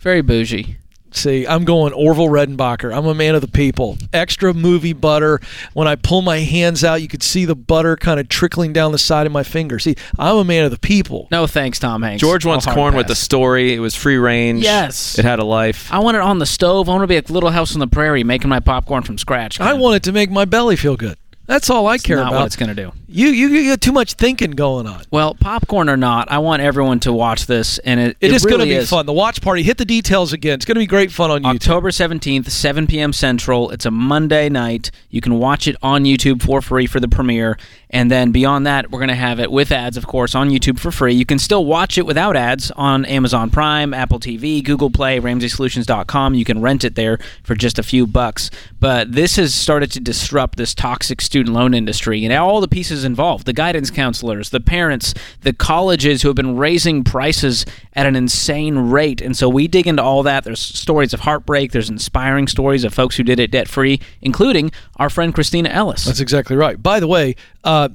Very 0.01 0.21
bougie. 0.21 0.77
See, 1.15 1.45
I'm 1.47 1.63
going 1.63 1.93
Orville 1.93 2.27
Redenbacher. 2.27 2.95
I'm 2.95 3.05
a 3.05 3.13
man 3.13 3.35
of 3.35 3.41
the 3.41 3.47
people. 3.47 3.97
Extra 4.11 4.53
movie 4.53 4.93
butter. 4.93 5.39
When 5.73 5.87
I 5.87 5.95
pull 5.95 6.21
my 6.21 6.39
hands 6.39 6.83
out, 6.83 7.01
you 7.01 7.07
could 7.07 7.23
see 7.23 7.45
the 7.45 7.55
butter 7.55 7.95
kind 7.95 8.19
of 8.19 8.29
trickling 8.29 8.73
down 8.73 8.91
the 8.91 8.97
side 8.97 9.25
of 9.25 9.31
my 9.31 9.43
finger. 9.43 9.79
See, 9.79 9.95
I'm 10.17 10.37
a 10.37 10.43
man 10.43 10.65
of 10.65 10.71
the 10.71 10.79
people. 10.79 11.27
No 11.31 11.47
thanks, 11.47 11.79
Tom 11.79 12.01
Hanks. 12.01 12.21
George 12.21 12.45
wants 12.45 12.67
I'll 12.67 12.73
hard 12.73 12.81
corn 12.83 12.95
with 12.95 13.07
the 13.07 13.15
story. 13.15 13.73
It 13.73 13.79
was 13.79 13.95
free 13.95 14.17
range. 14.17 14.63
Yes. 14.63 15.17
It 15.19 15.25
had 15.25 15.39
a 15.39 15.45
life. 15.45 15.91
I 15.91 15.99
want 15.99 16.17
it 16.17 16.21
on 16.21 16.39
the 16.39 16.45
stove. 16.45 16.89
I 16.89 16.93
want 16.93 17.03
to 17.03 17.07
be 17.07 17.17
a 17.17 17.23
little 17.31 17.51
house 17.51 17.73
on 17.73 17.79
the 17.79 17.87
prairie 17.87 18.23
making 18.23 18.49
my 18.49 18.59
popcorn 18.59 19.03
from 19.03 19.17
scratch. 19.17 19.59
I 19.61 19.73
want 19.73 19.97
it 19.97 20.03
to 20.03 20.11
make 20.11 20.31
my 20.31 20.45
belly 20.45 20.75
feel 20.75 20.97
good. 20.97 21.17
That's 21.45 21.69
all 21.69 21.87
I 21.87 21.97
care 21.97 22.17
not 22.17 22.29
about. 22.29 22.39
what 22.39 22.45
it's 22.47 22.55
going 22.55 22.73
to 22.73 22.75
do. 22.75 22.91
You, 23.13 23.27
you 23.27 23.47
you 23.49 23.71
got 23.71 23.81
too 23.81 23.91
much 23.91 24.13
thinking 24.13 24.51
going 24.51 24.87
on. 24.87 25.03
Well, 25.11 25.35
popcorn 25.35 25.87
or 25.89 25.97
not, 25.97 26.31
I 26.31 26.39
want 26.39 26.61
everyone 26.61 26.99
to 27.01 27.13
watch 27.13 27.45
this, 27.45 27.77
and 27.79 27.99
it, 27.99 28.17
It 28.19 28.31
is 28.31 28.45
going 28.45 28.59
to 28.59 28.65
be 28.65 28.73
is. 28.73 28.89
fun. 28.89 29.05
The 29.05 29.13
watch 29.13 29.41
party. 29.41 29.61
Hit 29.63 29.77
the 29.77 29.85
details 29.85 30.33
again. 30.33 30.55
It's 30.55 30.65
going 30.65 30.75
to 30.75 30.79
be 30.79 30.87
great 30.87 31.11
fun 31.11 31.29
on 31.29 31.43
YouTube. 31.43 31.55
October 31.55 31.89
17th, 31.91 32.49
7 32.49 32.87
p.m. 32.87 33.13
Central. 33.13 33.69
It's 33.71 33.85
a 33.85 33.91
Monday 33.91 34.49
night. 34.49 34.89
You 35.09 35.21
can 35.21 35.37
watch 35.37 35.67
it 35.67 35.75
on 35.83 36.03
YouTube 36.05 36.41
for 36.41 36.61
free 36.61 36.87
for 36.87 36.99
the 36.99 37.07
premiere. 37.07 37.57
And 37.91 38.09
then 38.09 38.31
beyond 38.31 38.65
that, 38.65 38.89
we're 38.89 38.97
going 38.99 39.09
to 39.09 39.15
have 39.15 39.39
it 39.39 39.51
with 39.51 39.71
ads, 39.71 39.97
of 39.97 40.07
course, 40.07 40.33
on 40.33 40.49
YouTube 40.49 40.79
for 40.79 40.89
free. 40.89 41.13
You 41.13 41.27
can 41.27 41.37
still 41.37 41.63
watch 41.63 41.99
it 41.99 42.07
without 42.07 42.35
ads 42.35 42.71
on 42.71 43.05
Amazon 43.05 43.51
Prime, 43.51 43.93
Apple 43.93 44.19
TV, 44.19 44.63
Google 44.63 44.89
Play, 44.89 45.19
RamseySolutions.com. 45.19 46.33
You 46.33 46.43
can 46.43 46.59
rent 46.61 46.83
it 46.83 46.95
there 46.95 47.19
for 47.43 47.53
just 47.53 47.77
a 47.77 47.83
few 47.83 48.07
bucks. 48.07 48.49
But 48.79 49.11
this 49.11 49.35
has 49.35 49.53
started 49.53 49.91
to 49.91 49.99
disrupt 49.99 50.57
this 50.57 50.73
toxic 50.73 51.21
student 51.21 51.55
loan 51.55 51.75
industry 51.75 52.25
and 52.25 52.33
all 52.33 52.59
the 52.61 52.67
pieces 52.67 53.02
involved 53.03 53.45
the 53.45 53.53
guidance 53.53 53.89
counselors, 53.89 54.49
the 54.49 54.59
parents, 54.59 55.13
the 55.41 55.53
colleges 55.53 56.21
who 56.21 56.29
have 56.29 56.35
been 56.35 56.57
raising 56.57 57.03
prices 57.03 57.65
at 57.93 58.05
an 58.05 58.15
insane 58.15 58.77
rate. 58.77 59.21
And 59.21 59.35
so 59.35 59.49
we 59.49 59.67
dig 59.67 59.87
into 59.87 60.03
all 60.03 60.23
that. 60.23 60.43
There's 60.43 60.59
stories 60.59 61.13
of 61.13 61.21
heartbreak, 61.21 61.71
there's 61.71 61.89
inspiring 61.89 62.47
stories 62.47 62.83
of 62.83 62.93
folks 62.93 63.15
who 63.15 63.23
did 63.23 63.39
it 63.39 63.51
debt 63.51 63.67
free, 63.67 63.99
including 64.21 64.71
our 64.97 65.09
friend 65.09 65.33
Christina 65.33 65.69
Ellis. 65.69 66.05
That's 66.05 66.19
exactly 66.19 66.55
right. 66.55 66.81
By 66.81 66.99
the 66.99 67.07
way, 67.07 67.35
uh, 67.63 67.89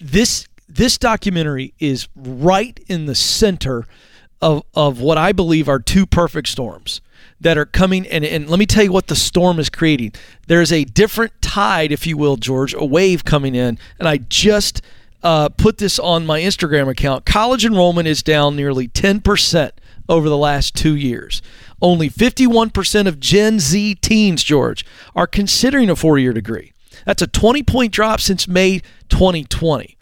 this 0.00 0.46
this 0.68 0.96
documentary 0.96 1.74
is 1.78 2.08
right 2.16 2.78
in 2.88 3.06
the 3.06 3.14
center 3.14 3.86
of 4.40 4.62
of 4.74 5.00
what 5.00 5.18
I 5.18 5.32
believe 5.32 5.68
are 5.68 5.78
two 5.78 6.06
perfect 6.06 6.48
storms 6.48 7.00
that 7.40 7.58
are 7.58 7.66
coming. 7.66 8.06
And, 8.06 8.24
and 8.24 8.48
let 8.48 8.58
me 8.58 8.66
tell 8.66 8.84
you 8.84 8.92
what 8.92 9.08
the 9.08 9.16
storm 9.16 9.58
is 9.58 9.68
creating. 9.68 10.12
There's 10.46 10.72
a 10.72 10.84
different 10.84 11.40
tide, 11.42 11.92
if 11.92 12.06
you 12.06 12.16
will, 12.16 12.36
George, 12.36 12.74
a 12.74 12.84
wave 12.84 13.24
coming 13.24 13.54
in, 13.54 13.78
and 13.98 14.08
I 14.08 14.18
just 14.18 14.82
uh, 15.22 15.48
put 15.50 15.78
this 15.78 15.98
on 15.98 16.26
my 16.26 16.40
Instagram 16.40 16.88
account. 16.88 17.24
College 17.24 17.64
enrollment 17.64 18.08
is 18.08 18.22
down 18.22 18.56
nearly 18.56 18.88
ten 18.88 19.20
percent 19.20 19.74
over 20.08 20.28
the 20.28 20.36
last 20.36 20.74
two 20.74 20.94
years. 20.94 21.42
Only 21.80 22.10
51% 22.10 23.06
of 23.06 23.18
Gen 23.18 23.58
Z 23.58 23.96
teens, 23.96 24.44
George, 24.44 24.84
are 25.16 25.26
considering 25.26 25.90
a 25.90 25.96
four 25.96 26.18
year 26.18 26.32
degree. 26.32 26.72
That's 27.06 27.22
a 27.22 27.26
20 27.26 27.62
point 27.62 27.92
drop 27.92 28.20
since 28.20 28.46
May 28.46 28.80
2020. 29.08 29.96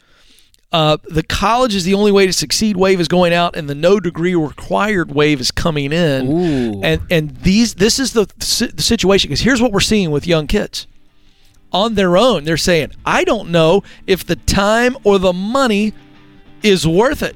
Uh, 0.71 0.95
the 1.09 1.23
college 1.23 1.75
is 1.75 1.83
the 1.83 1.93
only 1.93 2.13
way 2.13 2.25
to 2.25 2.31
succeed 2.31 2.77
wave 2.77 3.01
is 3.01 3.09
going 3.09 3.33
out, 3.33 3.57
and 3.57 3.69
the 3.69 3.75
no 3.75 3.99
degree 3.99 4.35
required 4.35 5.11
wave 5.11 5.41
is 5.41 5.51
coming 5.51 5.91
in. 5.91 6.27
Ooh. 6.31 6.81
And 6.81 7.01
and 7.11 7.35
these 7.37 7.73
this 7.75 7.99
is 7.99 8.13
the, 8.13 8.25
the 8.73 8.81
situation 8.81 9.27
because 9.29 9.41
here's 9.41 9.61
what 9.61 9.73
we're 9.73 9.81
seeing 9.81 10.11
with 10.11 10.25
young 10.25 10.47
kids. 10.47 10.87
On 11.73 11.95
their 11.95 12.15
own, 12.17 12.45
they're 12.45 12.55
saying, 12.57 12.91
"I 13.05 13.23
don't 13.25 13.49
know 13.49 13.83
if 14.07 14.25
the 14.25 14.35
time 14.37 14.95
or 15.03 15.19
the 15.19 15.33
money 15.33 15.93
is 16.63 16.87
worth 16.87 17.21
it 17.21 17.35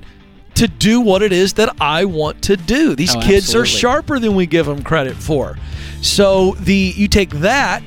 to 0.56 0.68
do 0.68 1.02
what 1.02 1.22
it 1.22 1.34
is 1.34 1.54
that 1.54 1.76
I 1.82 2.06
want 2.06 2.42
to 2.44 2.56
do." 2.56 2.96
These 2.96 3.16
Oh, 3.18 3.22
kids 3.22 3.54
are 3.56 3.66
sharper 3.66 4.18
than 4.20 4.36
we 4.36 4.46
give 4.46 4.66
them 4.66 4.82
credit 4.82 5.16
for. 5.18 5.58
So 6.02 6.52
the 6.60 6.94
you 6.96 7.08
take 7.10 7.32
that 7.32 7.84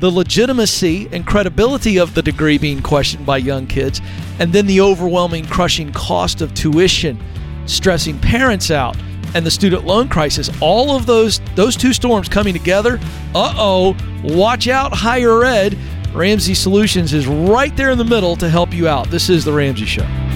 the 0.00 0.10
legitimacy 0.10 1.08
and 1.12 1.26
credibility 1.26 1.98
of 1.98 2.14
the 2.14 2.22
degree 2.22 2.58
being 2.58 2.80
questioned 2.82 3.26
by 3.26 3.38
young 3.38 3.66
kids, 3.66 4.00
and 4.38 4.52
then 4.52 4.66
the 4.66 4.80
overwhelming, 4.80 5.44
crushing 5.46 5.92
cost 5.92 6.40
of 6.40 6.54
tuition, 6.54 7.18
stressing 7.66 8.18
parents 8.20 8.70
out, 8.70 8.96
and 9.34 9.44
the 9.44 9.50
student 9.50 9.84
loan 9.84 10.08
crisis. 10.08 10.50
All 10.60 10.96
of 10.96 11.06
those 11.06 11.40
those 11.54 11.76
two 11.76 11.92
storms 11.92 12.28
coming 12.28 12.54
together. 12.54 12.98
Uh 13.34 13.54
oh! 13.56 13.96
Watch 14.22 14.68
out, 14.68 14.92
higher 14.92 15.44
ed. 15.44 15.76
Ramsey 16.14 16.54
Solutions 16.54 17.12
is 17.12 17.26
right 17.26 17.76
there 17.76 17.90
in 17.90 17.98
the 17.98 18.04
middle 18.04 18.34
to 18.36 18.48
help 18.48 18.72
you 18.72 18.88
out. 18.88 19.10
This 19.10 19.28
is 19.28 19.44
the 19.44 19.52
Ramsey 19.52 19.84
Show. 19.84 20.27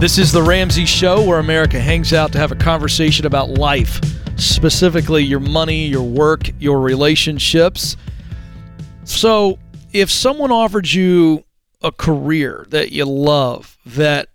This 0.00 0.16
is 0.16 0.32
the 0.32 0.42
Ramsey 0.42 0.86
Show 0.86 1.22
where 1.22 1.38
America 1.38 1.78
hangs 1.78 2.14
out 2.14 2.32
to 2.32 2.38
have 2.38 2.52
a 2.52 2.56
conversation 2.56 3.26
about 3.26 3.50
life, 3.50 4.00
specifically 4.40 5.22
your 5.22 5.40
money, 5.40 5.88
your 5.88 6.02
work, 6.02 6.48
your 6.58 6.80
relationships. 6.80 7.98
So, 9.04 9.58
if 9.92 10.10
someone 10.10 10.50
offered 10.50 10.90
you 10.90 11.44
a 11.82 11.92
career 11.92 12.64
that 12.70 12.92
you 12.92 13.04
love, 13.04 13.76
that 13.84 14.28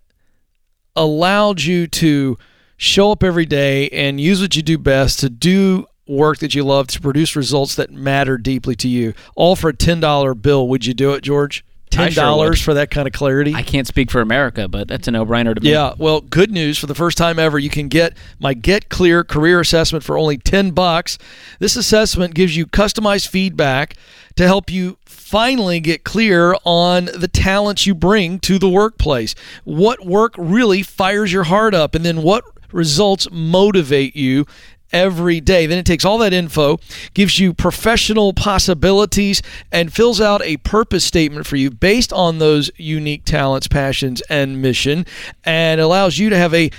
allowed 0.94 1.62
you 1.62 1.88
to 1.88 2.38
show 2.76 3.10
up 3.10 3.24
every 3.24 3.44
day 3.44 3.88
and 3.88 4.20
use 4.20 4.40
what 4.40 4.54
you 4.54 4.62
do 4.62 4.78
best 4.78 5.18
to 5.18 5.28
do 5.28 5.84
work 6.06 6.38
that 6.38 6.54
you 6.54 6.62
love 6.62 6.86
to 6.86 7.00
produce 7.00 7.34
results 7.34 7.74
that 7.74 7.90
matter 7.90 8.38
deeply 8.38 8.76
to 8.76 8.86
you, 8.86 9.14
all 9.34 9.56
for 9.56 9.70
a 9.70 9.74
$10 9.74 10.40
bill, 10.40 10.68
would 10.68 10.86
you 10.86 10.94
do 10.94 11.12
it, 11.14 11.24
George? 11.24 11.64
Ten 11.96 12.12
sure 12.12 12.24
dollars 12.24 12.50
would. 12.50 12.58
for 12.60 12.74
that 12.74 12.90
kind 12.90 13.06
of 13.06 13.12
clarity. 13.12 13.54
I 13.54 13.62
can't 13.62 13.86
speak 13.86 14.10
for 14.10 14.20
America, 14.20 14.68
but 14.68 14.88
that's 14.88 15.08
a 15.08 15.10
no-brainer 15.10 15.54
to 15.54 15.60
me. 15.60 15.70
Yeah, 15.70 15.94
well, 15.98 16.20
good 16.20 16.50
news 16.50 16.78
for 16.78 16.86
the 16.86 16.94
first 16.94 17.18
time 17.18 17.38
ever, 17.38 17.58
you 17.58 17.70
can 17.70 17.88
get 17.88 18.16
my 18.38 18.54
Get 18.54 18.88
Clear 18.88 19.24
career 19.24 19.60
assessment 19.60 20.04
for 20.04 20.16
only 20.18 20.38
10 20.38 20.70
bucks. 20.70 21.18
This 21.58 21.76
assessment 21.76 22.34
gives 22.34 22.56
you 22.56 22.66
customized 22.66 23.28
feedback 23.28 23.96
to 24.36 24.46
help 24.46 24.70
you 24.70 24.98
finally 25.04 25.80
get 25.80 26.04
clear 26.04 26.54
on 26.64 27.06
the 27.06 27.28
talents 27.28 27.86
you 27.86 27.94
bring 27.94 28.38
to 28.40 28.58
the 28.58 28.68
workplace. 28.68 29.34
What 29.64 30.06
work 30.06 30.34
really 30.38 30.82
fires 30.82 31.32
your 31.32 31.44
heart 31.44 31.74
up 31.74 31.94
and 31.94 32.04
then 32.04 32.22
what 32.22 32.44
results 32.72 33.28
motivate 33.30 34.14
you 34.14 34.46
every 34.92 35.40
day. 35.40 35.66
Then 35.66 35.78
it 35.78 35.86
takes 35.86 36.04
all 36.04 36.18
that 36.18 36.32
info, 36.32 36.78
gives 37.14 37.38
you 37.38 37.52
professional 37.52 38.32
possibilities, 38.32 39.42
and 39.72 39.92
fills 39.92 40.20
out 40.20 40.42
a 40.42 40.56
purpose 40.58 41.04
statement 41.04 41.46
for 41.46 41.56
you 41.56 41.70
based 41.70 42.12
on 42.12 42.38
those 42.38 42.70
unique 42.76 43.24
talents, 43.24 43.68
passions, 43.68 44.20
and 44.28 44.62
mission, 44.62 45.06
and 45.44 45.80
allows 45.80 46.18
you 46.18 46.30
to 46.30 46.36
have 46.36 46.54
a 46.54 46.70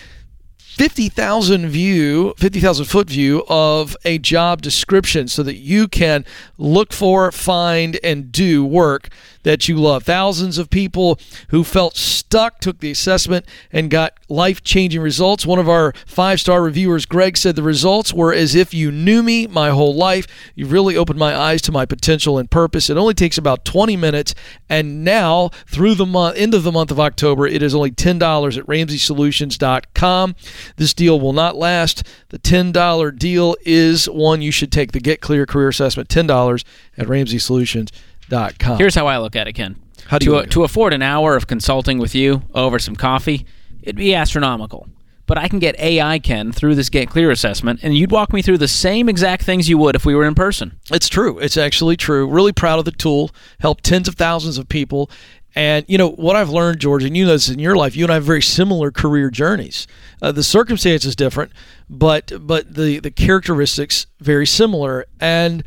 50,000 0.77 1.69
view, 1.69 2.35
50,000 2.37 2.85
foot 2.85 3.09
view 3.09 3.43
of 3.49 3.97
a 4.05 4.19
job 4.19 4.61
description 4.61 5.27
so 5.27 5.41
that 5.41 5.55
you 5.55 5.87
can 5.87 6.23
look 6.59 6.93
for, 6.93 7.31
find, 7.31 7.99
and 8.03 8.31
do 8.31 8.63
work 8.63 9.09
that 9.47 9.67
you 9.67 9.77
love. 9.77 10.03
Thousands 10.03 10.57
of 10.57 10.69
people 10.69 11.17
who 11.49 11.63
felt 11.63 11.95
stuck 11.95 12.59
took 12.59 12.79
the 12.79 12.91
assessment 12.91 13.45
and 13.71 13.89
got 13.89 14.13
life 14.27 14.61
changing 14.61 15.01
results. 15.01 15.45
One 15.45 15.57
of 15.57 15.69
our 15.69 15.93
five 16.05 16.41
star 16.41 16.61
reviewers, 16.61 17.05
Greg, 17.05 17.37
said 17.37 17.55
the 17.55 17.63
results 17.63 18.13
were 18.13 18.33
as 18.33 18.53
if 18.53 18.73
you 18.73 18.91
knew 18.91 19.23
me 19.23 19.47
my 19.47 19.69
whole 19.69 19.95
life. 19.95 20.27
You 20.53 20.67
really 20.67 20.97
opened 20.97 21.17
my 21.17 21.35
eyes 21.35 21.61
to 21.63 21.71
my 21.71 21.85
potential 21.85 22.37
and 22.37 22.51
purpose. 22.51 22.89
It 22.89 22.97
only 22.97 23.13
takes 23.13 23.37
about 23.37 23.63
20 23.65 23.95
minutes. 23.95 24.35
And 24.67 25.03
now, 25.05 25.49
through 25.65 25.95
the 25.95 26.05
month, 26.05 26.37
end 26.37 26.53
of 26.53 26.63
the 26.63 26.71
month 26.71 26.91
of 26.91 26.99
October, 26.99 27.47
it 27.47 27.63
is 27.63 27.73
only 27.73 27.91
$10 27.91 28.57
at 28.57 28.65
RamseySolutions.com. 28.67 30.35
This 30.75 30.93
deal 30.93 31.19
will 31.19 31.33
not 31.33 31.55
last. 31.55 32.03
The 32.29 32.39
$10 32.39 33.17
deal 33.17 33.55
is 33.65 34.07
one 34.07 34.41
you 34.41 34.51
should 34.51 34.71
take 34.71 34.91
the 34.91 34.99
Get 34.99 35.21
Clear 35.21 35.45
Career 35.45 35.69
Assessment, 35.69 36.09
$10 36.09 36.63
at 36.97 37.07
RamseySolutions.com. 37.07 38.77
Here's 38.77 38.95
how 38.95 39.07
I 39.07 39.17
look 39.17 39.35
at 39.35 39.47
it, 39.47 39.53
Ken. 39.53 39.79
How 40.07 40.19
do 40.19 40.25
you 40.25 40.31
to, 40.31 40.37
look 40.37 40.45
at 40.47 40.51
to 40.51 40.63
afford 40.63 40.93
an 40.93 41.01
hour 41.01 41.35
of 41.35 41.47
consulting 41.47 41.97
with 41.97 42.15
you 42.15 42.43
over 42.53 42.79
some 42.79 42.95
coffee, 42.95 43.45
it'd 43.81 43.95
be 43.95 44.13
astronomical. 44.13 44.87
But 45.25 45.37
I 45.37 45.49
can 45.49 45.59
get 45.59 45.77
AI 45.77 46.19
Ken 46.19 46.53
through 46.53 46.75
this 46.75 46.89
Get 46.89 47.09
Clear 47.09 47.31
assessment, 47.31 47.81
and 47.83 47.95
you'd 47.97 48.11
walk 48.11 48.31
me 48.31 48.41
through 48.41 48.59
the 48.59 48.67
same 48.67 49.09
exact 49.09 49.43
things 49.43 49.67
you 49.67 49.77
would 49.77 49.93
if 49.93 50.05
we 50.05 50.15
were 50.15 50.23
in 50.23 50.35
person. 50.35 50.79
It's 50.89 51.09
true. 51.09 51.37
It's 51.39 51.57
actually 51.57 51.97
true. 51.97 52.25
Really 52.27 52.53
proud 52.53 52.79
of 52.79 52.85
the 52.85 52.93
tool. 52.93 53.31
Helped 53.59 53.83
tens 53.83 54.07
of 54.07 54.15
thousands 54.15 54.57
of 54.57 54.69
people. 54.69 55.11
And 55.57 55.85
you 55.87 55.97
know 55.97 56.11
what 56.11 56.35
I've 56.35 56.51
learned, 56.51 56.79
George, 56.79 57.03
and 57.03 57.17
you 57.17 57.25
know 57.25 57.31
this 57.31 57.49
in 57.49 57.57
your 57.57 57.75
life. 57.75 57.95
You 57.95 58.05
and 58.05 58.11
I 58.11 58.13
have 58.13 58.23
very 58.23 58.43
similar 58.43 58.91
career 58.91 59.31
journeys. 59.31 59.87
Uh, 60.21 60.31
the 60.31 60.43
circumstances 60.43 61.15
different, 61.15 61.51
but 61.89 62.31
but 62.41 62.75
the 62.75 62.99
the 62.99 63.09
characteristics 63.09 64.05
very 64.19 64.45
similar. 64.45 65.07
And 65.19 65.63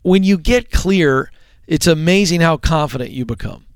when 0.00 0.24
you 0.24 0.38
get 0.38 0.70
clear, 0.70 1.30
it's 1.66 1.86
amazing 1.86 2.40
how 2.40 2.56
confident 2.56 3.10
you 3.10 3.26
become. 3.26 3.66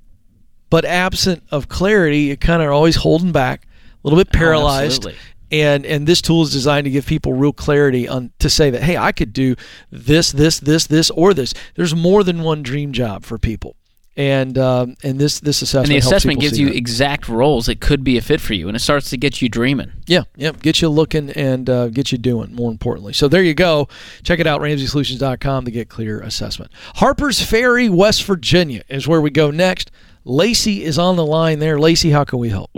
But 0.70 0.86
absent 0.86 1.42
of 1.50 1.68
clarity, 1.68 2.20
you 2.20 2.38
kind 2.38 2.62
of 2.62 2.68
are 2.68 2.72
always 2.72 2.96
holding 2.96 3.30
back, 3.30 3.66
a 3.66 4.08
little 4.08 4.18
bit 4.18 4.32
paralyzed. 4.32 5.04
absolutely. 5.04 5.20
and 5.50 5.84
and 5.84 6.06
this 6.06 6.22
tool 6.22 6.42
is 6.42 6.52
designed 6.52 6.86
to 6.86 6.90
give 6.90 7.04
people 7.04 7.34
real 7.34 7.52
clarity 7.52 8.08
on 8.08 8.32
to 8.38 8.48
say 8.48 8.70
that 8.70 8.82
hey, 8.82 8.96
I 8.96 9.12
could 9.12 9.34
do 9.34 9.56
this, 9.90 10.32
this, 10.32 10.58
this, 10.58 10.86
this, 10.86 11.10
or 11.10 11.34
this. 11.34 11.52
There's 11.74 11.94
more 11.94 12.24
than 12.24 12.40
one 12.40 12.62
dream 12.62 12.92
job 12.92 13.26
for 13.26 13.36
people. 13.36 13.76
And 14.18 14.58
um, 14.58 14.96
and 15.04 15.16
this 15.20 15.38
this 15.38 15.62
assessment 15.62 15.90
And 15.90 15.94
the 15.94 15.98
assessment 16.06 16.40
people 16.40 16.48
gives 16.48 16.58
you 16.58 16.66
that. 16.66 16.76
exact 16.76 17.28
roles 17.28 17.66
that 17.66 17.80
could 17.80 18.02
be 18.02 18.18
a 18.18 18.20
fit 18.20 18.40
for 18.40 18.52
you, 18.52 18.66
and 18.66 18.74
it 18.76 18.80
starts 18.80 19.10
to 19.10 19.16
get 19.16 19.40
you 19.40 19.48
dreaming. 19.48 19.92
Yeah, 20.08 20.24
yeah. 20.34 20.50
Get 20.50 20.82
you 20.82 20.88
looking 20.88 21.30
and 21.30 21.70
uh, 21.70 21.88
get 21.88 22.10
you 22.10 22.18
doing, 22.18 22.52
more 22.52 22.68
importantly. 22.72 23.12
So 23.12 23.28
there 23.28 23.44
you 23.44 23.54
go. 23.54 23.86
Check 24.24 24.40
it 24.40 24.46
out, 24.48 24.60
RamseySolutions.com 24.60 25.64
to 25.66 25.70
get 25.70 25.88
clear 25.88 26.20
assessment. 26.20 26.72
Harper's 26.96 27.40
Ferry, 27.40 27.88
West 27.88 28.24
Virginia 28.24 28.82
is 28.88 29.06
where 29.06 29.20
we 29.20 29.30
go 29.30 29.52
next. 29.52 29.92
Lacey 30.24 30.82
is 30.82 30.98
on 30.98 31.14
the 31.14 31.24
line 31.24 31.60
there. 31.60 31.78
Lacey, 31.78 32.10
how 32.10 32.24
can 32.24 32.40
we 32.40 32.48
help? 32.48 32.72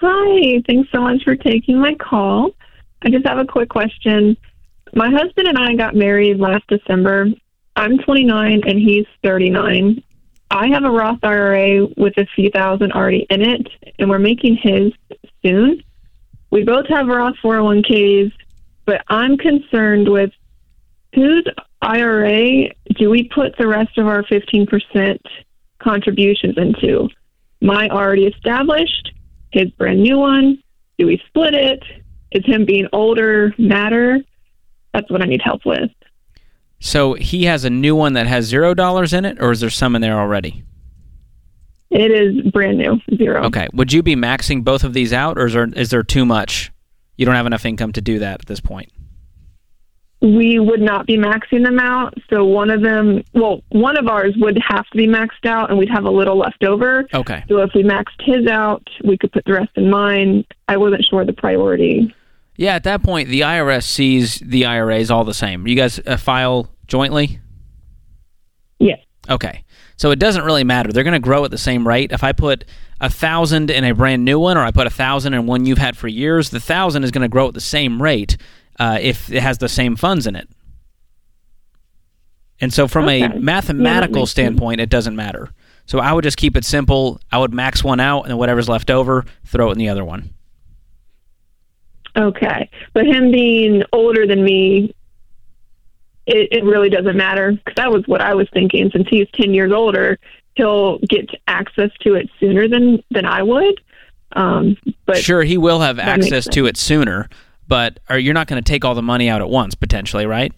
Hi, 0.00 0.62
thanks 0.66 0.90
so 0.90 1.02
much 1.02 1.22
for 1.22 1.36
taking 1.36 1.78
my 1.78 1.94
call. 1.96 2.50
I 3.02 3.10
just 3.10 3.26
have 3.26 3.38
a 3.38 3.44
quick 3.44 3.68
question. 3.68 4.38
My 4.94 5.10
husband 5.10 5.48
and 5.48 5.58
I 5.58 5.74
got 5.74 5.94
married 5.94 6.38
last 6.38 6.64
December. 6.68 7.26
I'm 7.76 7.98
29 7.98 8.62
and 8.66 8.78
he's 8.78 9.06
39. 9.22 10.02
I 10.50 10.68
have 10.68 10.84
a 10.84 10.90
Roth 10.90 11.22
IRA 11.22 11.86
with 11.96 12.16
a 12.16 12.26
few 12.34 12.50
thousand 12.50 12.92
already 12.92 13.26
in 13.28 13.42
it, 13.42 13.68
and 13.98 14.08
we're 14.08 14.18
making 14.18 14.56
his 14.56 14.92
soon. 15.44 15.82
We 16.50 16.64
both 16.64 16.86
have 16.88 17.06
Roth 17.06 17.34
401ks, 17.44 18.32
but 18.86 19.02
I'm 19.08 19.36
concerned 19.36 20.08
with 20.08 20.30
whose 21.14 21.44
IRA 21.82 22.68
do 22.94 23.10
we 23.10 23.24
put 23.24 23.56
the 23.58 23.66
rest 23.66 23.98
of 23.98 24.06
our 24.06 24.22
15% 24.24 25.18
contributions 25.78 26.56
into? 26.56 27.08
My 27.60 27.88
already 27.88 28.26
established, 28.26 29.12
his 29.50 29.70
brand 29.72 30.02
new 30.02 30.18
one? 30.18 30.62
Do 30.98 31.06
we 31.06 31.20
split 31.26 31.54
it? 31.54 31.82
Is 32.30 32.44
him 32.46 32.64
being 32.64 32.88
older 32.92 33.54
matter? 33.58 34.18
That's 34.94 35.10
what 35.10 35.22
I 35.22 35.26
need 35.26 35.42
help 35.42 35.66
with. 35.66 35.90
So 36.80 37.14
he 37.14 37.44
has 37.44 37.64
a 37.64 37.70
new 37.70 37.96
one 37.96 38.12
that 38.14 38.26
has 38.26 38.44
zero 38.44 38.74
dollars 38.74 39.12
in 39.12 39.24
it, 39.24 39.38
or 39.40 39.50
is 39.50 39.60
there 39.60 39.70
some 39.70 39.96
in 39.96 40.02
there 40.02 40.18
already? 40.18 40.64
It 41.90 42.10
is 42.10 42.50
brand 42.52 42.78
new, 42.78 43.00
zero. 43.16 43.44
Okay. 43.44 43.68
Would 43.72 43.92
you 43.92 44.02
be 44.02 44.16
maxing 44.16 44.64
both 44.64 44.84
of 44.84 44.92
these 44.92 45.12
out, 45.12 45.38
or 45.38 45.46
is 45.46 45.52
there 45.54 45.68
is 45.74 45.90
there 45.90 46.02
too 46.02 46.26
much? 46.26 46.72
You 47.16 47.24
don't 47.24 47.34
have 47.34 47.46
enough 47.46 47.64
income 47.64 47.92
to 47.92 48.00
do 48.00 48.18
that 48.18 48.40
at 48.40 48.46
this 48.46 48.60
point. 48.60 48.92
We 50.20 50.58
would 50.58 50.80
not 50.80 51.06
be 51.06 51.16
maxing 51.16 51.62
them 51.62 51.78
out. 51.78 52.14
So 52.30 52.44
one 52.44 52.70
of 52.70 52.82
them, 52.82 53.22
well, 53.34 53.62
one 53.68 53.96
of 53.96 54.08
ours 54.08 54.34
would 54.38 54.58
have 54.66 54.86
to 54.86 54.96
be 54.96 55.06
maxed 55.06 55.46
out, 55.46 55.70
and 55.70 55.78
we'd 55.78 55.90
have 55.90 56.04
a 56.04 56.10
little 56.10 56.36
left 56.36 56.64
over. 56.64 57.06
Okay. 57.14 57.44
So 57.48 57.60
if 57.60 57.70
we 57.74 57.82
maxed 57.82 58.20
his 58.20 58.46
out, 58.46 58.86
we 59.04 59.16
could 59.16 59.32
put 59.32 59.44
the 59.44 59.52
rest 59.52 59.70
in 59.76 59.88
mine. 59.88 60.44
I 60.68 60.76
wasn't 60.76 61.04
sure 61.04 61.24
the 61.24 61.32
priority. 61.32 62.14
Yeah, 62.56 62.74
at 62.74 62.84
that 62.84 63.02
point, 63.02 63.28
the 63.28 63.40
IRS 63.42 63.84
sees 63.84 64.38
the 64.38 64.64
IRAs 64.64 65.10
all 65.10 65.24
the 65.24 65.34
same. 65.34 65.66
You 65.66 65.76
guys 65.76 66.00
uh, 66.06 66.16
file 66.16 66.70
jointly? 66.86 67.40
Yes. 68.78 69.00
Okay. 69.28 69.64
So 69.96 70.10
it 70.10 70.18
doesn't 70.18 70.44
really 70.44 70.64
matter. 70.64 70.92
They're 70.92 71.04
going 71.04 71.12
to 71.14 71.18
grow 71.18 71.44
at 71.44 71.50
the 71.50 71.58
same 71.58 71.86
rate. 71.86 72.12
If 72.12 72.22
I 72.24 72.32
put 72.32 72.64
a 73.00 73.10
thousand 73.10 73.70
in 73.70 73.84
a 73.84 73.92
brand 73.92 74.24
new 74.24 74.38
one, 74.38 74.56
or 74.56 74.60
I 74.62 74.70
put 74.70 74.86
a 74.86 74.90
thousand 74.90 75.34
in 75.34 75.46
one 75.46 75.66
you've 75.66 75.78
had 75.78 75.96
for 75.96 76.08
years, 76.08 76.50
the 76.50 76.60
thousand 76.60 77.04
is 77.04 77.10
going 77.10 77.22
to 77.22 77.28
grow 77.28 77.48
at 77.48 77.54
the 77.54 77.60
same 77.60 78.00
rate 78.00 78.36
uh, 78.78 78.98
if 79.00 79.30
it 79.32 79.42
has 79.42 79.58
the 79.58 79.68
same 79.68 79.96
funds 79.96 80.26
in 80.26 80.36
it. 80.36 80.48
And 82.60 82.72
so, 82.72 82.88
from 82.88 83.04
Okay. 83.04 83.16
a 83.16 83.20
Yeah, 83.20 83.32
mathematical 83.38 84.22
sense. 84.22 84.30
standpoint, 84.30 84.80
it 84.80 84.88
doesn't 84.88 85.14
matter. 85.16 85.50
So 85.86 85.98
I 85.98 86.12
would 86.12 86.24
just 86.24 86.36
keep 86.38 86.56
it 86.56 86.64
simple. 86.64 87.20
I 87.30 87.38
would 87.38 87.52
max 87.52 87.84
one 87.84 88.00
out, 88.00 88.22
and 88.22 88.30
then 88.30 88.38
whatever's 88.38 88.68
left 88.68 88.90
over, 88.90 89.24
throw 89.44 89.68
it 89.68 89.72
in 89.72 89.78
the 89.78 89.88
other 89.90 90.04
one. 90.04 90.30
Okay. 92.16 92.70
But 92.94 93.06
him 93.06 93.30
being 93.30 93.82
older 93.92 94.26
than 94.26 94.42
me, 94.42 94.94
it, 96.26 96.48
it 96.50 96.64
really 96.64 96.88
doesn't 96.88 97.16
matter 97.16 97.52
because 97.52 97.74
that 97.76 97.90
was 97.90 98.02
what 98.06 98.20
I 98.20 98.34
was 98.34 98.48
thinking. 98.52 98.90
Since 98.92 99.08
he's 99.08 99.28
10 99.34 99.54
years 99.54 99.72
older, 99.72 100.18
he'll 100.54 100.98
get 100.98 101.30
access 101.46 101.90
to 102.00 102.14
it 102.14 102.28
sooner 102.40 102.68
than, 102.68 103.02
than 103.10 103.26
I 103.26 103.42
would. 103.42 103.80
Um, 104.32 104.76
but 105.04 105.18
sure, 105.18 105.42
he 105.42 105.56
will 105.56 105.80
have 105.80 105.98
access 105.98 106.46
to 106.48 106.66
it 106.66 106.76
sooner, 106.76 107.28
but 107.68 108.00
are 108.08 108.18
you're 108.18 108.34
not 108.34 108.48
going 108.48 108.62
to 108.62 108.68
take 108.68 108.84
all 108.84 108.94
the 108.94 109.02
money 109.02 109.28
out 109.28 109.40
at 109.40 109.48
once 109.48 109.74
potentially, 109.74 110.26
right? 110.26 110.52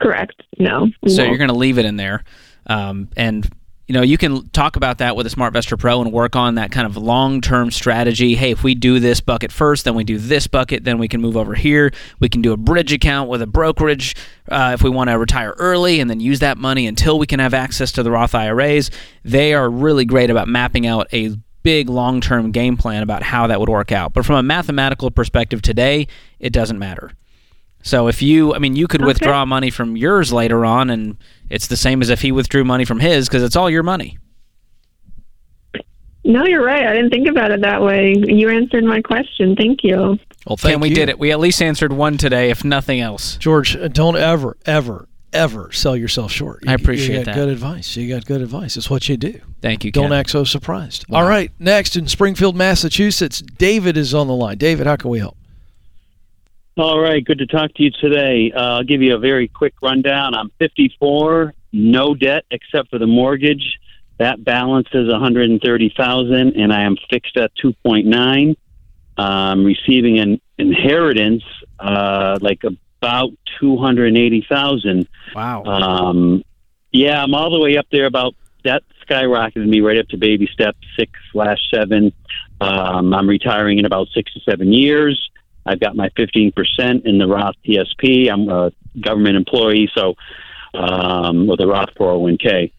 correct. 0.00 0.42
No. 0.58 0.90
So 1.06 1.22
won't. 1.22 1.28
you're 1.28 1.38
going 1.38 1.48
to 1.48 1.56
leave 1.56 1.78
it 1.78 1.84
in 1.84 1.96
there, 1.96 2.24
um, 2.66 3.08
and 3.16 3.48
you 3.86 3.92
know 3.92 4.02
you 4.02 4.18
can 4.18 4.48
talk 4.50 4.76
about 4.76 4.98
that 4.98 5.14
with 5.14 5.26
a 5.26 5.30
SmartVestor 5.30 5.78
Pro 5.78 6.00
and 6.00 6.12
work 6.12 6.34
on 6.34 6.56
that 6.56 6.72
kind 6.72 6.86
of 6.86 6.96
long-term 6.96 7.70
strategy. 7.70 8.34
Hey, 8.34 8.50
if 8.50 8.64
we 8.64 8.74
do 8.74 8.98
this 8.98 9.20
bucket 9.20 9.52
first, 9.52 9.84
then 9.84 9.94
we 9.94 10.04
do 10.04 10.18
this 10.18 10.46
bucket, 10.46 10.84
then 10.84 10.98
we 10.98 11.08
can 11.08 11.20
move 11.20 11.36
over 11.36 11.54
here. 11.54 11.92
We 12.18 12.28
can 12.28 12.42
do 12.42 12.52
a 12.52 12.56
bridge 12.56 12.92
account 12.92 13.28
with 13.28 13.42
a 13.42 13.46
brokerage 13.46 14.16
uh, 14.48 14.72
if 14.74 14.82
we 14.82 14.90
want 14.90 15.10
to 15.10 15.18
retire 15.18 15.54
early, 15.58 16.00
and 16.00 16.10
then 16.10 16.20
use 16.20 16.40
that 16.40 16.58
money 16.58 16.86
until 16.86 17.18
we 17.18 17.26
can 17.26 17.38
have 17.38 17.54
access 17.54 17.92
to 17.92 18.02
the 18.02 18.10
Roth 18.10 18.34
IRAs. 18.34 18.90
They 19.24 19.54
are 19.54 19.70
really 19.70 20.04
great 20.04 20.30
about 20.30 20.48
mapping 20.48 20.86
out 20.86 21.06
a 21.12 21.36
big 21.62 21.88
long-term 21.88 22.52
game 22.52 22.76
plan 22.76 23.02
about 23.02 23.22
how 23.22 23.48
that 23.48 23.58
would 23.58 23.68
work 23.68 23.90
out. 23.90 24.12
But 24.12 24.24
from 24.24 24.36
a 24.36 24.42
mathematical 24.42 25.10
perspective 25.10 25.62
today, 25.62 26.06
it 26.38 26.52
doesn't 26.52 26.78
matter. 26.78 27.12
So 27.86 28.08
if 28.08 28.20
you, 28.20 28.52
I 28.52 28.58
mean, 28.58 28.74
you 28.74 28.88
could 28.88 29.00
Okay. 29.02 29.06
withdraw 29.06 29.44
money 29.44 29.70
from 29.70 29.96
yours 29.96 30.32
later 30.32 30.64
on, 30.64 30.90
and 30.90 31.16
it's 31.48 31.68
the 31.68 31.76
same 31.76 32.02
as 32.02 32.10
if 32.10 32.20
he 32.20 32.32
withdrew 32.32 32.64
money 32.64 32.84
from 32.84 32.98
his 32.98 33.28
because 33.28 33.44
it's 33.44 33.54
all 33.54 33.70
your 33.70 33.84
money. 33.84 34.18
No, 36.24 36.44
you're 36.44 36.64
right. 36.64 36.84
I 36.84 36.92
didn't 36.94 37.10
think 37.10 37.28
about 37.28 37.52
it 37.52 37.60
that 37.60 37.80
way. 37.82 38.12
You 38.26 38.48
answered 38.50 38.82
my 38.82 39.00
question. 39.00 39.54
Thank 39.54 39.84
you. 39.84 40.18
Well, 40.48 40.56
thank 40.56 40.72
and 40.72 40.82
we 40.82 40.88
you. 40.88 40.96
did 40.96 41.08
it. 41.08 41.20
We 41.20 41.30
at 41.30 41.38
least 41.38 41.62
answered 41.62 41.92
one 41.92 42.18
today, 42.18 42.50
if 42.50 42.64
nothing 42.64 43.00
else. 43.00 43.36
George, 43.36 43.76
uh, 43.76 43.86
don't 43.86 44.16
ever, 44.16 44.56
ever, 44.66 45.06
ever 45.32 45.70
sell 45.70 45.96
yourself 45.96 46.32
short. 46.32 46.64
You, 46.64 46.72
I 46.72 46.74
appreciate 46.74 47.18
you 47.20 47.24
got 47.24 47.26
that. 47.26 47.34
Good 47.36 47.50
advice. 47.50 47.96
You 47.96 48.12
got 48.12 48.26
good 48.26 48.40
advice. 48.40 48.76
It's 48.76 48.90
what 48.90 49.08
you 49.08 49.16
do. 49.16 49.40
Thank 49.62 49.84
you. 49.84 49.92
Don't 49.92 50.08
Ken. 50.10 50.12
act 50.18 50.30
so 50.30 50.42
surprised. 50.42 51.04
All 51.12 51.24
right. 51.24 51.52
Next 51.60 51.94
in 51.94 52.08
Springfield, 52.08 52.56
Massachusetts, 52.56 53.40
David 53.40 53.96
is 53.96 54.12
on 54.12 54.26
the 54.26 54.34
line. 54.34 54.58
David, 54.58 54.88
how 54.88 54.96
can 54.96 55.10
we 55.10 55.20
help? 55.20 55.36
All 56.78 57.00
right, 57.00 57.24
good 57.24 57.38
to 57.38 57.46
talk 57.46 57.72
to 57.76 57.82
you 57.82 57.90
today. 57.90 58.52
Uh, 58.54 58.76
I'll 58.76 58.84
give 58.84 59.00
you 59.00 59.14
a 59.14 59.18
very 59.18 59.48
quick 59.48 59.72
rundown. 59.80 60.34
I'm 60.34 60.50
54, 60.58 61.54
no 61.72 62.14
debt 62.14 62.44
except 62.50 62.90
for 62.90 62.98
the 62.98 63.06
mortgage. 63.06 63.78
That 64.18 64.44
balance 64.44 64.88
is 64.92 65.10
130,000, 65.10 66.34
and 66.34 66.72
I 66.74 66.82
am 66.82 66.96
fixed 67.08 67.38
at 67.38 67.50
2.9. 67.64 68.56
I'm 69.16 69.64
receiving 69.64 70.18
an 70.18 70.38
inheritance, 70.58 71.44
uh, 71.80 72.38
like 72.42 72.62
about 72.64 73.30
280,000. 73.58 75.08
Wow. 75.34 75.64
Um, 75.64 76.44
yeah, 76.92 77.22
I'm 77.22 77.34
all 77.34 77.48
the 77.48 77.60
way 77.60 77.78
up 77.78 77.86
there. 77.90 78.04
About 78.04 78.34
that 78.64 78.82
skyrocketed 79.08 79.66
me 79.66 79.80
right 79.80 79.96
up 79.96 80.08
to 80.08 80.18
baby 80.18 80.46
step 80.52 80.76
six 80.98 81.10
slash 81.32 81.58
seven. 81.72 82.12
Um, 82.60 83.14
I'm 83.14 83.26
retiring 83.26 83.78
in 83.78 83.86
about 83.86 84.08
six 84.12 84.30
to 84.34 84.40
seven 84.40 84.74
years. 84.74 85.30
I've 85.66 85.80
got 85.80 85.96
my 85.96 86.08
15% 86.10 87.04
in 87.04 87.18
the 87.18 87.26
Roth 87.26 87.56
TSP. 87.66 88.30
I'm 88.30 88.48
a 88.48 88.72
government 89.00 89.36
employee, 89.36 89.90
so 89.94 90.14
um, 90.74 91.46
with 91.46 91.60
a 91.60 91.66
Roth 91.66 91.90
401k. 91.98 92.72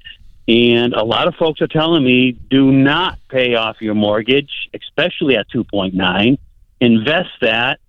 And 0.47 0.93
a 0.93 1.03
lot 1.03 1.27
of 1.27 1.35
folks 1.35 1.61
are 1.61 1.67
telling 1.67 2.03
me 2.03 2.31
do 2.31 2.71
not 2.71 3.19
pay 3.29 3.55
off 3.55 3.81
your 3.81 3.95
mortgage, 3.95 4.69
especially 4.73 5.35
at 5.35 5.49
2.9. 5.49 6.37
Invest 6.79 7.29
that, 7.41 7.79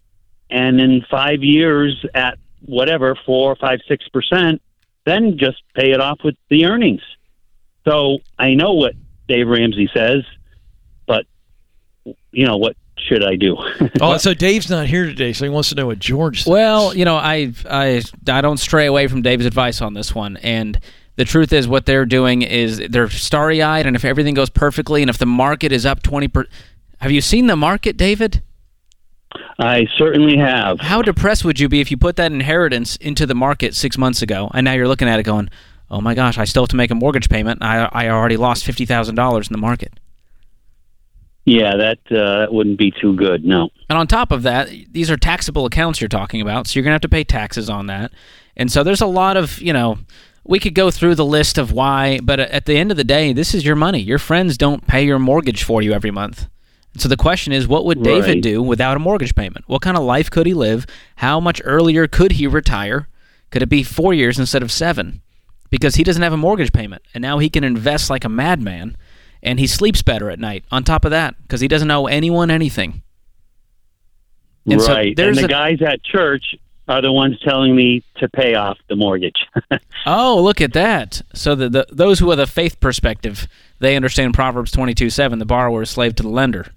and 0.50 0.80
in 0.80 1.04
five 1.08 1.42
years 1.42 2.04
at 2.14 2.38
whatever 2.64 3.16
four, 3.26 3.54
five, 3.54 3.80
six 3.86 4.08
percent, 4.08 4.60
then 5.04 5.38
just 5.38 5.62
pay 5.74 5.92
it 5.92 6.00
off 6.00 6.18
with 6.24 6.36
the 6.48 6.64
earnings. 6.64 7.02
So 7.86 8.18
I 8.38 8.54
know 8.54 8.72
what 8.72 8.94
Dave 9.28 9.46
Ramsey 9.46 9.88
says, 9.94 10.24
but 11.06 11.26
you 12.32 12.46
know 12.46 12.56
what 12.56 12.76
should 13.06 13.24
I 13.24 13.36
do? 13.36 13.56
Oh, 14.00 14.16
so 14.16 14.32
Dave's 14.32 14.70
not 14.70 14.86
here 14.86 15.06
today, 15.06 15.32
so 15.32 15.44
he 15.44 15.50
wants 15.50 15.70
to 15.70 15.74
know 15.74 15.86
what 15.86 15.98
George 15.98 16.44
says. 16.44 16.50
Well, 16.50 16.94
you 16.94 17.04
know, 17.04 17.16
I 17.16 17.52
I 17.68 18.02
I 18.28 18.40
don't 18.40 18.58
stray 18.58 18.86
away 18.86 19.08
from 19.08 19.22
Dave's 19.22 19.44
advice 19.46 19.80
on 19.80 19.94
this 19.94 20.14
one, 20.14 20.36
and 20.38 20.78
the 21.16 21.24
truth 21.24 21.52
is, 21.52 21.66
what 21.66 21.84
they're 21.84 22.06
doing 22.06 22.42
is 22.42 22.80
they're 22.90 23.10
starry 23.10 23.60
eyed, 23.60 23.86
and 23.86 23.96
if 23.96 24.04
everything 24.04 24.34
goes 24.34 24.50
perfectly, 24.50 25.02
and 25.02 25.10
if 25.10 25.18
the 25.18 25.26
market 25.26 25.72
is 25.72 25.84
up 25.84 26.02
twenty 26.02 26.28
per, 26.28 26.46
have 27.00 27.10
you 27.10 27.20
seen 27.20 27.48
the 27.48 27.56
market, 27.56 27.96
David? 27.96 28.42
I 29.58 29.86
certainly 29.96 30.38
have. 30.38 30.78
How 30.80 31.02
depressed 31.02 31.44
would 31.44 31.58
you 31.58 31.68
be 31.68 31.80
if 31.80 31.90
you 31.90 31.96
put 31.96 32.16
that 32.16 32.30
inheritance 32.30 32.96
into 32.96 33.26
the 33.26 33.34
market 33.34 33.74
six 33.74 33.98
months 33.98 34.22
ago, 34.22 34.50
and 34.54 34.64
now 34.64 34.72
you're 34.74 34.88
looking 34.88 35.08
at 35.08 35.18
it 35.18 35.24
going, 35.24 35.50
"Oh 35.90 36.00
my 36.00 36.14
gosh, 36.14 36.38
I 36.38 36.44
still 36.44 36.62
have 36.62 36.70
to 36.70 36.76
make 36.76 36.90
a 36.92 36.94
mortgage 36.94 37.28
payment. 37.28 37.62
I 37.62 37.88
I 37.92 38.08
already 38.10 38.36
lost 38.36 38.64
fifty 38.64 38.84
thousand 38.84 39.16
dollars 39.16 39.48
in 39.48 39.52
the 39.52 39.58
market." 39.58 39.98
Yeah, 41.48 41.76
that 41.76 41.98
uh, 42.10 42.40
that 42.40 42.52
wouldn't 42.52 42.78
be 42.78 42.90
too 42.90 43.14
good. 43.16 43.44
No. 43.44 43.70
And 43.88 43.98
on 43.98 44.06
top 44.06 44.32
of 44.32 44.42
that, 44.42 44.68
these 44.92 45.10
are 45.10 45.16
taxable 45.16 45.64
accounts 45.64 46.00
you're 46.00 46.08
talking 46.08 46.40
about, 46.42 46.66
so 46.66 46.74
you're 46.74 46.84
going 46.84 46.90
to 46.90 46.96
have 46.96 47.00
to 47.02 47.08
pay 47.08 47.24
taxes 47.24 47.70
on 47.70 47.86
that. 47.86 48.12
And 48.56 48.70
so 48.70 48.82
there's 48.84 49.00
a 49.00 49.06
lot 49.06 49.36
of, 49.36 49.58
you 49.60 49.72
know, 49.72 49.98
we 50.44 50.58
could 50.58 50.74
go 50.74 50.90
through 50.90 51.14
the 51.14 51.24
list 51.24 51.56
of 51.56 51.72
why, 51.72 52.20
but 52.22 52.38
at 52.40 52.66
the 52.66 52.76
end 52.76 52.90
of 52.90 52.96
the 52.96 53.04
day, 53.04 53.32
this 53.32 53.54
is 53.54 53.64
your 53.64 53.76
money. 53.76 54.00
Your 54.00 54.18
friends 54.18 54.58
don't 54.58 54.86
pay 54.86 55.04
your 55.04 55.18
mortgage 55.18 55.62
for 55.62 55.80
you 55.80 55.92
every 55.92 56.10
month. 56.10 56.48
So 56.96 57.08
the 57.08 57.16
question 57.16 57.52
is, 57.52 57.68
what 57.68 57.84
would 57.84 58.02
David 58.02 58.26
Right. 58.36 58.42
do 58.42 58.62
without 58.62 58.96
a 58.96 59.00
mortgage 59.00 59.34
payment? 59.34 59.64
What 59.68 59.82
kind 59.82 59.96
of 59.96 60.02
life 60.02 60.30
could 60.30 60.46
he 60.46 60.54
live? 60.54 60.86
How 61.16 61.38
much 61.40 61.62
earlier 61.64 62.06
could 62.08 62.32
he 62.32 62.46
retire? 62.46 63.08
Could 63.50 63.62
it 63.62 63.68
be 63.68 63.82
four 63.82 64.12
years 64.12 64.38
instead 64.38 64.62
of 64.62 64.72
seven? 64.72 65.22
Because 65.70 65.94
he 65.94 66.02
doesn't 66.04 66.22
have 66.22 66.32
a 66.32 66.36
mortgage 66.38 66.72
payment, 66.72 67.02
and 67.14 67.22
now 67.22 67.38
he 67.38 67.48
can 67.48 67.62
invest 67.62 68.10
like 68.10 68.24
a 68.24 68.28
madman, 68.28 68.96
and 69.42 69.58
he 69.58 69.66
sleeps 69.66 70.02
better 70.02 70.30
at 70.30 70.38
night. 70.38 70.64
On 70.70 70.84
top 70.84 71.04
of 71.04 71.10
that, 71.10 71.34
because 71.42 71.60
he 71.60 71.68
doesn't 71.68 71.90
owe 71.90 72.06
anyone 72.06 72.50
anything. 72.50 73.02
And 74.66 74.82
so 74.82 74.92
right. 74.92 75.16
there's 75.16 75.38
and 75.38 75.44
the 75.44 75.48
a- 75.48 75.56
guys 75.56 75.82
at 75.82 76.02
church 76.02 76.54
are 76.88 77.02
the 77.02 77.12
ones 77.12 77.38
telling 77.40 77.76
me 77.76 78.02
to 78.16 78.28
pay 78.28 78.54
off 78.54 78.78
the 78.88 78.96
mortgage. 78.96 79.46
Oh, 80.06 80.40
look 80.40 80.62
at 80.62 80.72
that! 80.72 81.20
So 81.34 81.54
the, 81.54 81.68
the 81.68 81.86
those 81.90 82.18
who 82.18 82.30
have 82.30 82.38
the 82.38 82.46
faith 82.46 82.80
perspective, 82.80 83.46
they 83.78 83.94
understand 83.94 84.32
Proverbs 84.32 84.70
twenty 84.70 84.94
two 84.94 85.10
seven. 85.10 85.38
The 85.38 85.44
borrower 85.44 85.82
is 85.82 85.90
slave 85.90 86.14
to 86.14 86.22
the 86.22 86.30
lender. 86.30 86.72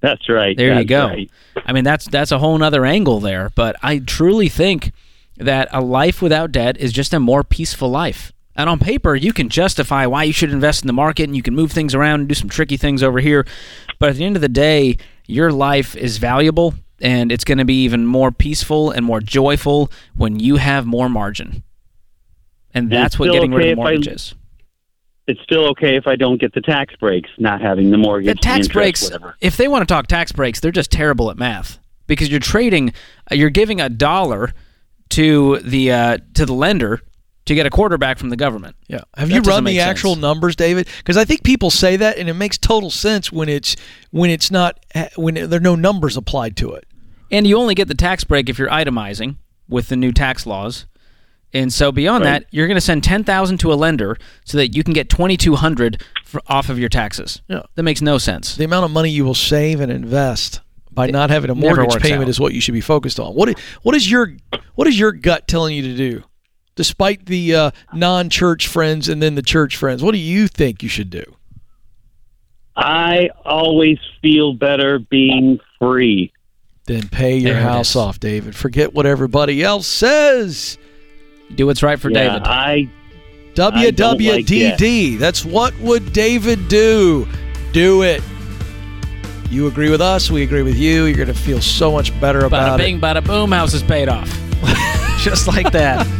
That's 0.00 0.28
right. 0.28 0.54
There 0.56 0.78
you 0.78 0.84
go. 0.84 1.06
right. 1.06 1.30
I 1.64 1.72
mean, 1.72 1.84
that's 1.84 2.06
that's 2.06 2.32
a 2.32 2.38
whole 2.38 2.62
other 2.62 2.84
angle 2.84 3.20
there. 3.20 3.50
But 3.54 3.76
I 3.82 4.00
truly 4.00 4.48
think 4.48 4.92
that 5.38 5.68
a 5.72 5.80
life 5.80 6.20
without 6.20 6.52
debt 6.52 6.76
is 6.76 6.92
just 6.92 7.14
a 7.14 7.20
more 7.20 7.42
peaceful 7.44 7.88
life. 7.88 8.32
And 8.56 8.70
on 8.70 8.78
paper, 8.78 9.14
you 9.14 9.32
can 9.32 9.48
justify 9.48 10.06
why 10.06 10.24
you 10.24 10.32
should 10.32 10.50
invest 10.50 10.82
in 10.82 10.86
the 10.86 10.92
market, 10.92 11.24
and 11.24 11.36
you 11.36 11.42
can 11.42 11.54
move 11.54 11.70
things 11.72 11.94
around 11.94 12.20
and 12.20 12.28
do 12.28 12.34
some 12.34 12.48
tricky 12.48 12.76
things 12.76 13.02
over 13.02 13.18
here. 13.20 13.46
But 13.98 14.10
at 14.10 14.16
the 14.16 14.24
end 14.24 14.34
of 14.36 14.42
the 14.42 14.48
day, 14.48 14.96
your 15.26 15.52
life 15.52 15.94
is 15.94 16.16
valuable, 16.18 16.74
and 17.00 17.30
it's 17.30 17.44
going 17.44 17.58
to 17.58 17.64
be 17.66 17.82
even 17.84 18.06
more 18.06 18.32
peaceful 18.32 18.90
and 18.90 19.04
more 19.04 19.20
joyful 19.20 19.90
when 20.14 20.40
you 20.40 20.56
have 20.56 20.86
more 20.86 21.08
margin. 21.08 21.62
And 22.72 22.90
that's 22.90 23.18
what 23.18 23.30
getting 23.32 23.52
rid 23.52 23.70
of 23.72 23.76
the 23.76 23.82
I- 23.82 23.84
mortgage 23.84 24.08
is. 24.08 24.34
It's 25.26 25.40
still 25.42 25.68
okay 25.70 25.96
if 25.96 26.06
I 26.06 26.14
don't 26.14 26.40
get 26.40 26.54
the 26.54 26.60
tax 26.60 26.94
breaks, 27.00 27.28
not 27.36 27.60
having 27.60 27.90
the 27.90 27.98
mortgage, 27.98 28.36
The 28.36 28.40
tax 28.40 28.66
interest, 28.66 28.72
breaks, 28.72 29.02
whatever. 29.02 29.34
if 29.40 29.56
they 29.56 29.66
want 29.66 29.82
to 29.82 29.92
talk 29.92 30.06
tax 30.06 30.30
breaks, 30.30 30.60
they're 30.60 30.70
just 30.70 30.92
terrible 30.92 31.32
at 31.32 31.36
math 31.36 31.80
because 32.06 32.30
you're 32.30 32.38
trading, 32.38 32.92
uh, 33.30 33.34
you're 33.34 33.50
giving 33.50 33.80
a 33.80 33.88
dollar 33.88 34.52
to 35.10 35.58
the 35.64 35.90
uh, 35.90 36.18
to 36.34 36.46
the 36.46 36.52
lender 36.54 37.00
to 37.46 37.54
get 37.54 37.64
a 37.66 37.70
quarterback 37.70 38.18
from 38.18 38.28
the 38.30 38.36
government. 38.36 38.76
Yeah. 38.88 39.00
Have 39.16 39.28
That 39.28 39.34
you 39.34 39.40
run 39.42 39.64
the 39.64 39.70
make 39.70 39.78
sense. 39.78 39.88
actual 39.90 40.16
numbers, 40.16 40.54
David? 40.56 40.88
Because 40.98 41.16
I 41.16 41.24
think 41.24 41.42
people 41.44 41.70
say 41.70 41.96
that, 41.96 42.18
and 42.18 42.28
it 42.28 42.34
makes 42.34 42.58
total 42.58 42.90
sense 42.90 43.32
when 43.32 43.48
it's 43.48 43.76
when 44.10 44.30
it's 44.30 44.50
not 44.50 44.78
when 45.16 45.34
there 45.34 45.58
are 45.58 45.60
no 45.60 45.74
numbers 45.76 46.16
applied 46.16 46.56
to 46.58 46.72
it. 46.72 46.86
And 47.30 47.46
you 47.46 47.56
only 47.56 47.74
get 47.74 47.88
the 47.88 47.94
tax 47.94 48.22
break 48.24 48.48
if 48.48 48.58
you're 48.58 48.68
itemizing 48.68 49.36
with 49.68 49.88
the 49.88 49.96
new 49.96 50.12
tax 50.12 50.46
laws. 50.46 50.86
And 51.52 51.72
so 51.72 51.90
beyond 51.90 52.24
Right. 52.24 52.40
that, 52.40 52.46
you're 52.50 52.66
going 52.66 52.76
to 52.76 52.80
send 52.80 53.02
ten 53.02 53.24
thousand 53.24 53.58
to 53.58 53.72
a 53.72 53.74
lender 53.74 54.16
so 54.44 54.58
that 54.58 54.74
you 54.76 54.82
can 54.84 54.92
get 54.92 55.08
twenty 55.08 55.36
two 55.36 55.54
hundred 55.54 56.02
off 56.48 56.68
of 56.68 56.78
your 56.78 56.88
taxes. 56.88 57.40
Yeah. 57.48 57.62
That 57.76 57.82
makes 57.84 58.02
no 58.02 58.18
sense. 58.18 58.56
The 58.56 58.64
amount 58.64 58.84
of 58.84 58.90
money 58.90 59.10
you 59.10 59.24
will 59.24 59.34
save 59.34 59.80
and 59.80 59.90
invest 59.90 60.60
by 60.90 61.06
not 61.08 61.30
having 61.30 61.50
a 61.50 61.54
mortgage 61.54 62.00
payment 62.02 62.22
out. 62.24 62.28
is 62.28 62.40
what 62.40 62.52
you 62.54 62.60
should 62.60 62.74
be 62.74 62.80
focused 62.80 63.20
on. 63.20 63.34
What 63.34 63.48
is, 63.50 63.54
what 63.82 63.94
is 63.94 64.10
your 64.10 64.32
what 64.74 64.86
is 64.88 64.98
your 64.98 65.12
gut 65.12 65.46
telling 65.48 65.74
you 65.74 65.82
to 65.82 65.96
do? 65.96 66.22
Despite 66.76 67.26
the 67.26 67.54
uh, 67.54 67.70
non-church 67.92 68.68
friends 68.68 69.08
and 69.08 69.22
then 69.22 69.34
the 69.34 69.42
church 69.42 69.76
friends, 69.76 70.02
what 70.02 70.12
do 70.12 70.18
you 70.18 70.46
think 70.46 70.82
you 70.82 70.88
should 70.88 71.10
do? 71.10 71.24
I 72.76 73.30
always 73.44 73.98
feel 74.20 74.52
better 74.52 74.98
being 74.98 75.58
free. 75.78 76.32
Then 76.84 77.08
pay 77.08 77.38
your 77.38 77.54
There 77.54 77.62
house 77.62 77.96
off, 77.96 78.20
David. 78.20 78.54
Forget 78.54 78.94
what 78.94 79.06
everybody 79.06 79.62
else 79.62 79.86
says. 79.86 80.78
Do 81.54 81.66
what's 81.66 81.82
right 81.82 81.98
for 81.98 82.10
yeah, 82.10 82.28
David. 82.28 82.42
I 82.46 82.88
don't 83.54 83.74
like 83.74 83.96
WWDD. 83.96 85.18
That's 85.18 85.44
what 85.44 85.78
would 85.80 86.12
David 86.12 86.68
do? 86.68 87.26
Do 87.72 88.02
it. 88.02 88.22
You 89.50 89.66
agree 89.66 89.90
with 89.90 90.00
us. 90.00 90.30
We 90.30 90.42
agree 90.42 90.62
with 90.62 90.76
you. 90.76 91.04
You're 91.04 91.16
going 91.16 91.28
to 91.28 91.34
feel 91.34 91.60
so 91.60 91.90
much 91.90 92.18
better 92.20 92.44
about 92.44 92.78
it. 92.78 92.82
Bada 92.82 92.84
bing, 92.84 93.00
bada 93.00 93.24
boom, 93.24 93.52
house 93.52 93.72
is 93.74 93.82
paid 93.82 94.08
off. 94.08 94.28
Just 95.26 95.48
like 95.48 95.72
that. 95.72 96.06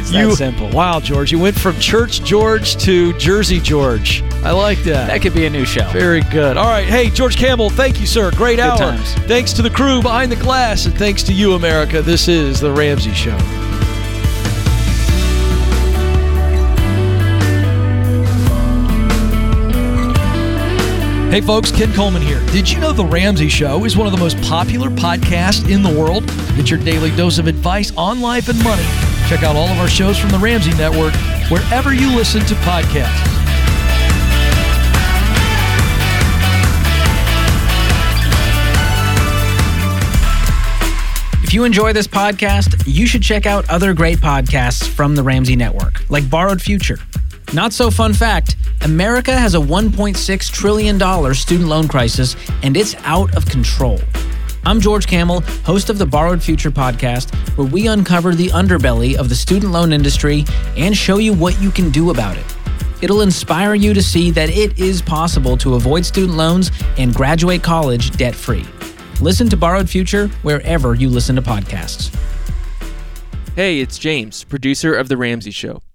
It's. 0.00 0.10
You 0.12 0.30
that 0.30 0.36
simple. 0.36 0.68
Wow, 0.70 0.98
George. 0.98 1.30
You 1.30 1.38
went 1.38 1.56
from 1.56 1.78
Church 1.78 2.22
George 2.24 2.76
to 2.78 3.12
Jersey 3.18 3.60
George. 3.60 4.22
I 4.42 4.50
like 4.50 4.78
that. 4.84 5.06
That 5.06 5.22
could 5.22 5.34
be 5.34 5.46
a 5.46 5.50
new 5.50 5.64
show. 5.64 5.88
Very 5.90 6.22
good. 6.22 6.56
All 6.56 6.66
right. 6.66 6.86
Hey, 6.86 7.10
George 7.10 7.36
Kamel, 7.36 7.70
thank 7.70 8.00
you, 8.00 8.06
sir. 8.06 8.30
Great 8.32 8.58
hour. 8.58 8.76
times. 8.76 9.14
Thanks 9.26 9.52
to 9.52 9.62
the 9.62 9.70
crew 9.70 10.02
behind 10.02 10.32
the 10.32 10.36
glass, 10.36 10.86
and 10.86 10.96
thanks 10.96 11.22
to 11.24 11.32
you, 11.32 11.54
America. 11.54 12.02
This 12.02 12.26
is 12.26 12.60
The 12.60 12.72
Ramsey 12.72 13.12
Show. 13.12 13.36
Hey 21.30 21.40
folks, 21.40 21.70
Ken 21.70 21.92
Coleman 21.92 22.22
here. 22.22 22.44
Did 22.46 22.68
you 22.68 22.80
know 22.80 22.92
The 22.92 23.04
Ramsey 23.04 23.48
Show 23.48 23.84
is 23.84 23.96
one 23.96 24.08
of 24.08 24.12
the 24.12 24.18
most 24.18 24.36
popular 24.42 24.88
podcasts 24.90 25.70
in 25.70 25.80
the 25.80 25.88
world? 25.88 26.26
Get 26.56 26.68
your 26.68 26.80
daily 26.80 27.12
dose 27.12 27.38
of 27.38 27.46
advice 27.46 27.92
on 27.96 28.20
life 28.20 28.48
and 28.48 28.60
money. 28.64 28.82
Check 29.28 29.44
out 29.44 29.54
all 29.54 29.68
of 29.68 29.78
our 29.78 29.86
shows 29.86 30.18
from 30.18 30.30
The 30.30 30.38
Ramsey 30.38 30.72
Network 30.72 31.14
wherever 31.48 31.94
you 31.94 32.12
listen 32.16 32.44
to 32.46 32.54
podcasts. 32.54 33.28
If 41.44 41.54
you 41.54 41.62
enjoy 41.62 41.92
this 41.92 42.08
podcast, 42.08 42.82
you 42.86 43.06
should 43.06 43.22
check 43.22 43.46
out 43.46 43.70
other 43.70 43.94
great 43.94 44.18
podcasts 44.18 44.84
from 44.84 45.14
the 45.14 45.22
Ramsey 45.22 45.54
Network, 45.54 46.10
like 46.10 46.28
Borrowed 46.28 46.60
Future. 46.60 46.98
Not 47.52 47.72
so 47.72 47.92
fun 47.92 48.14
fact 48.14 48.56
America 48.82 49.36
has 49.36 49.54
a 49.54 49.58
$1.6 49.58 50.52
trillion 50.52 51.34
student 51.34 51.68
loan 51.68 51.86
crisis, 51.86 52.34
and 52.62 52.76
it's 52.76 52.94
out 53.00 53.34
of 53.36 53.44
control. 53.44 54.00
I'm 54.64 54.80
George 54.80 55.06
Kamel, 55.06 55.40
host 55.64 55.90
of 55.90 55.98
the 55.98 56.06
Borrowed 56.06 56.42
Future 56.42 56.70
podcast, 56.70 57.34
where 57.56 57.66
we 57.66 57.88
uncover 57.88 58.34
the 58.34 58.48
underbelly 58.48 59.16
of 59.16 59.28
the 59.28 59.34
student 59.34 59.72
loan 59.72 59.92
industry 59.92 60.44
and 60.78 60.96
show 60.96 61.18
you 61.18 61.34
what 61.34 61.60
you 61.60 61.70
can 61.70 61.90
do 61.90 62.10
about 62.10 62.38
it. 62.38 62.44
It'll 63.02 63.20
inspire 63.20 63.74
you 63.74 63.92
to 63.92 64.02
see 64.02 64.30
that 64.30 64.48
it 64.48 64.78
is 64.78 65.02
possible 65.02 65.58
to 65.58 65.74
avoid 65.74 66.06
student 66.06 66.36
loans 66.36 66.70
and 66.96 67.14
graduate 67.14 67.62
college 67.62 68.12
debt 68.12 68.34
free. 68.34 68.64
Listen 69.20 69.48
to 69.50 69.56
Borrowed 69.58 69.90
Future 69.90 70.28
wherever 70.42 70.94
you 70.94 71.10
listen 71.10 71.36
to 71.36 71.42
podcasts. 71.42 72.14
Hey, 73.54 73.80
it's 73.80 73.98
James, 73.98 74.44
producer 74.44 74.94
of 74.94 75.08
The 75.08 75.18
Ramsey 75.18 75.50
Show. 75.50 75.82